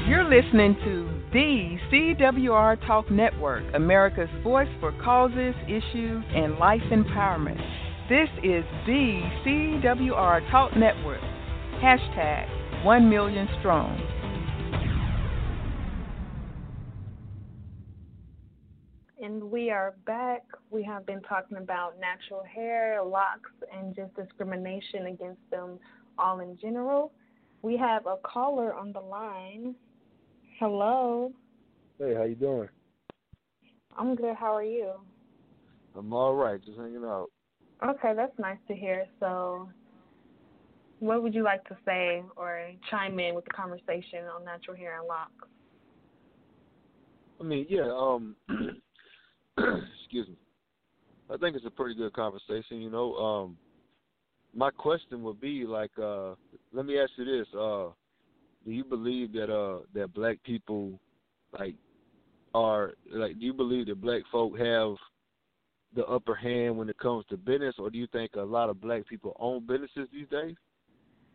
You're 0.07 0.29
listening 0.29 0.77
to 0.85 1.23
the 1.33 1.79
CWR 1.91 2.87
Talk 2.87 3.11
Network, 3.11 3.65
America's 3.75 4.29
voice 4.43 4.69
for 4.79 4.93
causes, 5.03 5.55
issues, 5.67 6.25
and 6.35 6.59
life 6.59 6.83
empowerment. 6.91 7.61
This 8.09 8.29
is 8.43 8.65
the 8.87 9.23
CWR 9.45 10.51
Talk 10.51 10.77
Network. 10.77 11.21
Hashtag 11.83 12.85
1 12.85 13.09
million 13.09 13.49
strong. 13.59 13.99
And 19.23 19.43
we 19.51 19.71
are 19.71 19.95
back. 20.05 20.43
We 20.71 20.83
have 20.85 21.07
been 21.07 21.23
talking 21.23 21.57
about 21.57 21.95
natural 21.99 22.43
hair, 22.45 23.03
locks, 23.03 23.51
and 23.75 23.97
just 23.97 24.15
discrimination 24.15 25.07
against 25.07 25.41
them 25.51 25.79
all 26.19 26.41
in 26.41 26.59
general. 26.61 27.13
We 27.63 27.79
have 27.79 28.05
a 28.05 28.17
caller 28.25 28.75
on 28.75 28.93
the 28.93 29.01
line. 29.01 29.75
Hello. 30.59 31.33
Hey, 31.99 32.13
how 32.15 32.25
you 32.25 32.35
doing? 32.35 32.69
I'm 33.97 34.17
good. 34.17 34.37
How 34.37 34.55
are 34.55 34.63
you? 34.63 34.93
I'm 35.97 36.13
all 36.13 36.35
right, 36.35 36.63
just 36.63 36.77
hanging 36.77 37.05
out. 37.07 37.31
Okay, 37.83 38.13
that's 38.15 38.39
nice 38.39 38.59
to 38.69 38.75
hear. 38.75 39.07
So, 39.19 39.71
what 41.01 41.23
would 41.23 41.35
you 41.35 41.43
like 41.43 41.65
to 41.65 41.77
say 41.85 42.23
or 42.37 42.71
chime 42.91 43.19
in 43.19 43.35
with 43.35 43.45
the 43.47 43.51
conversation 43.51 44.27
on 44.33 44.45
natural 44.45 44.77
hair 44.77 44.99
and 44.99 45.09
locks? 45.09 45.33
I 47.41 47.43
mean, 47.43 47.67
yeah, 47.69 47.91
um 47.91 48.37
excuse 49.59 50.29
me. 50.29 50.37
I 51.31 51.37
think 51.39 51.57
it's 51.57 51.67
a 51.67 51.71
pretty 51.71 51.95
good 51.95 52.13
conversation, 52.13 52.83
you 52.83 52.91
know. 52.91 53.15
Um 53.15 53.57
my 54.55 54.71
question 54.71 55.23
would 55.23 55.41
be 55.41 55.65
like 55.65 55.91
uh 55.99 56.35
let 56.73 56.85
me 56.85 56.99
ask 56.99 57.11
you 57.17 57.25
this, 57.25 57.47
uh 57.55 57.89
do 58.67 58.71
you 58.71 58.85
believe 58.85 59.33
that 59.33 59.51
uh 59.51 59.81
that 59.95 60.13
black 60.13 60.37
people 60.45 61.01
like 61.59 61.77
are 62.53 62.93
like 63.11 63.39
do 63.39 63.47
you 63.47 63.55
believe 63.55 63.87
that 63.87 64.03
black 64.03 64.23
folk 64.31 64.59
have 64.59 64.97
the 65.97 66.05
upper 66.07 66.35
hand 66.35 66.77
when 66.77 66.91
it 66.91 66.99
comes 66.99 67.25
to 67.31 67.39
business 67.39 67.75
or 67.79 67.89
do 67.89 67.97
you 67.99 68.07
think 68.09 68.33
a 68.35 68.41
lot 68.41 68.69
of 68.69 68.83
black 68.83 69.07
people 69.09 69.35
own 69.41 69.67
businesses 69.67 70.07
these 70.13 70.29
days? 70.29 70.57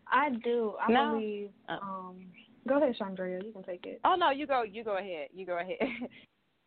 I 0.07 0.29
do. 0.43 0.75
I 0.81 0.91
No. 0.91 1.11
believe. 1.11 1.49
Um, 1.67 2.25
go 2.67 2.77
ahead, 2.77 2.95
Chandrea. 2.99 3.43
You 3.43 3.51
can 3.51 3.63
take 3.63 3.85
it. 3.85 3.99
Oh 4.03 4.15
no, 4.15 4.29
you 4.31 4.47
go. 4.47 4.63
You 4.63 4.83
go 4.83 4.97
ahead. 4.97 5.29
You 5.33 5.45
go 5.45 5.59
ahead. 5.59 5.79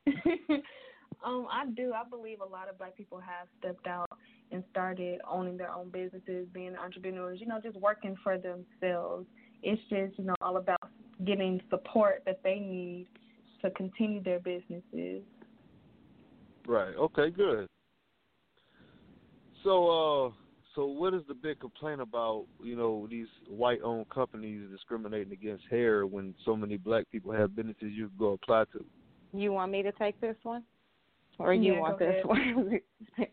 Um, 1.24 1.48
I 1.50 1.66
do. 1.66 1.92
I 1.92 2.08
believe 2.08 2.40
a 2.40 2.44
lot 2.44 2.68
of 2.68 2.78
black 2.78 2.96
people 2.96 3.18
have 3.18 3.48
stepped 3.58 3.86
out 3.86 4.08
and 4.52 4.62
started 4.70 5.20
owning 5.28 5.56
their 5.56 5.70
own 5.70 5.90
businesses, 5.90 6.46
being 6.52 6.76
entrepreneurs, 6.76 7.40
you 7.40 7.46
know, 7.46 7.60
just 7.60 7.76
working 7.76 8.16
for 8.22 8.38
themselves. 8.38 9.26
It's 9.62 9.80
just, 9.90 10.18
you 10.18 10.24
know, 10.24 10.34
all 10.40 10.58
about 10.58 10.78
getting 11.24 11.60
support 11.70 12.22
that 12.26 12.40
they 12.44 12.60
need 12.60 13.08
to 13.62 13.70
continue 13.72 14.22
their 14.22 14.38
businesses. 14.38 15.22
Right. 16.66 16.94
Okay, 16.96 17.30
good. 17.30 17.66
So 19.64 19.88
uh 20.28 20.30
so 20.78 20.86
what 20.86 21.12
is 21.12 21.22
the 21.26 21.34
big 21.34 21.58
complaint 21.58 22.00
about, 22.00 22.44
you 22.62 22.76
know, 22.76 23.08
these 23.10 23.26
white 23.48 23.80
owned 23.82 24.08
companies 24.10 24.60
discriminating 24.70 25.32
against 25.32 25.64
hair 25.68 26.06
when 26.06 26.32
so 26.44 26.56
many 26.56 26.76
black 26.76 27.10
people 27.10 27.32
have 27.32 27.56
businesses 27.56 27.90
you 27.90 28.06
can 28.06 28.16
go 28.16 28.32
apply 28.34 28.62
to? 28.72 28.84
you 29.32 29.52
want 29.52 29.72
me 29.72 29.82
to 29.82 29.90
take 29.92 30.18
this 30.20 30.36
one, 30.44 30.62
or 31.40 31.52
you 31.52 31.74
Yeah, 31.74 31.80
want 31.80 31.98
this 31.98 32.10
ahead. 32.10 32.24
one? 32.24 32.80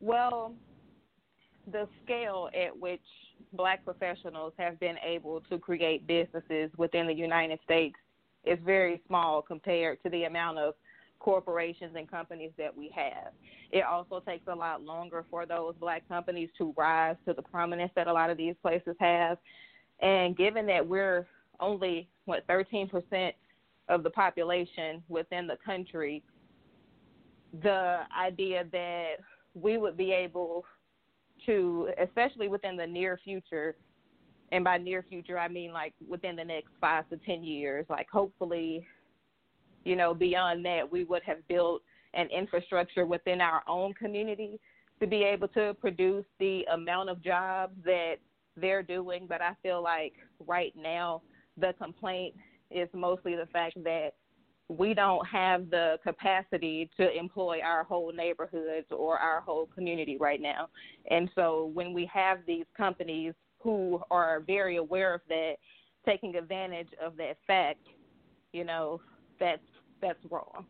well, 0.00 0.52
the 1.72 1.88
scale 2.04 2.50
at 2.54 2.78
which 2.78 3.00
black 3.54 3.82
professionals 3.82 4.52
have 4.58 4.78
been 4.78 4.96
able 5.02 5.40
to 5.48 5.58
create 5.58 6.06
businesses 6.06 6.70
within 6.76 7.06
the 7.06 7.14
United 7.14 7.60
States 7.64 7.96
is 8.44 8.58
very 8.62 9.00
small 9.06 9.40
compared 9.40 10.02
to 10.02 10.10
the 10.10 10.24
amount 10.24 10.58
of 10.58 10.74
corporations 11.22 11.92
and 11.96 12.10
companies 12.10 12.50
that 12.58 12.76
we 12.76 12.90
have. 12.94 13.32
It 13.70 13.84
also 13.84 14.20
takes 14.20 14.48
a 14.48 14.54
lot 14.54 14.82
longer 14.82 15.24
for 15.30 15.46
those 15.46 15.74
black 15.78 16.06
companies 16.08 16.50
to 16.58 16.74
rise 16.76 17.14
to 17.26 17.32
the 17.32 17.42
prominence 17.42 17.92
that 17.94 18.08
a 18.08 18.12
lot 18.12 18.28
of 18.28 18.36
these 18.36 18.56
places 18.60 18.96
have. 18.98 19.38
And 20.00 20.36
given 20.36 20.66
that 20.66 20.86
we're 20.86 21.28
only 21.60 22.08
what 22.24 22.44
13% 22.48 23.32
of 23.88 24.02
the 24.02 24.10
population 24.10 25.00
within 25.08 25.46
the 25.46 25.56
country, 25.64 26.24
the 27.62 28.00
idea 28.18 28.64
that 28.72 29.14
we 29.54 29.78
would 29.78 29.96
be 29.96 30.10
able 30.12 30.64
to, 31.46 31.90
especially 32.02 32.48
within 32.48 32.76
the 32.76 32.86
near 32.86 33.18
future, 33.22 33.76
and 34.50 34.64
by 34.64 34.76
near 34.76 35.04
future 35.08 35.38
I 35.38 35.48
mean 35.48 35.72
like 35.72 35.94
within 36.06 36.34
the 36.36 36.44
next 36.44 36.70
five 36.80 37.08
to 37.10 37.16
ten 37.18 37.44
years, 37.44 37.86
like 37.88 38.08
hopefully, 38.10 38.84
you 39.84 39.96
know, 39.96 40.14
beyond 40.14 40.64
that 40.64 40.90
we 40.90 41.04
would 41.04 41.22
have 41.24 41.46
built 41.48 41.82
an 42.14 42.28
infrastructure 42.28 43.06
within 43.06 43.40
our 43.40 43.62
own 43.66 43.94
community 43.94 44.60
to 45.00 45.06
be 45.06 45.22
able 45.24 45.48
to 45.48 45.74
produce 45.80 46.24
the 46.38 46.64
amount 46.72 47.08
of 47.08 47.22
jobs 47.22 47.74
that 47.84 48.16
they're 48.56 48.82
doing. 48.82 49.26
But 49.28 49.40
I 49.40 49.54
feel 49.62 49.82
like 49.82 50.14
right 50.46 50.72
now 50.76 51.22
the 51.56 51.74
complaint 51.80 52.34
is 52.70 52.88
mostly 52.92 53.34
the 53.34 53.46
fact 53.46 53.82
that 53.84 54.10
we 54.68 54.94
don't 54.94 55.26
have 55.26 55.68
the 55.70 55.98
capacity 56.02 56.88
to 56.96 57.10
employ 57.16 57.60
our 57.64 57.84
whole 57.84 58.12
neighborhoods 58.12 58.86
or 58.90 59.18
our 59.18 59.40
whole 59.40 59.66
community 59.66 60.16
right 60.18 60.40
now. 60.40 60.68
And 61.10 61.28
so 61.34 61.70
when 61.74 61.92
we 61.92 62.08
have 62.12 62.38
these 62.46 62.64
companies 62.76 63.34
who 63.58 64.00
are 64.10 64.40
very 64.40 64.76
aware 64.76 65.14
of 65.14 65.20
that, 65.28 65.54
taking 66.06 66.36
advantage 66.36 66.88
of 67.04 67.16
that 67.16 67.36
fact, 67.46 67.86
you 68.52 68.64
know, 68.64 69.00
that's 69.38 69.62
that's 70.02 70.18
wrong. 70.30 70.66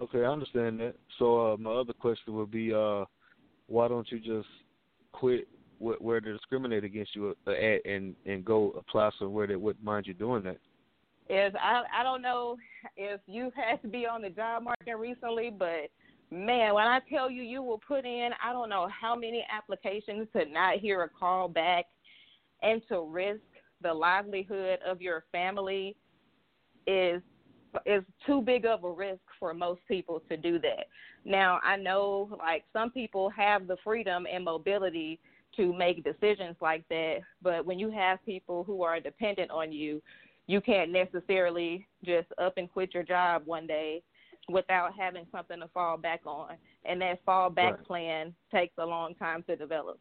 Okay, 0.00 0.24
I 0.24 0.32
understand 0.32 0.80
that. 0.80 0.94
So 1.18 1.52
uh 1.52 1.56
my 1.56 1.70
other 1.70 1.92
question 1.92 2.34
would 2.34 2.50
be 2.50 2.72
uh 2.72 3.04
why 3.68 3.88
don't 3.88 4.10
you 4.10 4.18
just 4.18 4.48
quit 5.12 5.48
wh- 5.78 6.00
where 6.00 6.20
they 6.20 6.32
discriminate 6.32 6.84
against 6.84 7.14
you 7.14 7.36
uh, 7.46 7.50
at 7.50 7.84
and 7.86 8.14
and 8.24 8.44
go 8.44 8.72
apply 8.72 9.10
somewhere 9.18 9.46
that 9.46 9.60
wouldn't 9.60 9.84
mind 9.84 10.06
you 10.06 10.14
doing 10.14 10.42
that? 10.44 10.58
Is 11.28 11.54
I 11.60 11.82
I 11.98 12.02
don't 12.02 12.22
know 12.22 12.56
if 12.96 13.20
you've 13.26 13.54
had 13.54 13.80
to 13.82 13.88
be 13.88 14.06
on 14.06 14.22
the 14.22 14.30
job 14.30 14.64
market 14.64 14.96
recently, 14.96 15.50
but 15.50 15.90
man, 16.30 16.74
when 16.74 16.86
I 16.86 17.00
tell 17.08 17.30
you 17.30 17.42
you 17.42 17.62
will 17.62 17.80
put 17.86 18.04
in 18.04 18.30
I 18.44 18.52
don't 18.52 18.68
know 18.68 18.88
how 18.88 19.14
many 19.14 19.46
applications 19.50 20.28
to 20.34 20.44
not 20.46 20.78
hear 20.78 21.02
a 21.02 21.08
call 21.08 21.48
back 21.48 21.86
and 22.62 22.82
to 22.88 23.02
risk 23.02 23.40
the 23.82 23.92
livelihood 23.92 24.78
of 24.86 25.00
your 25.02 25.24
family 25.32 25.96
is 26.86 27.20
is 27.84 28.02
too 28.24 28.40
big 28.40 28.64
of 28.64 28.84
a 28.84 28.90
risk 28.90 29.20
for 29.38 29.52
most 29.52 29.80
people 29.88 30.22
to 30.28 30.36
do 30.36 30.58
that. 30.60 30.86
Now, 31.24 31.60
I 31.62 31.76
know 31.76 32.30
like 32.38 32.64
some 32.72 32.90
people 32.90 33.28
have 33.30 33.66
the 33.66 33.76
freedom 33.84 34.26
and 34.30 34.44
mobility 34.44 35.18
to 35.56 35.72
make 35.72 36.04
decisions 36.04 36.56
like 36.60 36.86
that, 36.88 37.18
but 37.42 37.64
when 37.64 37.78
you 37.78 37.90
have 37.90 38.24
people 38.24 38.64
who 38.64 38.82
are 38.82 39.00
dependent 39.00 39.50
on 39.50 39.72
you, 39.72 40.02
you 40.46 40.60
can't 40.60 40.92
necessarily 40.92 41.86
just 42.04 42.28
up 42.38 42.54
and 42.56 42.72
quit 42.72 42.94
your 42.94 43.02
job 43.02 43.42
one 43.46 43.66
day 43.66 44.02
without 44.48 44.92
having 44.96 45.26
something 45.32 45.58
to 45.60 45.68
fall 45.68 45.96
back 45.96 46.20
on. 46.24 46.56
And 46.84 47.00
that 47.00 47.24
fallback 47.26 47.72
Right. 47.72 47.84
plan 47.84 48.34
takes 48.52 48.74
a 48.78 48.86
long 48.86 49.14
time 49.16 49.42
to 49.44 49.56
develop. 49.56 49.98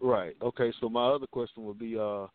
Right. 0.00 0.36
Okay. 0.42 0.72
So 0.80 0.88
my 0.88 1.08
other 1.08 1.26
question 1.26 1.64
would 1.64 1.78
be, 1.78 1.98
uh, 1.98 2.26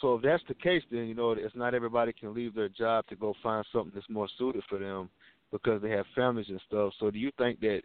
so 0.00 0.14
if 0.14 0.22
that's 0.22 0.42
the 0.48 0.54
case, 0.54 0.82
then 0.90 1.06
you 1.06 1.14
know 1.14 1.32
it's 1.32 1.56
not 1.56 1.74
everybody 1.74 2.12
can 2.12 2.34
leave 2.34 2.54
their 2.54 2.68
job 2.68 3.06
to 3.08 3.16
go 3.16 3.34
find 3.42 3.64
something 3.72 3.92
that's 3.94 4.08
more 4.08 4.28
suited 4.38 4.62
for 4.68 4.78
them 4.78 5.08
because 5.50 5.80
they 5.80 5.90
have 5.90 6.06
families 6.14 6.46
and 6.48 6.60
stuff. 6.66 6.92
So 7.00 7.10
do 7.10 7.18
you 7.18 7.30
think 7.38 7.60
that 7.60 7.82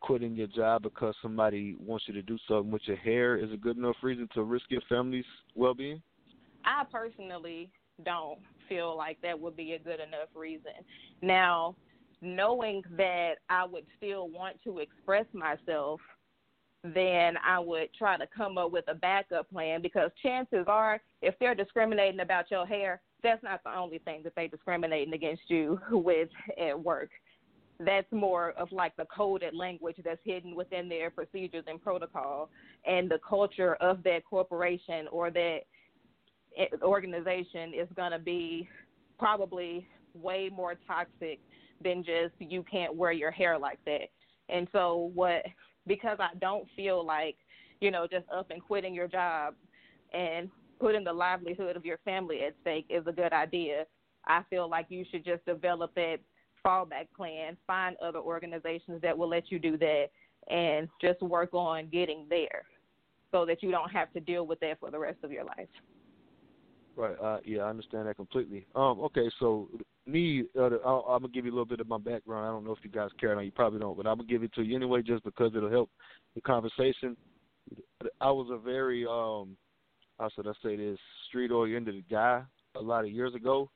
quitting 0.00 0.34
your 0.34 0.48
job 0.48 0.82
because 0.82 1.14
somebody 1.22 1.76
wants 1.78 2.04
you 2.08 2.14
to 2.14 2.22
do 2.22 2.38
something 2.48 2.70
with 2.70 2.82
your 2.86 2.96
hair 2.96 3.36
is 3.36 3.52
a 3.52 3.56
good 3.56 3.76
enough 3.76 3.96
reason 4.02 4.28
to 4.34 4.42
risk 4.42 4.66
your 4.68 4.82
family's 4.88 5.24
well-being? 5.54 6.02
I 6.64 6.84
personally 6.90 7.70
don't 8.04 8.40
feel 8.68 8.96
like 8.96 9.18
that 9.22 9.38
would 9.38 9.56
be 9.56 9.72
a 9.72 9.78
good 9.78 10.00
enough 10.00 10.28
reason. 10.34 10.72
Now, 11.22 11.76
knowing 12.20 12.82
that 12.96 13.34
I 13.48 13.64
would 13.64 13.84
still 13.96 14.28
want 14.28 14.56
to 14.64 14.78
express 14.78 15.26
myself, 15.32 16.00
then 16.82 17.34
I 17.44 17.58
would 17.58 17.88
try 17.94 18.16
to 18.16 18.26
come 18.36 18.58
up 18.58 18.70
with 18.70 18.84
a 18.88 18.94
backup 18.94 19.50
plan 19.50 19.82
because 19.82 20.10
chances 20.22 20.64
are, 20.66 21.00
if 21.22 21.34
they're 21.38 21.54
discriminating 21.54 22.20
about 22.20 22.50
your 22.50 22.66
hair, 22.66 23.00
that's 23.22 23.42
not 23.42 23.62
the 23.64 23.76
only 23.76 23.98
thing 23.98 24.22
that 24.22 24.34
they're 24.36 24.48
discriminating 24.48 25.14
against 25.14 25.42
you 25.48 25.80
with 25.90 26.28
at 26.60 26.78
work. 26.78 27.10
That's 27.78 28.10
more 28.10 28.52
of 28.52 28.72
like 28.72 28.96
the 28.96 29.06
coded 29.14 29.54
language 29.54 29.96
that's 30.02 30.20
hidden 30.24 30.54
within 30.54 30.88
their 30.88 31.10
procedures 31.10 31.64
and 31.66 31.82
protocol, 31.82 32.48
and 32.86 33.10
the 33.10 33.18
culture 33.28 33.74
of 33.76 34.02
that 34.04 34.24
corporation 34.24 35.08
or 35.10 35.30
that 35.30 35.60
organization 36.82 37.74
is 37.74 37.88
going 37.94 38.12
to 38.12 38.18
be 38.18 38.66
probably 39.18 39.86
way 40.14 40.50
more 40.54 40.74
toxic 40.86 41.40
than 41.82 42.02
just 42.02 42.32
you 42.38 42.64
can't 42.70 42.94
wear 42.94 43.12
your 43.12 43.30
hair 43.30 43.58
like 43.58 43.78
that. 43.84 44.08
And 44.48 44.66
so 44.72 45.10
what 45.14 45.42
because 45.86 46.18
I 46.20 46.30
don't 46.40 46.66
feel 46.76 47.04
like, 47.04 47.36
you 47.80 47.90
know, 47.90 48.06
just 48.10 48.24
up 48.34 48.50
and 48.50 48.62
quitting 48.62 48.94
your 48.94 49.08
job 49.08 49.54
and 50.12 50.50
putting 50.80 51.04
the 51.04 51.12
livelihood 51.12 51.76
of 51.76 51.84
your 51.84 51.98
family 52.04 52.42
at 52.42 52.54
stake 52.62 52.86
is 52.88 53.06
a 53.06 53.12
good 53.12 53.32
idea. 53.32 53.84
I 54.26 54.42
feel 54.50 54.68
like 54.68 54.86
you 54.88 55.04
should 55.10 55.24
just 55.24 55.44
develop 55.46 55.94
that 55.94 56.18
fallback 56.64 57.08
plan, 57.16 57.56
find 57.66 57.96
other 58.02 58.18
organizations 58.18 59.00
that 59.02 59.16
will 59.16 59.28
let 59.28 59.50
you 59.50 59.58
do 59.58 59.76
that 59.78 60.06
and 60.48 60.88
just 61.00 61.20
work 61.22 61.54
on 61.54 61.88
getting 61.88 62.26
there 62.28 62.64
so 63.32 63.44
that 63.46 63.62
you 63.62 63.70
don't 63.70 63.90
have 63.90 64.12
to 64.12 64.20
deal 64.20 64.46
with 64.46 64.60
that 64.60 64.78
for 64.80 64.90
the 64.90 64.98
rest 64.98 65.18
of 65.22 65.30
your 65.30 65.44
life. 65.44 65.68
Right. 66.96 67.16
Uh, 67.20 67.38
yeah, 67.44 67.62
I 67.62 67.70
understand 67.70 68.08
that 68.08 68.16
completely. 68.16 68.66
Um, 68.74 69.00
okay, 69.00 69.30
so 69.38 69.68
me, 70.06 70.44
uh, 70.58 70.64
I'm 70.64 71.22
gonna 71.22 71.28
give 71.28 71.44
you 71.44 71.50
a 71.50 71.54
little 71.54 71.64
bit 71.64 71.80
of 71.80 71.88
my 71.88 71.98
background. 71.98 72.46
I 72.46 72.50
don't 72.50 72.64
know 72.64 72.72
if 72.72 72.84
you 72.84 72.90
guys 72.90 73.10
care. 73.20 73.34
Now 73.34 73.40
you 73.40 73.50
probably 73.50 73.80
don't, 73.80 73.96
but 73.96 74.06
I'm 74.06 74.18
gonna 74.18 74.28
give 74.28 74.42
it 74.42 74.52
to 74.54 74.62
you 74.62 74.76
anyway, 74.76 75.02
just 75.02 75.24
because 75.24 75.52
it'll 75.56 75.70
help 75.70 75.90
the 76.34 76.40
conversation. 76.40 77.16
I 78.20 78.30
was 78.30 78.48
a 78.50 78.58
very, 78.58 79.04
um, 79.04 79.56
how 80.18 80.30
should 80.34 80.46
I 80.46 80.52
say 80.62 80.76
this, 80.76 80.98
street-oriented 81.28 82.04
guy 82.08 82.42
a 82.76 82.80
lot 82.80 83.04
of 83.04 83.10
years 83.10 83.34
ago, 83.34 83.70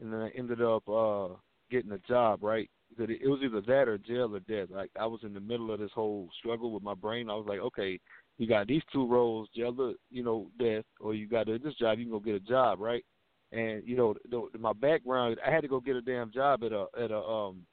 and 0.00 0.12
then 0.12 0.20
I 0.20 0.30
ended 0.30 0.62
up 0.62 0.88
uh 0.88 1.28
getting 1.70 1.92
a 1.92 1.98
job. 1.98 2.42
Right, 2.42 2.68
it 2.98 3.28
was 3.28 3.40
either 3.42 3.60
that 3.60 3.88
or 3.88 3.98
jail 3.98 4.34
or 4.34 4.40
death. 4.40 4.68
Like 4.70 4.90
I 4.98 5.06
was 5.06 5.20
in 5.22 5.34
the 5.34 5.40
middle 5.40 5.72
of 5.72 5.80
this 5.80 5.92
whole 5.94 6.28
struggle 6.38 6.72
with 6.72 6.82
my 6.82 6.94
brain. 6.94 7.30
I 7.30 7.34
was 7.34 7.46
like, 7.48 7.60
okay, 7.60 8.00
you 8.38 8.46
got 8.46 8.66
these 8.66 8.82
two 8.92 9.06
roles, 9.06 9.48
jail, 9.54 9.94
you 10.10 10.22
know, 10.22 10.50
death, 10.58 10.84
or 11.00 11.14
you 11.14 11.28
got 11.28 11.46
this 11.46 11.74
job, 11.78 11.98
you 11.98 12.04
can 12.04 12.12
go 12.12 12.20
get 12.20 12.36
a 12.36 12.40
job, 12.40 12.80
right? 12.80 13.04
And 13.52 13.82
you 13.86 13.96
know, 13.96 14.14
the, 14.30 14.46
my 14.58 14.72
background, 14.72 15.38
I 15.46 15.50
had 15.50 15.62
to 15.62 15.68
go 15.68 15.80
get 15.80 15.96
a 15.96 16.02
damn 16.02 16.30
job 16.30 16.62
at 16.64 16.72
a 16.72 16.86
at 17.02 17.10
a 17.10 17.18
um 17.18 17.66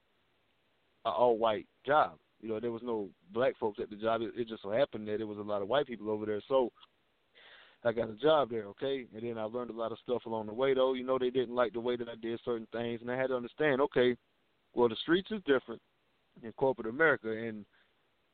a 1.05 1.09
all 1.09 1.38
white 1.38 1.67
job. 1.86 2.17
You 2.41 2.49
know, 2.49 2.59
there 2.59 2.71
was 2.71 2.84
no 2.84 3.09
black 3.34 3.57
folks 3.59 3.80
at 3.82 3.89
the 3.89 3.95
job. 3.95 4.21
It, 4.21 4.32
it 4.38 4.47
just 4.47 4.63
so 4.63 4.71
happened 4.71 5.07
that 5.07 5.17
there 5.17 5.28
was 5.28 5.38
a 5.38 5.41
lot 5.41 5.61
of 5.61 5.67
white 5.67 5.88
people 5.88 6.09
over 6.09 6.26
there. 6.26 6.41
So 6.47 6.71
I 7.84 7.91
got 7.91 8.09
a 8.09 8.15
job 8.15 8.49
there, 8.49 8.65
okay? 8.65 9.05
And 9.13 9.23
then 9.23 9.38
I 9.38 9.43
learned 9.43 9.69
a 9.69 9.73
lot 9.73 9.91
of 9.91 9.99
stuff 9.99 10.26
along 10.26 10.47
the 10.47 10.53
way 10.53 10.73
though. 10.73 10.93
You 10.93 11.03
know, 11.03 11.19
they 11.19 11.30
didn't 11.30 11.55
like 11.55 11.73
the 11.73 11.80
way 11.80 11.95
that 11.95 12.09
I 12.09 12.15
did 12.19 12.39
certain 12.43 12.67
things 12.71 13.01
and 13.01 13.11
I 13.11 13.17
had 13.17 13.28
to 13.28 13.36
understand, 13.36 13.80
okay, 13.82 14.15
well 14.73 14.89
the 14.89 14.95
streets 15.01 15.30
is 15.32 15.41
different 15.45 15.82
in 16.43 16.51
corporate 16.53 16.88
America 16.88 17.32
and 17.32 17.65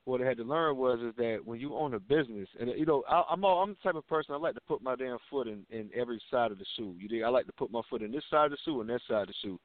what 0.06 0.22
I 0.22 0.26
had 0.26 0.38
to 0.38 0.44
learn 0.44 0.78
was 0.78 1.00
is 1.00 1.14
that 1.18 1.40
when 1.46 1.60
you 1.60 1.76
own 1.76 1.94
a 1.94 2.00
business, 2.00 2.48
and 2.60 2.70
you 2.76 2.86
know, 2.86 3.04
I, 3.08 3.24
I'm 3.30 3.46
all, 3.46 3.62
I'm 3.62 3.70
the 3.70 3.76
type 3.84 3.96
of 3.96 4.08
person 4.08 4.34
I 4.34 4.38
like 4.38 4.56
to 4.56 4.62
put 4.68 4.82
my 4.82 4.96
damn 4.96 5.18
foot 5.30 5.48
in 5.48 5.64
in 5.70 5.90
every 5.96 6.22
side 6.32 6.52
of 6.52 6.58
the 6.58 6.66
shoe. 6.76 6.96
You 6.98 7.08
dig? 7.08 7.24
I 7.24 7.30
like 7.30 7.46
to 7.46 7.54
put 7.54 7.72
my 7.72 7.82
foot 7.90 8.02
in 8.02 8.12
this 8.12 8.24
side 8.30 8.46
of 8.46 8.52
the 8.52 8.58
shoe 8.66 8.82
and 8.82 8.90
that 8.90 9.02
side 9.08 9.24
of 9.24 9.28
the 9.28 9.34
shoe. 9.44 9.60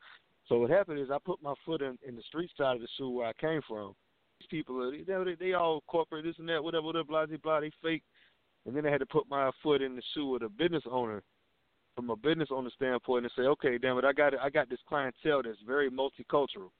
So 0.48 0.58
what 0.58 0.70
happened 0.70 1.00
is 1.00 1.10
I 1.10 1.18
put 1.24 1.42
my 1.42 1.54
foot 1.64 1.82
in 1.82 1.98
in 2.06 2.16
the 2.16 2.22
street 2.22 2.50
side 2.56 2.76
of 2.76 2.82
the 2.82 2.88
shoe 2.98 3.10
where 3.10 3.28
I 3.28 3.32
came 3.40 3.60
from. 3.66 3.94
These 4.40 4.48
people, 4.50 4.90
they 4.90 5.02
they, 5.02 5.34
they 5.38 5.52
all 5.54 5.82
corporate, 5.86 6.24
this 6.24 6.36
and 6.38 6.48
that, 6.50 6.62
whatever, 6.62 6.86
whatever, 6.86 7.04
blah 7.04 7.26
blah 7.26 7.36
blah. 7.42 7.60
They 7.60 7.70
fake. 7.82 8.02
And 8.66 8.76
then 8.76 8.84
I 8.84 8.90
had 8.90 9.00
to 9.00 9.06
put 9.06 9.30
my 9.30 9.50
foot 9.62 9.80
in 9.80 9.96
the 9.96 10.02
shoe 10.12 10.34
of 10.34 10.40
the 10.40 10.48
business 10.48 10.82
owner, 10.90 11.22
from 11.94 12.10
a 12.10 12.16
business 12.16 12.48
owner 12.50 12.70
standpoint, 12.74 13.24
and 13.24 13.32
say, 13.36 13.42
okay, 13.42 13.78
damn 13.78 13.96
it, 13.96 14.04
I 14.04 14.12
got. 14.12 14.34
I 14.38 14.50
got 14.50 14.68
this 14.68 14.80
clientele 14.86 15.42
that's 15.42 15.58
very 15.66 15.90
multicultural 15.90 16.70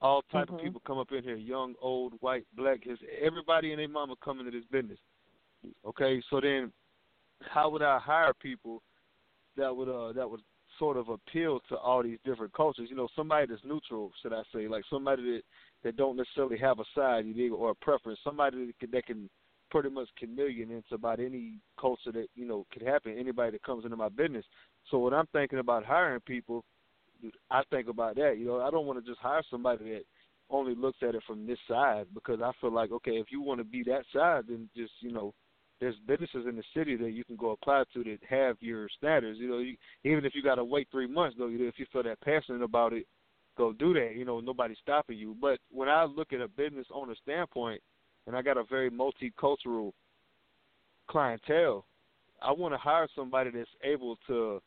all 0.00 0.22
type 0.30 0.46
mm-hmm. 0.46 0.56
of 0.56 0.62
people 0.62 0.82
come 0.86 0.98
up 0.98 1.12
in 1.12 1.22
here, 1.22 1.36
young, 1.36 1.74
old, 1.80 2.14
white, 2.20 2.44
black. 2.56 2.84
His 2.84 2.98
everybody 3.22 3.72
and 3.72 3.78
their 3.78 3.88
mama 3.88 4.14
come 4.22 4.40
into 4.40 4.50
this 4.50 4.64
business. 4.70 4.98
Okay, 5.86 6.22
so 6.30 6.40
then 6.40 6.72
how 7.40 7.70
would 7.70 7.82
I 7.82 7.98
hire 7.98 8.32
people 8.40 8.82
that 9.56 9.74
would 9.74 9.88
uh 9.88 10.12
that 10.12 10.30
would 10.30 10.40
sort 10.78 10.98
of 10.98 11.08
appeal 11.08 11.60
to 11.70 11.76
all 11.76 12.02
these 12.02 12.18
different 12.24 12.52
cultures? 12.52 12.88
You 12.90 12.96
know, 12.96 13.08
somebody 13.16 13.46
that's 13.48 13.64
neutral, 13.64 14.12
should 14.22 14.32
I 14.32 14.42
say, 14.54 14.68
like 14.68 14.84
somebody 14.90 15.22
that 15.22 15.42
that 15.82 15.96
don't 15.96 16.16
necessarily 16.16 16.58
have 16.58 16.78
a 16.78 16.84
side, 16.94 17.24
or 17.52 17.70
a 17.70 17.74
preference. 17.76 18.18
Somebody 18.24 18.66
that 18.66 18.78
can, 18.78 18.90
that 18.90 19.06
can 19.06 19.30
pretty 19.70 19.88
much 19.88 20.08
chameleon 20.18 20.70
into 20.70 20.94
about 20.94 21.20
any 21.20 21.54
culture 21.80 22.12
that 22.12 22.26
you 22.34 22.46
know 22.46 22.66
could 22.72 22.82
happen. 22.82 23.16
Anybody 23.18 23.52
that 23.52 23.62
comes 23.62 23.84
into 23.84 23.96
my 23.96 24.08
business. 24.08 24.44
So 24.90 24.98
when 24.98 25.14
I'm 25.14 25.26
thinking 25.32 25.58
about 25.58 25.84
hiring 25.84 26.20
people, 26.20 26.64
I 27.50 27.62
think 27.70 27.88
about 27.88 28.16
that. 28.16 28.36
You 28.38 28.46
know, 28.46 28.60
I 28.60 28.70
don't 28.70 28.86
want 28.86 29.02
to 29.02 29.10
just 29.10 29.20
hire 29.20 29.42
somebody 29.50 29.84
that 29.90 30.02
only 30.50 30.74
looks 30.74 30.98
at 31.02 31.14
it 31.14 31.22
from 31.26 31.46
this 31.46 31.58
side 31.68 32.06
because 32.14 32.40
I 32.42 32.52
feel 32.60 32.72
like 32.72 32.92
okay, 32.92 33.12
if 33.12 33.26
you 33.30 33.42
want 33.42 33.60
to 33.60 33.64
be 33.64 33.82
that 33.84 34.04
side, 34.12 34.44
then 34.48 34.68
just 34.76 34.92
you 35.00 35.12
know, 35.12 35.34
there's 35.80 35.96
businesses 36.06 36.46
in 36.48 36.56
the 36.56 36.62
city 36.74 36.96
that 36.96 37.10
you 37.10 37.24
can 37.24 37.36
go 37.36 37.50
apply 37.50 37.84
to 37.94 38.04
that 38.04 38.18
have 38.28 38.56
your 38.60 38.88
standards. 38.96 39.38
You 39.38 39.48
know, 39.48 39.58
you, 39.58 39.76
even 40.04 40.24
if 40.24 40.34
you 40.34 40.42
got 40.42 40.56
to 40.56 40.64
wait 40.64 40.88
three 40.90 41.08
months 41.08 41.36
though, 41.38 41.48
you 41.48 41.58
know, 41.58 41.66
if 41.66 41.78
you 41.78 41.86
feel 41.92 42.02
that 42.04 42.20
passionate 42.20 42.62
about 42.62 42.92
it, 42.92 43.06
go 43.56 43.72
do 43.72 43.92
that. 43.94 44.14
You 44.16 44.24
know, 44.24 44.40
nobody's 44.40 44.78
stopping 44.82 45.18
you. 45.18 45.36
But 45.40 45.58
when 45.70 45.88
I 45.88 46.04
look 46.04 46.32
at 46.32 46.40
a 46.40 46.48
business 46.48 46.86
owner 46.92 47.14
standpoint, 47.22 47.80
and 48.26 48.36
I 48.36 48.42
got 48.42 48.56
a 48.56 48.64
very 48.64 48.90
multicultural 48.90 49.92
clientele, 51.08 51.84
I 52.42 52.52
want 52.52 52.74
to 52.74 52.78
hire 52.78 53.08
somebody 53.14 53.50
that's 53.50 53.70
able 53.82 54.18
to 54.26 54.60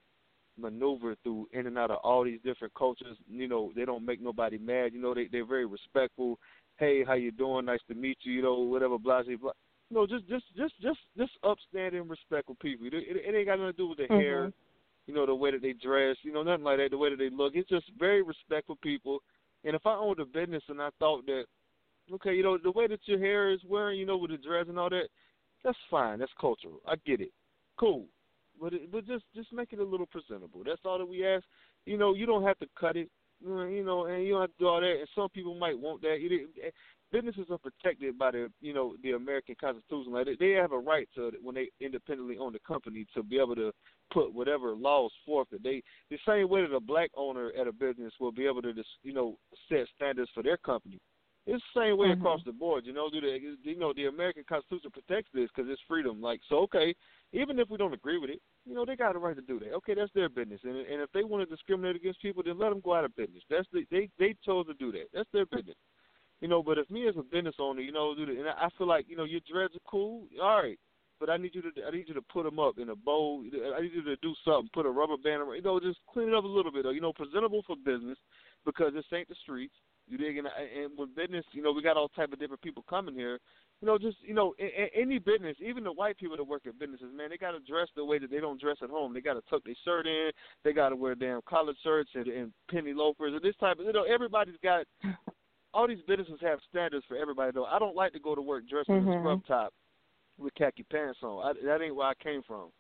maneuver 0.62 1.16
through 1.24 1.48
in 1.54 1.68
and 1.68 1.78
out 1.78 1.92
of 1.92 1.98
all 2.04 2.24
these 2.24 2.40
different 2.44 2.74
cultures. 2.74 3.18
You 3.30 3.48
know, 3.48 3.72
they 3.76 3.86
don't 3.86 4.06
make 4.06 4.22
nobody 4.22 4.58
mad. 4.58 4.94
You 4.94 5.02
know, 5.02 5.14
they 5.14 5.28
they're 5.32 5.46
very 5.46 5.66
respectful. 5.66 6.40
Hey, 6.78 7.04
how 7.06 7.14
you 7.14 7.32
doing? 7.32 7.66
Nice 7.66 7.80
to 7.88 7.96
meet 7.96 8.18
you. 8.22 8.34
You 8.34 8.42
know, 8.42 8.60
whatever, 8.60 8.98
blah 8.98 9.24
blah. 9.24 9.36
blah. 9.38 9.52
You 9.90 9.98
know, 9.98 10.08
just 10.08 10.28
just 10.28 10.46
just 10.56 10.74
just 10.82 11.00
just 11.18 11.32
upstanding, 11.44 12.08
respectful 12.08 12.56
people. 12.62 12.88
It, 12.88 12.94
it, 12.94 13.18
it 13.26 13.36
ain't 13.36 13.48
got 13.48 13.60
nothing 13.60 13.74
to 13.74 13.78
do 13.78 13.88
with 13.88 13.98
their 13.98 14.08
mm-hmm. 14.08 14.20
hair. 14.20 14.52
You 15.08 15.16
know, 15.16 15.26
the 15.26 15.36
way 15.36 15.52
that 15.52 15.62
they 15.62 15.74
dress. 15.74 16.18
You 16.24 16.32
know, 16.32 16.44
nothing 16.44 16.64
like 16.64 16.78
that. 16.78 16.92
The 16.92 16.98
way 16.98 17.10
that 17.10 17.18
they 17.18 17.30
look. 17.30 17.54
It's 17.56 17.70
just 17.70 17.86
very 17.98 18.22
respectful 18.22 18.78
people. 18.82 19.20
And 19.66 19.76
if 19.76 19.86
I 19.86 19.96
owned 19.96 20.20
a 20.20 20.26
business 20.26 20.64
and 20.70 20.82
I 20.82 20.90
thought 21.00 21.26
that, 21.26 21.44
okay, 22.14 22.34
you 22.34 22.44
know, 22.44 22.58
the 22.58 22.72
way 22.72 22.88
that 22.88 23.02
your 23.06 23.20
hair 23.20 23.52
is 23.52 23.60
wearing, 23.68 24.00
you 24.00 24.06
know, 24.06 24.16
with 24.16 24.32
the 24.32 24.38
dress 24.38 24.68
and 24.70 24.80
all 24.80 24.90
that, 24.90 25.10
that's 25.66 25.78
fine. 25.92 26.20
That's 26.20 26.32
cultural. 26.40 26.80
I 26.88 26.96
get 27.06 27.20
it. 27.20 27.32
Cool 27.78 28.06
but 28.60 28.74
it, 28.74 28.92
but 28.92 29.06
just 29.06 29.26
just 29.36 29.52
make 29.54 29.74
it 29.74 29.80
a 29.80 29.84
little 29.84 30.06
presentable. 30.06 30.62
That's 30.66 30.82
all 30.86 30.98
that 30.98 31.06
we 31.06 31.26
ask. 31.26 31.46
You 31.86 31.98
know, 31.98 32.14
you 32.14 32.26
don't 32.26 32.44
have 32.44 32.60
to 32.60 32.68
cut 32.80 32.96
it. 32.96 33.10
You 33.42 33.86
know, 33.86 34.06
and 34.06 34.24
you 34.26 34.34
don't 34.34 34.42
have 34.42 34.50
to 34.52 34.60
do 34.60 34.68
all 34.68 34.82
that. 34.82 34.98
And 35.00 35.08
some 35.16 35.30
people 35.30 35.56
might 35.56 35.80
want 35.80 36.02
that. 36.02 36.18
It, 36.20 36.74
businesses 37.12 37.48
are 37.50 37.58
protected 37.58 38.18
by 38.18 38.32
the 38.32 38.52
you 38.62 38.74
know 38.74 38.96
the 39.04 39.12
American 39.12 39.56
Constitution. 39.60 40.14
Like 40.14 40.28
they 40.40 40.52
have 40.52 40.72
a 40.72 40.78
right 40.78 41.08
to 41.16 41.32
when 41.42 41.56
they 41.56 41.70
independently 41.80 42.38
own 42.38 42.54
the 42.54 42.60
company 42.68 43.06
to 43.16 43.24
be 43.24 43.40
able 43.40 43.56
to 43.56 43.72
put 44.12 44.34
whatever 44.34 44.76
laws 44.76 45.12
forth 45.26 45.48
that 45.52 45.64
they 45.64 45.82
the 46.10 46.18
same 46.28 46.50
way 46.50 46.62
that 46.62 46.74
a 46.74 46.80
black 46.80 47.10
owner 47.16 47.52
at 47.60 47.68
a 47.68 47.72
business 47.72 48.14
will 48.20 48.32
be 48.32 48.46
able 48.46 48.62
to 48.62 48.74
just 48.74 48.90
you 49.04 49.14
know 49.14 49.38
set 49.68 49.86
standards 49.96 50.30
for 50.34 50.44
their 50.44 50.58
company. 50.58 51.00
It's 51.50 51.64
the 51.74 51.82
same 51.82 51.98
way 51.98 52.08
mm-hmm. 52.08 52.22
across 52.22 52.42
the 52.46 52.52
board, 52.52 52.86
you 52.86 52.94
know. 52.94 53.10
Do 53.10 53.22
the 53.22 53.40
you 53.64 53.80
know 53.80 53.92
the 53.94 54.06
American 54.06 54.44
Constitution 54.48 54.92
protects 54.92 55.30
this 55.34 55.50
because 55.54 55.70
it's 55.70 55.82
freedom. 55.88 56.22
Like 56.22 56.42
so, 56.48 56.58
okay, 56.70 56.94
even 57.34 57.58
if 57.58 57.70
we 57.70 57.78
don't 57.78 57.94
agree 57.94 58.20
with 58.20 58.30
it, 58.30 58.40
you 58.66 58.76
know, 58.76 58.86
they 58.86 58.96
got 58.96 59.16
a 59.16 59.20
right 59.20 59.36
to 59.36 59.42
do 59.42 59.60
that. 59.60 59.74
Okay, 59.78 59.96
that's 59.96 60.14
their 60.14 60.30
business. 60.30 60.62
And 60.64 60.78
and 60.78 61.02
if 61.02 61.12
they 61.12 61.24
want 61.24 61.48
to 61.48 61.56
discriminate 61.56 61.96
against 61.96 62.22
people, 62.22 62.44
then 62.44 62.60
let 62.60 62.70
them 62.70 62.82
go 62.82 62.94
out 62.94 63.06
of 63.06 63.16
business. 63.16 63.42
That's 63.50 63.68
the, 63.74 63.84
they 63.90 64.10
they 64.20 64.36
chose 64.46 64.68
to 64.68 64.76
do 64.76 64.92
that. 64.92 65.10
That's 65.14 65.30
their 65.34 65.48
business. 65.48 65.76
You 66.40 66.48
know, 66.48 66.62
but 66.62 66.78
if 66.78 66.90
me 66.90 67.08
as 67.08 67.16
a 67.18 67.24
business 67.24 67.56
owner, 67.60 67.82
you 67.82 67.92
know, 67.92 68.14
and 68.18 68.48
I 68.48 68.70
feel 68.78 68.88
like 68.88 69.06
you 69.10 69.18
know 69.18 69.26
your 69.26 69.42
dreads 69.52 69.76
are 69.76 69.90
cool. 69.90 70.28
All 70.42 70.62
right, 70.62 70.80
but 71.20 71.30
I 71.30 71.38
need 71.38 71.56
you 71.56 71.64
to 71.64 71.70
I 71.88 71.92
need 71.92 72.08
you 72.08 72.14
to 72.14 72.22
put 72.22 72.44
them 72.44 72.60
up 72.60 72.78
in 72.78 72.90
a 72.90 72.96
bowl. 72.96 73.44
I 73.76 73.82
need 73.82 73.92
you 73.94 74.04
to 74.04 74.16
do 74.18 74.34
something. 74.46 74.70
Put 74.74 74.86
a 74.86 74.90
rubber 74.90 75.18
band 75.18 75.42
around. 75.42 75.56
You 75.56 75.64
know, 75.64 75.80
just 75.80 76.00
clean 76.14 76.30
it 76.30 76.36
up 76.36 76.44
a 76.44 76.48
little 76.48 76.72
bit. 76.72 76.86
You 76.86 77.02
know, 77.02 77.12
presentable 77.12 77.64
for 77.66 77.76
business 77.76 78.18
because 78.66 78.94
this 78.94 79.06
ain't 79.14 79.28
the 79.28 79.36
streets. 79.42 79.74
You 80.10 80.18
dig? 80.18 80.38
And, 80.38 80.48
and 80.48 80.98
with 80.98 81.16
business, 81.16 81.46
you 81.52 81.62
know, 81.62 81.72
we 81.72 81.82
got 81.82 81.98
all 81.98 82.10
type 82.10 82.34
of 82.34 82.40
different 82.40 82.62
people 82.62 82.84
coming 82.90 83.16
here 83.16 83.40
you 83.82 83.88
know, 83.88 83.98
just 83.98 84.18
you 84.22 84.34
know, 84.34 84.54
in, 84.60 84.68
in 84.68 84.90
any 84.94 85.20
business, 85.20 85.56
even 85.66 85.84
the 85.84 85.92
white 85.92 86.18
people 86.18 86.36
that 86.36 86.44
work 86.44 86.64
at 86.68 86.78
businesses, 86.78 87.08
man, 87.16 87.30
they 87.30 87.38
got 87.38 87.52
to 87.52 87.60
dress 87.60 87.88
the 87.96 88.04
way 88.04 88.20
that 88.20 88.30
they 88.30 88.40
don't 88.40 88.60
dress 88.60 88.78
at 88.84 88.90
home. 88.90 89.14
They 89.14 89.22
got 89.22 89.36
to 89.36 89.42
tuck 89.50 89.64
their 89.64 89.76
shirt 89.86 90.06
in. 90.06 90.32
They 90.64 90.74
got 90.74 90.90
to 90.90 90.96
wear 90.96 91.16
damn 91.16 91.42
collared 91.48 91.78
shirts 91.82 92.10
and, 92.14 92.28
and 92.28 92.52
penny 92.70 92.94
loafers 92.94 93.34
and 93.34 93.42
this 93.42 93.56
type 93.60 93.80
of. 93.80 93.86
You 93.86 93.94
know, 93.94 94.04
everybody's 94.04 94.58
got 94.62 94.86
all 95.74 95.88
these 95.88 96.02
businesses 96.08 96.40
have 96.42 96.60
standards 96.70 97.06
for 97.08 97.16
everybody. 97.16 97.52
Though 97.54 97.66
I 97.66 97.80
don't 97.80 97.96
like 97.96 98.12
to 98.14 98.20
go 98.20 98.36
to 98.36 98.42
work 98.42 98.68
dressed 98.68 98.90
in 98.90 98.96
a 98.96 99.02
Mhm. 99.02 99.22
scrub 99.22 99.46
top 99.46 99.74
with 100.38 100.54
khaki 100.56 100.84
pants 100.84 101.20
on. 101.24 101.46
I, 101.46 101.66
that 101.66 101.82
ain't 101.82 101.96
where 101.96 102.08
I 102.08 102.14
came 102.16 102.42
from. 102.44 102.72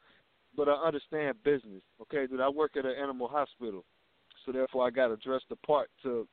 But 0.55 0.67
I 0.67 0.73
understand 0.73 1.41
business. 1.43 1.83
Okay, 2.01 2.27
dude. 2.27 2.41
I 2.41 2.49
work 2.49 2.75
at 2.75 2.85
an 2.85 2.95
animal 3.01 3.27
hospital, 3.27 3.85
so 4.43 4.51
therefore 4.51 4.85
I 4.85 4.89
got 4.89 5.07
to 5.07 5.17
dress 5.17 5.41
the 5.49 5.55
part 5.57 5.89
to 6.03 6.27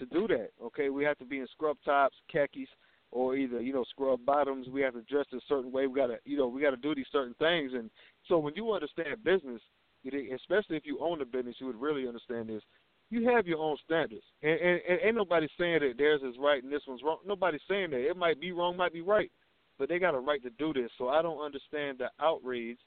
to 0.00 0.06
do 0.06 0.26
that. 0.28 0.50
Okay, 0.62 0.88
we 0.90 1.04
have 1.04 1.18
to 1.18 1.24
be 1.24 1.38
in 1.38 1.46
scrub 1.52 1.76
tops, 1.84 2.16
khakis, 2.30 2.68
or 3.12 3.36
either 3.36 3.60
you 3.60 3.72
know 3.72 3.84
scrub 3.90 4.24
bottoms. 4.24 4.68
We 4.68 4.80
have 4.82 4.94
to 4.94 5.02
dress 5.02 5.26
a 5.32 5.38
certain 5.48 5.70
way. 5.70 5.86
We 5.86 6.00
got 6.00 6.08
to 6.08 6.18
you 6.24 6.36
know 6.36 6.48
we 6.48 6.60
got 6.60 6.70
to 6.70 6.76
do 6.76 6.94
these 6.94 7.06
certain 7.12 7.34
things. 7.38 7.72
And 7.74 7.90
so 8.28 8.38
when 8.38 8.54
you 8.56 8.72
understand 8.72 9.22
business, 9.24 9.60
especially 10.04 10.76
if 10.76 10.86
you 10.86 10.98
own 11.00 11.20
a 11.20 11.24
business, 11.24 11.56
you 11.58 11.66
would 11.66 11.80
really 11.80 12.08
understand 12.08 12.48
this. 12.48 12.62
You 13.10 13.28
have 13.28 13.46
your 13.46 13.58
own 13.58 13.76
standards, 13.84 14.22
and, 14.42 14.52
and, 14.52 14.80
and 14.88 14.98
ain't 15.04 15.16
nobody 15.16 15.48
saying 15.58 15.80
that 15.80 15.98
theirs 15.98 16.20
is 16.22 16.36
right 16.38 16.62
and 16.62 16.72
this 16.72 16.82
one's 16.86 17.02
wrong. 17.02 17.18
Nobody's 17.26 17.60
saying 17.68 17.90
that. 17.90 18.08
It 18.08 18.16
might 18.16 18.40
be 18.40 18.52
wrong, 18.52 18.76
might 18.76 18.92
be 18.92 19.00
right, 19.00 19.32
but 19.78 19.88
they 19.88 19.98
got 19.98 20.14
a 20.14 20.20
right 20.20 20.42
to 20.44 20.50
do 20.50 20.72
this. 20.72 20.90
So 20.96 21.08
I 21.08 21.20
don't 21.20 21.44
understand 21.44 21.98
the 21.98 22.10
outrage 22.24 22.78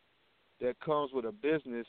that 0.61 0.79
comes 0.79 1.11
with 1.13 1.25
a 1.25 1.31
business 1.33 1.85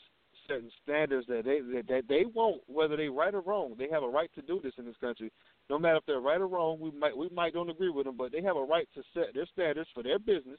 setting 0.47 0.71
standards 0.83 1.27
that 1.29 1.45
they 1.45 1.61
that, 1.75 1.89
that 1.89 2.03
they 2.09 2.25
want, 2.25 2.63
whether 2.67 2.97
they 2.97 3.09
right 3.09 3.35
or 3.35 3.41
wrong. 3.41 3.75
They 3.79 3.89
have 3.91 4.03
a 4.03 4.09
right 4.09 4.31
to 4.35 4.43
do 4.43 4.61
this 4.63 4.75
in 4.79 4.85
this 4.85 4.97
country. 5.01 5.31
No 5.71 5.79
matter 5.79 5.97
if 5.97 6.07
they're 6.07 6.21
right 6.21 6.41
or 6.41 6.49
wrong, 6.49 6.79
we 6.81 6.91
might 6.91 7.17
we 7.17 7.29
might 7.31 7.55
don't 7.55 7.71
agree 7.71 7.91
with 7.91 8.07
them, 8.07 8.17
but 8.17 8.33
they 8.33 8.43
have 8.43 8.57
a 8.57 8.65
right 8.65 8.89
to 8.95 9.03
set 9.13 9.35
their 9.35 9.47
standards 9.53 9.89
for 9.95 10.03
their 10.03 10.19
business 10.19 10.59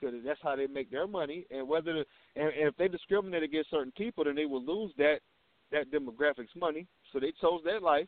because 0.00 0.14
that's 0.24 0.40
how 0.42 0.56
they 0.56 0.66
make 0.66 0.90
their 0.90 1.06
money. 1.06 1.44
And 1.50 1.68
whether 1.68 1.92
the, 1.92 2.04
and, 2.36 2.52
and 2.52 2.68
if 2.68 2.76
they 2.76 2.88
discriminate 2.88 3.42
against 3.42 3.70
certain 3.70 3.92
people, 3.96 4.24
then 4.24 4.34
they 4.34 4.46
will 4.46 4.64
lose 4.64 4.92
that 4.98 5.18
that 5.70 5.90
demographics 5.92 6.54
money. 6.56 6.86
So 7.12 7.20
they 7.20 7.32
chose 7.40 7.60
that 7.64 7.82
life. 7.82 8.06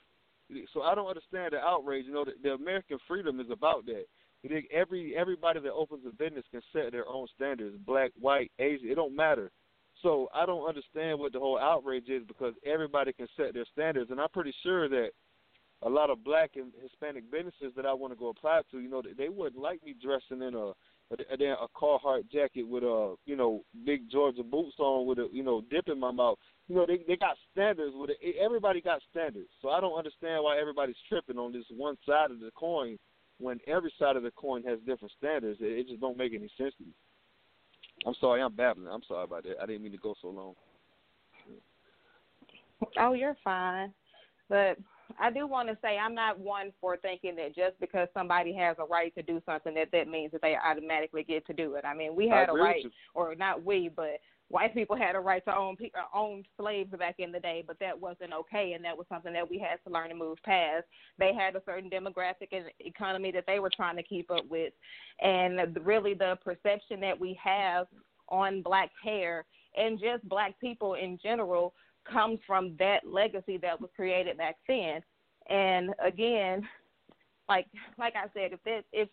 So 0.72 0.82
I 0.82 0.94
don't 0.94 1.06
understand 1.06 1.52
the 1.52 1.58
outrage. 1.58 2.06
You 2.06 2.12
know, 2.12 2.24
the, 2.24 2.32
the 2.42 2.50
American 2.54 2.98
freedom 3.06 3.38
is 3.38 3.50
about 3.50 3.86
that. 3.86 4.04
Every 4.72 5.14
everybody 5.16 5.60
that 5.60 5.72
opens 5.72 6.04
a 6.06 6.10
business 6.10 6.44
can 6.50 6.62
set 6.72 6.92
their 6.92 7.06
own 7.06 7.26
standards, 7.36 7.76
black, 7.86 8.10
white, 8.18 8.50
Asian, 8.58 8.88
it 8.88 8.94
don't 8.94 9.14
matter. 9.14 9.50
So 10.02 10.28
I 10.34 10.46
don't 10.46 10.66
understand 10.66 11.18
what 11.18 11.32
the 11.32 11.38
whole 11.38 11.58
outrage 11.58 12.08
is 12.08 12.22
because 12.26 12.54
everybody 12.64 13.12
can 13.12 13.28
set 13.36 13.54
their 13.54 13.66
standards, 13.72 14.10
and 14.10 14.20
I'm 14.20 14.30
pretty 14.30 14.54
sure 14.62 14.88
that 14.88 15.10
a 15.82 15.88
lot 15.88 16.10
of 16.10 16.24
black 16.24 16.52
and 16.56 16.72
Hispanic 16.82 17.30
businesses 17.30 17.72
that 17.76 17.86
I 17.86 17.92
want 17.92 18.12
to 18.12 18.18
go 18.18 18.28
apply 18.28 18.62
to, 18.70 18.80
you 18.80 18.88
know, 18.88 19.02
they 19.16 19.28
wouldn't 19.28 19.60
like 19.60 19.82
me 19.84 19.94
dressing 20.00 20.42
in 20.42 20.54
a 20.54 20.72
a, 21.10 21.44
a, 21.44 21.52
a 21.52 21.68
Carhartt 21.74 22.30
jacket 22.30 22.62
with 22.62 22.82
a 22.82 23.14
you 23.26 23.36
know 23.36 23.64
big 23.84 24.10
Georgia 24.10 24.42
boots 24.42 24.76
on 24.78 25.06
with 25.06 25.18
a 25.18 25.28
you 25.32 25.42
know 25.42 25.62
dip 25.70 25.88
in 25.88 25.98
my 25.98 26.10
mouth. 26.10 26.38
You 26.68 26.76
know 26.76 26.86
they 26.86 27.00
they 27.06 27.16
got 27.16 27.36
standards 27.52 27.94
with 27.96 28.10
it. 28.10 28.36
Everybody 28.40 28.80
got 28.80 29.00
standards, 29.10 29.48
so 29.60 29.70
I 29.70 29.80
don't 29.80 29.98
understand 29.98 30.44
why 30.44 30.58
everybody's 30.58 30.96
tripping 31.08 31.38
on 31.38 31.52
this 31.52 31.64
one 31.76 31.96
side 32.06 32.30
of 32.30 32.40
the 32.40 32.50
coin 32.54 32.96
when 33.38 33.58
every 33.66 33.92
side 33.98 34.16
of 34.16 34.22
the 34.22 34.30
coin 34.32 34.62
has 34.64 34.78
different 34.86 35.12
standards. 35.18 35.58
It, 35.60 35.78
it 35.78 35.88
just 35.88 36.00
don't 36.00 36.18
make 36.18 36.32
any 36.32 36.50
sense 36.56 36.74
to 36.78 36.84
me. 36.84 36.92
I'm 38.06 38.14
sorry, 38.20 38.42
I'm 38.42 38.54
babbling. 38.54 38.88
I'm 38.88 39.02
sorry 39.06 39.24
about 39.24 39.44
that. 39.44 39.56
I 39.62 39.66
didn't 39.66 39.82
mean 39.82 39.92
to 39.92 39.98
go 39.98 40.14
so 40.20 40.28
long. 40.28 40.54
Oh, 42.98 43.12
you're 43.12 43.36
fine. 43.44 43.92
But 44.48 44.78
I 45.18 45.30
do 45.30 45.46
want 45.46 45.68
to 45.68 45.76
say 45.82 45.98
I'm 45.98 46.14
not 46.14 46.38
one 46.38 46.72
for 46.80 46.96
thinking 46.96 47.36
that 47.36 47.54
just 47.54 47.78
because 47.80 48.08
somebody 48.14 48.54
has 48.54 48.76
a 48.78 48.84
right 48.84 49.14
to 49.16 49.22
do 49.22 49.42
something 49.44 49.74
that 49.74 49.90
that 49.92 50.08
means 50.08 50.32
that 50.32 50.40
they 50.40 50.56
automatically 50.56 51.24
get 51.24 51.46
to 51.46 51.52
do 51.52 51.74
it. 51.74 51.84
I 51.84 51.94
mean, 51.94 52.16
we 52.16 52.28
had 52.28 52.48
a 52.48 52.52
right, 52.52 52.84
or 53.14 53.34
not 53.34 53.64
we, 53.64 53.90
but 53.94 54.20
white 54.50 54.74
people 54.74 54.96
had 54.96 55.14
a 55.14 55.20
right 55.20 55.44
to 55.44 55.56
own 55.56 55.76
uh, 55.94 56.16
own 56.16 56.44
slaves 56.58 56.92
back 56.98 57.16
in 57.18 57.32
the 57.32 57.40
day, 57.40 57.64
but 57.66 57.78
that 57.78 57.98
wasn't 57.98 58.32
okay, 58.32 58.72
and 58.74 58.84
that 58.84 58.96
was 58.96 59.06
something 59.08 59.32
that 59.32 59.48
we 59.48 59.58
had 59.58 59.78
to 59.86 59.92
learn 59.92 60.10
to 60.10 60.14
move 60.14 60.38
past. 60.44 60.84
They 61.18 61.32
had 61.32 61.56
a 61.56 61.62
certain 61.64 61.88
demographic 61.88 62.48
and 62.52 62.64
economy 62.80 63.30
that 63.32 63.44
they 63.46 63.60
were 63.60 63.70
trying 63.74 63.96
to 63.96 64.02
keep 64.02 64.30
up 64.30 64.44
with, 64.50 64.72
and 65.20 65.78
really 65.84 66.14
the 66.14 66.36
perception 66.44 67.00
that 67.00 67.18
we 67.18 67.38
have 67.42 67.86
on 68.28 68.62
black 68.62 68.90
hair 69.02 69.44
and 69.76 70.00
just 70.00 70.28
black 70.28 70.58
people 70.60 70.94
in 70.94 71.18
general 71.22 71.72
comes 72.10 72.38
from 72.46 72.74
that 72.78 73.00
legacy 73.06 73.56
that 73.58 73.80
was 73.80 73.90
created 73.94 74.38
back 74.38 74.56
then. 74.66 75.00
And 75.48 75.90
again, 76.04 76.66
like 77.48 77.66
like 77.98 78.14
I 78.16 78.26
said, 78.34 78.52
if 78.52 78.60
it 78.64 78.84
if 78.92 79.08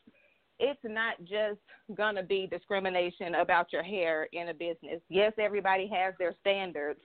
it's 0.59 0.79
not 0.83 1.15
just 1.23 1.59
gonna 1.95 2.23
be 2.23 2.47
discrimination 2.47 3.35
about 3.35 3.71
your 3.71 3.83
hair 3.83 4.27
in 4.33 4.49
a 4.49 4.53
business. 4.53 5.01
Yes, 5.09 5.33
everybody 5.37 5.87
has 5.87 6.13
their 6.19 6.35
standards, 6.41 6.99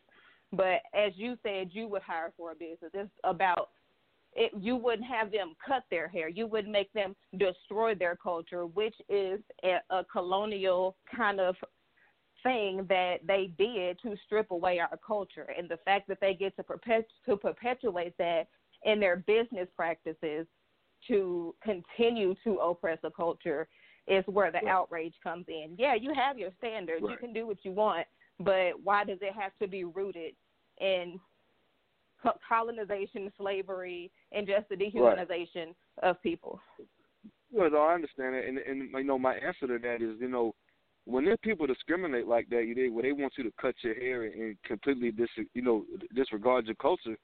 but 0.52 0.80
as 0.94 1.12
you 1.16 1.36
said, 1.42 1.70
you 1.72 1.88
would 1.88 2.02
hire 2.02 2.32
for 2.36 2.52
a 2.52 2.54
business. 2.54 2.90
It's 2.94 3.10
about 3.24 3.70
it, 4.34 4.50
you 4.58 4.76
wouldn't 4.76 5.06
have 5.06 5.30
them 5.30 5.54
cut 5.66 5.84
their 5.90 6.08
hair. 6.08 6.28
You 6.28 6.46
would 6.46 6.66
make 6.66 6.90
them 6.94 7.14
destroy 7.36 7.94
their 7.94 8.16
culture, 8.16 8.66
which 8.66 8.94
is 9.08 9.40
a, 9.62 9.78
a 9.90 10.04
colonial 10.04 10.96
kind 11.14 11.38
of 11.38 11.54
thing 12.42 12.86
that 12.88 13.18
they 13.26 13.52
did 13.58 13.98
to 14.02 14.16
strip 14.24 14.50
away 14.50 14.78
our 14.78 14.98
culture. 15.06 15.48
And 15.56 15.68
the 15.68 15.78
fact 15.84 16.08
that 16.08 16.18
they 16.20 16.34
get 16.34 16.56
to 16.56 16.62
perpet- 16.62 17.10
to 17.26 17.36
perpetuate 17.36 18.16
that 18.18 18.48
in 18.84 19.00
their 19.00 19.16
business 19.16 19.68
practices 19.76 20.46
to 21.08 21.54
continue 21.62 22.34
to 22.44 22.58
oppress 22.58 22.98
a 23.04 23.10
culture 23.10 23.68
is 24.06 24.24
where 24.26 24.50
the 24.50 24.66
outrage 24.68 25.14
comes 25.22 25.46
in. 25.48 25.74
Yeah, 25.78 25.94
you 25.94 26.12
have 26.14 26.38
your 26.38 26.50
standards. 26.58 27.04
You 27.08 27.16
can 27.16 27.32
do 27.32 27.46
what 27.46 27.58
you 27.62 27.72
want, 27.72 28.06
but 28.40 28.72
why 28.82 29.04
does 29.04 29.18
it 29.20 29.34
have 29.34 29.52
to 29.60 29.68
be 29.68 29.84
rooted 29.84 30.34
in 30.80 31.20
colonization, 32.48 33.32
slavery, 33.36 34.10
and 34.32 34.46
just 34.46 34.68
the 34.68 34.76
dehumanization 34.76 35.74
of 36.02 36.20
people? 36.22 36.60
Well, 37.52 37.70
no, 37.70 37.82
I 37.82 37.94
understand 37.94 38.34
it, 38.34 38.48
and 38.48 38.58
and 38.58 38.90
you 38.92 39.04
know 39.04 39.18
my 39.18 39.34
answer 39.34 39.66
to 39.66 39.78
that 39.78 39.96
is 39.96 40.18
you 40.20 40.28
know 40.28 40.54
when 41.04 41.24
there 41.24 41.36
people 41.36 41.66
discriminate 41.66 42.26
like 42.26 42.48
that, 42.50 42.64
you 42.66 42.74
they 42.74 42.88
where 42.88 43.02
they 43.02 43.12
want 43.12 43.34
you 43.36 43.44
to 43.44 43.52
cut 43.60 43.74
your 43.82 43.94
hair 43.94 44.24
and, 44.24 44.34
and 44.34 44.56
completely 44.64 45.10
dis 45.10 45.28
you 45.54 45.62
know 45.62 45.84
disregard 46.14 46.66
your 46.66 46.76
culture. 46.76 47.16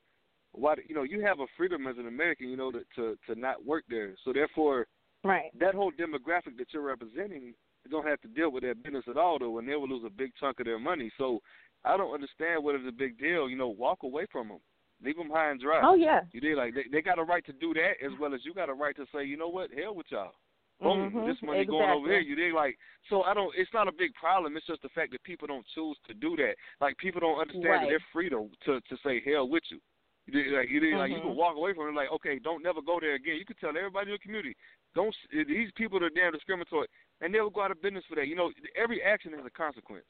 Why 0.52 0.74
you 0.88 0.94
know 0.94 1.02
you 1.02 1.20
have 1.20 1.40
a 1.40 1.46
freedom 1.56 1.86
as 1.86 1.96
an 1.98 2.08
American, 2.08 2.48
you 2.48 2.56
know, 2.56 2.70
to 2.72 2.80
to, 2.96 3.16
to 3.26 3.38
not 3.38 3.64
work 3.64 3.84
there. 3.88 4.14
So 4.24 4.32
therefore, 4.32 4.86
right, 5.24 5.50
that 5.60 5.74
whole 5.74 5.92
demographic 5.92 6.56
that 6.58 6.72
you're 6.72 6.82
representing 6.82 7.54
don't 7.90 8.06
have 8.06 8.20
to 8.20 8.28
deal 8.28 8.50
with 8.50 8.64
that 8.64 8.82
business 8.82 9.04
at 9.08 9.16
all, 9.16 9.38
though, 9.38 9.58
and 9.58 9.68
they 9.68 9.74
will 9.74 9.88
lose 9.88 10.04
a 10.06 10.10
big 10.10 10.30
chunk 10.38 10.60
of 10.60 10.66
their 10.66 10.78
money. 10.78 11.10
So 11.16 11.40
I 11.84 11.96
don't 11.96 12.12
understand 12.12 12.62
what 12.62 12.74
is 12.74 12.82
a 12.86 12.92
big 12.92 13.18
deal. 13.18 13.48
You 13.48 13.56
know, 13.56 13.68
walk 13.68 14.02
away 14.02 14.26
from 14.30 14.48
them. 14.48 14.58
Leave 15.02 15.16
them 15.16 15.30
high 15.30 15.50
and 15.50 15.60
dry. 15.60 15.80
Oh, 15.82 15.94
yeah. 15.94 16.22
You 16.32 16.40
did 16.40 16.56
like 16.56 16.74
they, 16.74 16.84
they 16.90 17.00
got 17.00 17.18
a 17.18 17.22
right 17.22 17.44
to 17.46 17.52
do 17.52 17.72
that 17.74 17.92
as 18.04 18.12
well 18.20 18.34
as 18.34 18.40
you 18.44 18.52
got 18.52 18.68
a 18.68 18.74
right 18.74 18.96
to 18.96 19.06
say, 19.14 19.24
you 19.24 19.36
know 19.36 19.48
what, 19.48 19.70
hell 19.70 19.94
with 19.94 20.06
y'all. 20.10 20.32
Boom, 20.80 21.10
Mhm, 21.10 21.26
this 21.26 21.36
money 21.42 21.64
going 21.64 21.90
over 21.90 22.06
exactly. 22.06 22.10
here. 22.10 22.20
You 22.20 22.36
did 22.36 22.54
like 22.54 22.78
so. 23.10 23.22
I 23.22 23.34
don't. 23.34 23.52
It's 23.56 23.72
not 23.74 23.88
a 23.88 23.92
big 23.92 24.14
problem. 24.14 24.56
It's 24.56 24.66
just 24.66 24.82
the 24.82 24.88
fact 24.90 25.10
that 25.10 25.22
people 25.24 25.48
don't 25.48 25.66
choose 25.74 25.96
to 26.06 26.14
do 26.14 26.36
that. 26.36 26.54
Like 26.80 26.96
people 26.98 27.20
don't 27.20 27.40
understand 27.40 27.64
that 27.64 27.70
Right. 27.70 27.88
they're 27.88 28.04
free 28.12 28.28
to 28.30 28.48
to, 28.66 28.80
to 28.80 28.96
say 29.04 29.20
hell 29.24 29.48
with 29.48 29.64
you. 29.70 29.80
Like 30.28 30.68
you 30.68 30.80
did 30.80 30.94
like 30.96 31.10
you 31.10 31.24
can 31.24 31.32
mm-hmm. 31.32 31.38
walk 31.38 31.56
away 31.56 31.72
from 31.72 31.88
it. 31.88 31.96
Like 31.96 32.12
okay, 32.12 32.38
don't 32.38 32.62
never 32.62 32.82
go 32.82 32.98
there 33.00 33.14
again. 33.14 33.36
You 33.36 33.46
can 33.46 33.56
tell 33.56 33.70
everybody 33.70 34.10
in 34.10 34.16
the 34.16 34.18
community. 34.18 34.54
Don't 34.94 35.14
eh, 35.32 35.44
these 35.48 35.70
people 35.76 36.02
are 36.04 36.10
damn 36.10 36.32
discriminatory 36.32 36.88
and 37.20 37.34
they'll 37.34 37.50
go 37.50 37.62
out 37.62 37.70
of 37.70 37.82
business 37.82 38.04
for 38.08 38.16
that. 38.16 38.28
You 38.28 38.36
know, 38.36 38.52
every 38.76 39.02
action 39.02 39.32
has 39.32 39.46
a 39.46 39.50
consequence. 39.50 40.04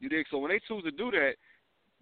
You 0.00 0.08
dig? 0.08 0.26
So 0.30 0.38
when 0.38 0.50
they 0.50 0.60
choose 0.66 0.82
to 0.84 0.90
do 0.90 1.10
that, 1.12 1.34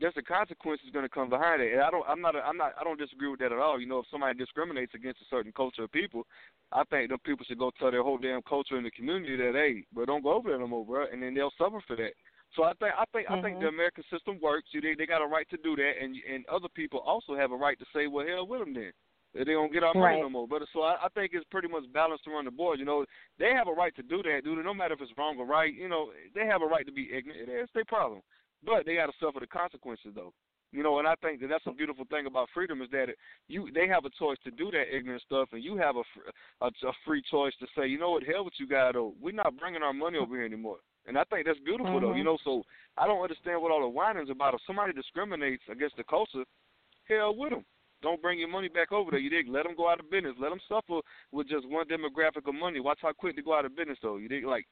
there's 0.00 0.14
a 0.16 0.22
consequence 0.22 0.80
that's 0.82 0.92
going 0.92 1.04
to 1.04 1.14
come 1.14 1.30
behind 1.30 1.62
it. 1.62 1.72
And 1.72 1.82
I 1.82 1.90
don't, 1.90 2.04
I'm 2.08 2.20
not, 2.20 2.34
a, 2.34 2.40
I'm 2.40 2.56
not, 2.56 2.72
I 2.80 2.82
don't 2.82 2.98
disagree 2.98 3.28
with 3.28 3.40
that 3.40 3.52
at 3.52 3.58
all. 3.58 3.78
You 3.78 3.86
know, 3.86 4.00
if 4.00 4.06
somebody 4.10 4.36
discriminates 4.36 4.94
against 4.94 5.20
a 5.20 5.30
certain 5.30 5.52
culture 5.52 5.84
of 5.84 5.92
people, 5.92 6.26
I 6.72 6.82
think 6.84 7.10
them 7.10 7.18
people 7.24 7.46
should 7.46 7.58
go 7.58 7.70
tell 7.78 7.90
their 7.90 8.02
whole 8.02 8.18
damn 8.18 8.42
culture 8.42 8.76
in 8.76 8.84
the 8.84 8.90
community 8.90 9.36
that, 9.36 9.52
hey, 9.54 9.84
bro, 9.92 10.06
don't 10.06 10.24
go 10.24 10.34
over 10.34 10.48
there 10.48 10.58
no 10.58 10.66
more, 10.66 10.84
bro, 10.84 11.06
and 11.12 11.22
then 11.22 11.34
they'll 11.34 11.52
suffer 11.56 11.80
for 11.86 11.96
that. 11.96 12.12
So 12.56 12.64
I 12.64 12.72
think, 12.74 12.92
I 12.98 13.04
think, 13.12 13.30
I 13.30 13.40
think 13.40 13.58
the 13.58 13.66
mm-hmm. 13.66 13.74
American 13.74 14.04
system 14.12 14.38
works. 14.42 14.68
You 14.72 14.80
they, 14.80 14.94
they 14.96 15.06
got 15.06 15.22
a 15.22 15.26
right 15.26 15.48
to 15.50 15.56
do 15.58 15.76
that, 15.76 15.92
and 16.00 16.16
and 16.32 16.44
other 16.48 16.68
people 16.68 17.00
also 17.00 17.34
have 17.34 17.52
a 17.52 17.56
right 17.56 17.78
to 17.78 17.86
say, 17.94 18.06
well, 18.06 18.26
hell 18.26 18.46
with 18.46 18.60
them 18.60 18.74
then. 18.74 18.92
They 19.34 19.44
don't 19.44 19.72
get 19.72 19.82
our 19.82 19.94
money 19.94 20.16
Right. 20.16 20.20
no 20.20 20.28
more, 20.28 20.46
brother. 20.46 20.66
So 20.74 20.82
I, 20.82 20.96
I 21.04 21.08
think 21.14 21.32
it's 21.32 21.46
pretty 21.50 21.68
much 21.68 21.84
balanced 21.94 22.26
around 22.26 22.44
the 22.44 22.50
board. 22.50 22.78
You 22.78 22.84
know, 22.84 23.06
they 23.38 23.52
have 23.54 23.66
a 23.66 23.72
right 23.72 23.94
to 23.96 24.02
do 24.02 24.22
that, 24.22 24.44
dude. 24.44 24.62
No 24.62 24.74
matter 24.74 24.92
if 24.92 25.00
it's 25.00 25.16
wrong 25.16 25.38
or 25.38 25.46
right, 25.46 25.72
you 25.72 25.88
know, 25.88 26.10
they 26.34 26.44
have 26.44 26.60
a 26.60 26.66
right 26.66 26.84
to 26.84 26.92
be 26.92 27.08
ignorant. 27.10 27.48
It's 27.48 27.72
their 27.72 27.86
problem, 27.86 28.20
but 28.62 28.84
they 28.84 28.96
got 28.96 29.06
to 29.06 29.12
suffer 29.18 29.40
the 29.40 29.46
consequences, 29.46 30.12
though. 30.14 30.34
You 30.70 30.82
know, 30.82 30.98
and 30.98 31.08
I 31.08 31.14
think 31.16 31.40
that 31.40 31.48
that's 31.48 31.66
a 31.66 31.72
beautiful 31.72 32.06
thing 32.10 32.26
about 32.26 32.48
freedom 32.54 32.80
is 32.80 32.88
that 32.92 33.10
it, 33.10 33.16
you 33.48 33.70
they 33.74 33.86
have 33.88 34.04
a 34.06 34.10
choice 34.18 34.38
to 34.44 34.50
do 34.50 34.70
that 34.70 34.94
ignorant 34.94 35.22
stuff, 35.22 35.48
and 35.52 35.62
you 35.62 35.76
have 35.76 35.96
a, 35.96 36.02
a 36.62 36.66
a 36.66 36.92
free 37.06 37.22
choice 37.30 37.52
to 37.60 37.66
say, 37.76 37.86
you 37.86 37.98
know 37.98 38.12
what, 38.12 38.22
hell 38.24 38.44
with 38.44 38.54
you 38.58 38.66
guys, 38.66 38.92
though. 38.94 39.14
We're 39.20 39.32
not 39.32 39.56
bringing 39.58 39.82
our 39.82 39.92
money 39.92 40.18
over 40.18 40.34
here 40.34 40.46
anymore. 40.46 40.78
And 41.06 41.18
I 41.18 41.24
think 41.24 41.46
that's 41.46 41.58
beautiful, 41.60 42.00
though. 42.00 42.12
Mhm. 42.12 42.18
You 42.18 42.24
know, 42.24 42.38
so 42.44 42.64
I 42.96 43.06
don't 43.06 43.22
understand 43.22 43.60
what 43.60 43.72
all 43.72 43.80
the 43.80 43.88
whining's 43.88 44.30
about. 44.30 44.54
If 44.54 44.62
somebody 44.62 44.92
discriminates 44.92 45.64
against 45.68 45.96
the 45.96 46.04
culture, 46.04 46.44
hell 47.08 47.34
with 47.34 47.50
them. 47.50 47.64
Don't 48.02 48.20
bring 48.20 48.38
your 48.38 48.48
money 48.48 48.68
back 48.68 48.90
over 48.90 49.10
there. 49.12 49.20
You 49.20 49.30
dig? 49.30 49.48
Let 49.48 49.64
them 49.64 49.76
go 49.76 49.88
out 49.88 50.00
of 50.00 50.10
business. 50.10 50.34
Let 50.38 50.50
them 50.50 50.60
suffer 50.68 51.00
with 51.30 51.48
just 51.48 51.66
one 51.68 51.86
demographic 51.86 52.46
of 52.48 52.54
money. 52.54 52.80
Watch 52.80 52.98
how 53.00 53.12
quick 53.12 53.36
they 53.36 53.42
go 53.42 53.54
out 53.54 53.64
of 53.64 53.76
business, 53.76 53.98
though. 54.02 54.16
You 54.16 54.28
dig? 54.28 54.44
Like 54.44 54.66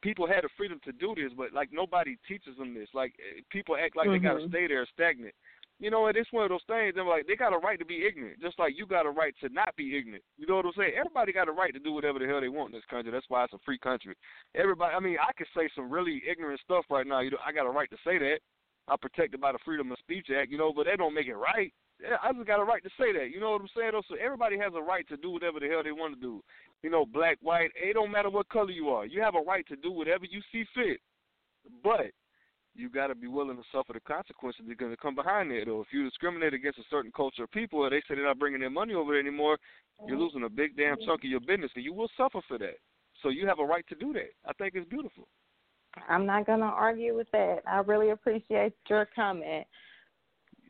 people 0.00 0.26
had 0.26 0.44
the 0.44 0.48
freedom 0.56 0.80
to 0.84 0.92
do 0.92 1.14
this, 1.14 1.32
but 1.36 1.52
like 1.52 1.70
nobody 1.72 2.16
teaches 2.26 2.56
them 2.56 2.74
this. 2.74 2.88
Like 2.94 3.14
eh, 3.18 3.40
people 3.50 3.76
act 3.76 3.96
like 3.96 4.08
they 4.08 4.18
got 4.18 4.34
to 4.34 4.40
Mhm. 4.40 4.48
stay 4.48 4.66
there 4.68 4.86
stagnant. 4.86 5.34
You 5.82 5.90
know, 5.90 6.06
and 6.06 6.16
it's 6.16 6.30
one 6.30 6.44
of 6.44 6.50
those 6.50 6.62
things. 6.68 6.94
They're 6.94 7.04
like, 7.04 7.26
they 7.26 7.34
got 7.34 7.52
a 7.52 7.58
right 7.58 7.76
to 7.76 7.84
be 7.84 8.06
ignorant, 8.06 8.40
just 8.40 8.56
like 8.56 8.78
you 8.78 8.86
got 8.86 9.04
a 9.04 9.10
right 9.10 9.34
to 9.42 9.48
not 9.48 9.74
be 9.74 9.98
ignorant. 9.98 10.22
You 10.38 10.46
know 10.46 10.54
what 10.54 10.66
I'm 10.66 10.72
saying? 10.78 10.92
Everybody 10.96 11.32
got 11.32 11.48
a 11.48 11.52
right 11.52 11.74
to 11.74 11.80
do 11.80 11.92
whatever 11.92 12.20
the 12.20 12.26
hell 12.26 12.40
they 12.40 12.48
want 12.48 12.70
in 12.70 12.78
this 12.78 12.86
country. 12.88 13.10
That's 13.10 13.26
why 13.28 13.42
it's 13.42 13.52
a 13.52 13.58
free 13.64 13.78
country. 13.78 14.14
Everybody, 14.54 14.94
I 14.94 15.00
mean, 15.00 15.16
I 15.18 15.32
could 15.32 15.48
say 15.56 15.68
some 15.74 15.90
really 15.90 16.22
ignorant 16.22 16.60
stuff 16.62 16.84
right 16.88 17.04
now. 17.04 17.18
You 17.18 17.32
know, 17.32 17.42
I 17.44 17.50
got 17.50 17.66
a 17.66 17.70
right 17.70 17.90
to 17.90 17.96
say 18.06 18.16
that. 18.16 18.38
I'm 18.86 18.98
protected 18.98 19.40
by 19.40 19.50
the 19.50 19.58
Freedom 19.64 19.90
of 19.90 19.98
Speech 19.98 20.28
Act. 20.30 20.52
You 20.52 20.58
know, 20.58 20.72
but 20.72 20.86
that 20.86 20.98
don't 20.98 21.14
make 21.14 21.26
it 21.26 21.34
right. 21.34 21.74
I 22.22 22.32
just 22.32 22.46
got 22.46 22.60
a 22.60 22.64
right 22.64 22.82
to 22.84 22.90
say 22.98 23.12
that. 23.18 23.30
You 23.34 23.40
know 23.40 23.50
what 23.50 23.62
I'm 23.62 23.68
saying? 23.76 23.90
So 24.08 24.14
everybody 24.22 24.56
has 24.58 24.72
a 24.76 24.80
right 24.80 25.06
to 25.08 25.16
do 25.16 25.30
whatever 25.30 25.58
the 25.58 25.66
hell 25.66 25.82
they 25.82 25.90
want 25.90 26.14
to 26.14 26.20
do. 26.20 26.42
You 26.84 26.90
know, 26.90 27.06
black, 27.06 27.38
white, 27.42 27.70
it 27.74 27.94
don't 27.94 28.10
matter 28.10 28.30
what 28.30 28.48
color 28.48 28.70
you 28.70 28.90
are. 28.90 29.04
You 29.04 29.20
have 29.20 29.34
a 29.34 29.42
right 29.42 29.66
to 29.66 29.76
do 29.76 29.90
whatever 29.90 30.26
you 30.30 30.40
see 30.52 30.64
fit. 30.74 31.00
But 31.82 32.10
you 32.74 32.88
got 32.88 33.08
to 33.08 33.14
be 33.14 33.26
willing 33.26 33.56
to 33.56 33.62
suffer 33.72 33.92
the 33.92 34.00
consequences 34.00 34.62
that 34.66 34.72
are 34.72 34.76
going 34.76 34.90
to 34.90 34.96
come 34.96 35.14
behind 35.14 35.52
it. 35.52 35.68
Or 35.68 35.82
if 35.82 35.88
you 35.92 36.04
discriminate 36.04 36.54
against 36.54 36.78
a 36.78 36.84
certain 36.90 37.12
culture 37.14 37.44
of 37.44 37.50
people, 37.50 37.80
or 37.80 37.90
they 37.90 38.00
say 38.00 38.14
they're 38.14 38.24
not 38.24 38.38
bringing 38.38 38.60
their 38.60 38.70
money 38.70 38.94
over 38.94 39.12
there 39.12 39.20
anymore, 39.20 39.58
you're 40.06 40.16
mm-hmm. 40.16 40.24
losing 40.24 40.44
a 40.44 40.48
big 40.48 40.76
damn 40.76 40.96
mm-hmm. 40.96 41.04
chunk 41.06 41.24
of 41.24 41.30
your 41.30 41.40
business, 41.40 41.70
and 41.74 41.84
you 41.84 41.92
will 41.92 42.08
suffer 42.16 42.40
for 42.48 42.58
that. 42.58 42.76
So 43.22 43.28
you 43.28 43.46
have 43.46 43.58
a 43.58 43.64
right 43.64 43.84
to 43.88 43.94
do 43.94 44.12
that. 44.14 44.32
I 44.46 44.52
think 44.54 44.74
it's 44.74 44.88
beautiful. 44.88 45.28
I'm 46.08 46.24
not 46.24 46.46
going 46.46 46.60
to 46.60 46.66
argue 46.66 47.14
with 47.14 47.30
that. 47.32 47.58
I 47.66 47.78
really 47.78 48.10
appreciate 48.10 48.72
your 48.88 49.06
comment. 49.14 49.66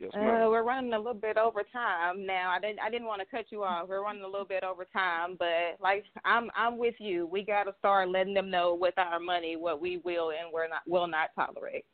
Yes, 0.03 0.11
uh, 0.16 0.48
we're 0.50 0.64
running 0.64 0.92
a 0.94 0.98
little 0.98 1.14
bit 1.14 1.36
over 1.36 1.62
time 1.72 2.26
now. 2.26 2.50
I 2.50 2.59
didn't 2.59 2.80
I 2.80 2.90
didn't 2.90 3.07
want 3.07 3.20
to 3.20 3.26
cut 3.26 3.46
you 3.50 3.62
off. 3.62 3.88
We're 3.88 4.03
running 4.03 4.24
a 4.24 4.28
little 4.28 4.46
bit 4.46 4.64
over 4.64 4.84
time, 4.84 5.36
but 5.38 5.80
like 5.80 6.05
I'm 6.24 6.50
I'm 6.57 6.76
with 6.76 6.96
you. 6.98 7.26
We 7.26 7.44
got 7.44 7.64
to 7.64 7.74
start 7.78 8.09
letting 8.09 8.34
them 8.34 8.50
know 8.50 8.74
with 8.74 8.94
our 8.98 9.20
money 9.20 9.57
what 9.57 9.80
we 9.80 9.98
will 9.98 10.30
and 10.30 10.53
we're 10.53 10.68
not 10.68 10.82
will 10.88 11.07
not 11.07 11.30
tolerate. 11.36 11.84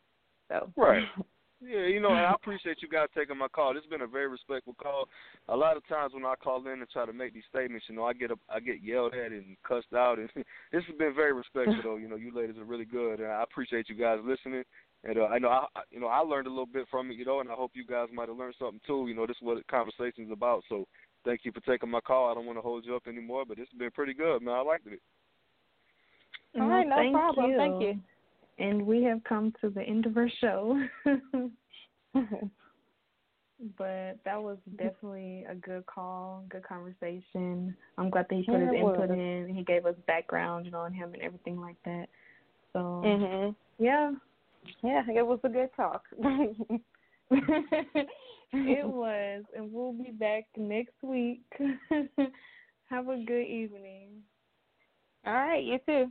So 0.50 0.72
right. 0.76 1.04
Yeah, 1.60 1.86
you 1.86 1.98
know, 1.98 2.10
and 2.10 2.20
I 2.20 2.34
appreciate 2.34 2.82
you 2.82 2.88
guys 2.88 3.08
taking 3.16 3.36
my 3.36 3.48
call. 3.48 3.74
This 3.74 3.82
has 3.82 3.90
been 3.90 4.02
a 4.02 4.06
very 4.06 4.28
respectful 4.28 4.76
call. 4.80 5.08
A 5.48 5.56
lot 5.56 5.76
of 5.76 5.84
times 5.88 6.14
when 6.14 6.24
I 6.24 6.34
call 6.40 6.64
in 6.64 6.78
and 6.78 6.88
try 6.88 7.04
to 7.04 7.12
make 7.12 7.34
these 7.34 7.42
statements, 7.50 7.86
you 7.88 7.96
know, 7.96 8.04
I 8.04 8.12
get 8.12 8.30
a, 8.30 8.36
I 8.48 8.60
get 8.60 8.80
yelled 8.80 9.12
at 9.14 9.32
and 9.32 9.56
cussed 9.66 9.92
out, 9.92 10.20
and 10.20 10.28
this 10.36 10.84
has 10.86 10.96
been 10.96 11.16
very 11.16 11.32
respectful. 11.32 11.80
though, 11.82 11.96
you 11.96 12.08
know, 12.08 12.14
you 12.14 12.32
ladies 12.32 12.58
are 12.58 12.64
really 12.64 12.84
good, 12.84 13.18
and 13.18 13.32
I 13.32 13.42
appreciate 13.42 13.88
you 13.88 13.96
guys 13.96 14.20
listening. 14.24 14.62
And 15.04 15.18
uh, 15.18 15.26
I 15.26 15.38
know, 15.38 15.48
I, 15.48 15.66
you 15.90 16.00
know, 16.00 16.08
I 16.08 16.18
learned 16.20 16.46
a 16.46 16.50
little 16.50 16.66
bit 16.66 16.86
from 16.90 17.10
it, 17.10 17.14
you 17.14 17.24
know, 17.24 17.40
and 17.40 17.48
I 17.50 17.54
hope 17.54 17.72
you 17.74 17.86
guys 17.86 18.08
might 18.12 18.28
have 18.28 18.36
learned 18.36 18.56
something 18.58 18.80
too. 18.86 19.06
You 19.08 19.14
know, 19.14 19.26
this 19.26 19.36
is 19.36 19.42
what 19.42 19.56
the 19.56 19.64
conversation 19.64 20.24
is 20.24 20.32
about. 20.32 20.64
So, 20.68 20.86
thank 21.24 21.40
you 21.44 21.52
for 21.52 21.60
taking 21.60 21.90
my 21.90 22.00
call. 22.00 22.30
I 22.30 22.34
don't 22.34 22.46
want 22.46 22.58
to 22.58 22.62
hold 22.62 22.84
you 22.84 22.96
up 22.96 23.06
anymore, 23.06 23.44
but 23.46 23.56
this 23.56 23.68
has 23.70 23.78
been 23.78 23.90
pretty 23.92 24.14
good, 24.14 24.42
man. 24.42 24.54
I 24.54 24.62
liked 24.62 24.86
it. 24.86 25.00
All 26.60 26.68
right, 26.68 26.86
no 26.86 26.96
Thank 26.96 27.14
problem. 27.14 27.50
You. 27.50 27.56
Thank 27.56 27.80
you. 27.80 28.00
And 28.58 28.86
we 28.86 29.02
have 29.04 29.22
come 29.24 29.52
to 29.60 29.70
the 29.70 29.82
end 29.82 30.06
of 30.06 30.16
our 30.16 30.28
show. 30.40 30.82
but 33.76 34.18
that 34.24 34.42
was 34.42 34.58
definitely 34.76 35.44
a 35.48 35.54
good 35.54 35.86
call, 35.86 36.44
good 36.48 36.64
conversation. 36.64 37.76
I'm 37.96 38.10
glad 38.10 38.26
that 38.30 38.36
he 38.36 38.42
put 38.44 38.54
Yeah, 38.54 38.66
his 38.66 38.74
input 38.74 39.10
was. 39.10 39.18
in. 39.18 39.54
He 39.54 39.62
gave 39.62 39.86
us 39.86 39.94
background, 40.06 40.66
you 40.66 40.72
know, 40.72 40.80
on 40.80 40.92
him 40.92 41.14
and 41.14 41.22
everything 41.22 41.60
like 41.60 41.76
that. 41.84 42.08
So 42.72 43.02
Mhm. 43.04 43.54
yeah, 43.78 44.12
Yeah, 44.82 45.02
it 45.14 45.26
was 45.26 45.40
a 45.44 45.48
good 45.48 45.70
talk. 45.76 46.02
it 47.30 48.86
was, 48.86 49.44
and 49.56 49.72
we'll 49.72 49.92
be 49.92 50.10
back 50.10 50.44
next 50.56 50.94
week. 51.02 51.42
Have 52.90 53.08
a 53.08 53.22
good 53.26 53.46
evening. 53.46 54.22
All 55.26 55.34
right, 55.34 55.62
you 55.62 55.78
too. 55.86 56.10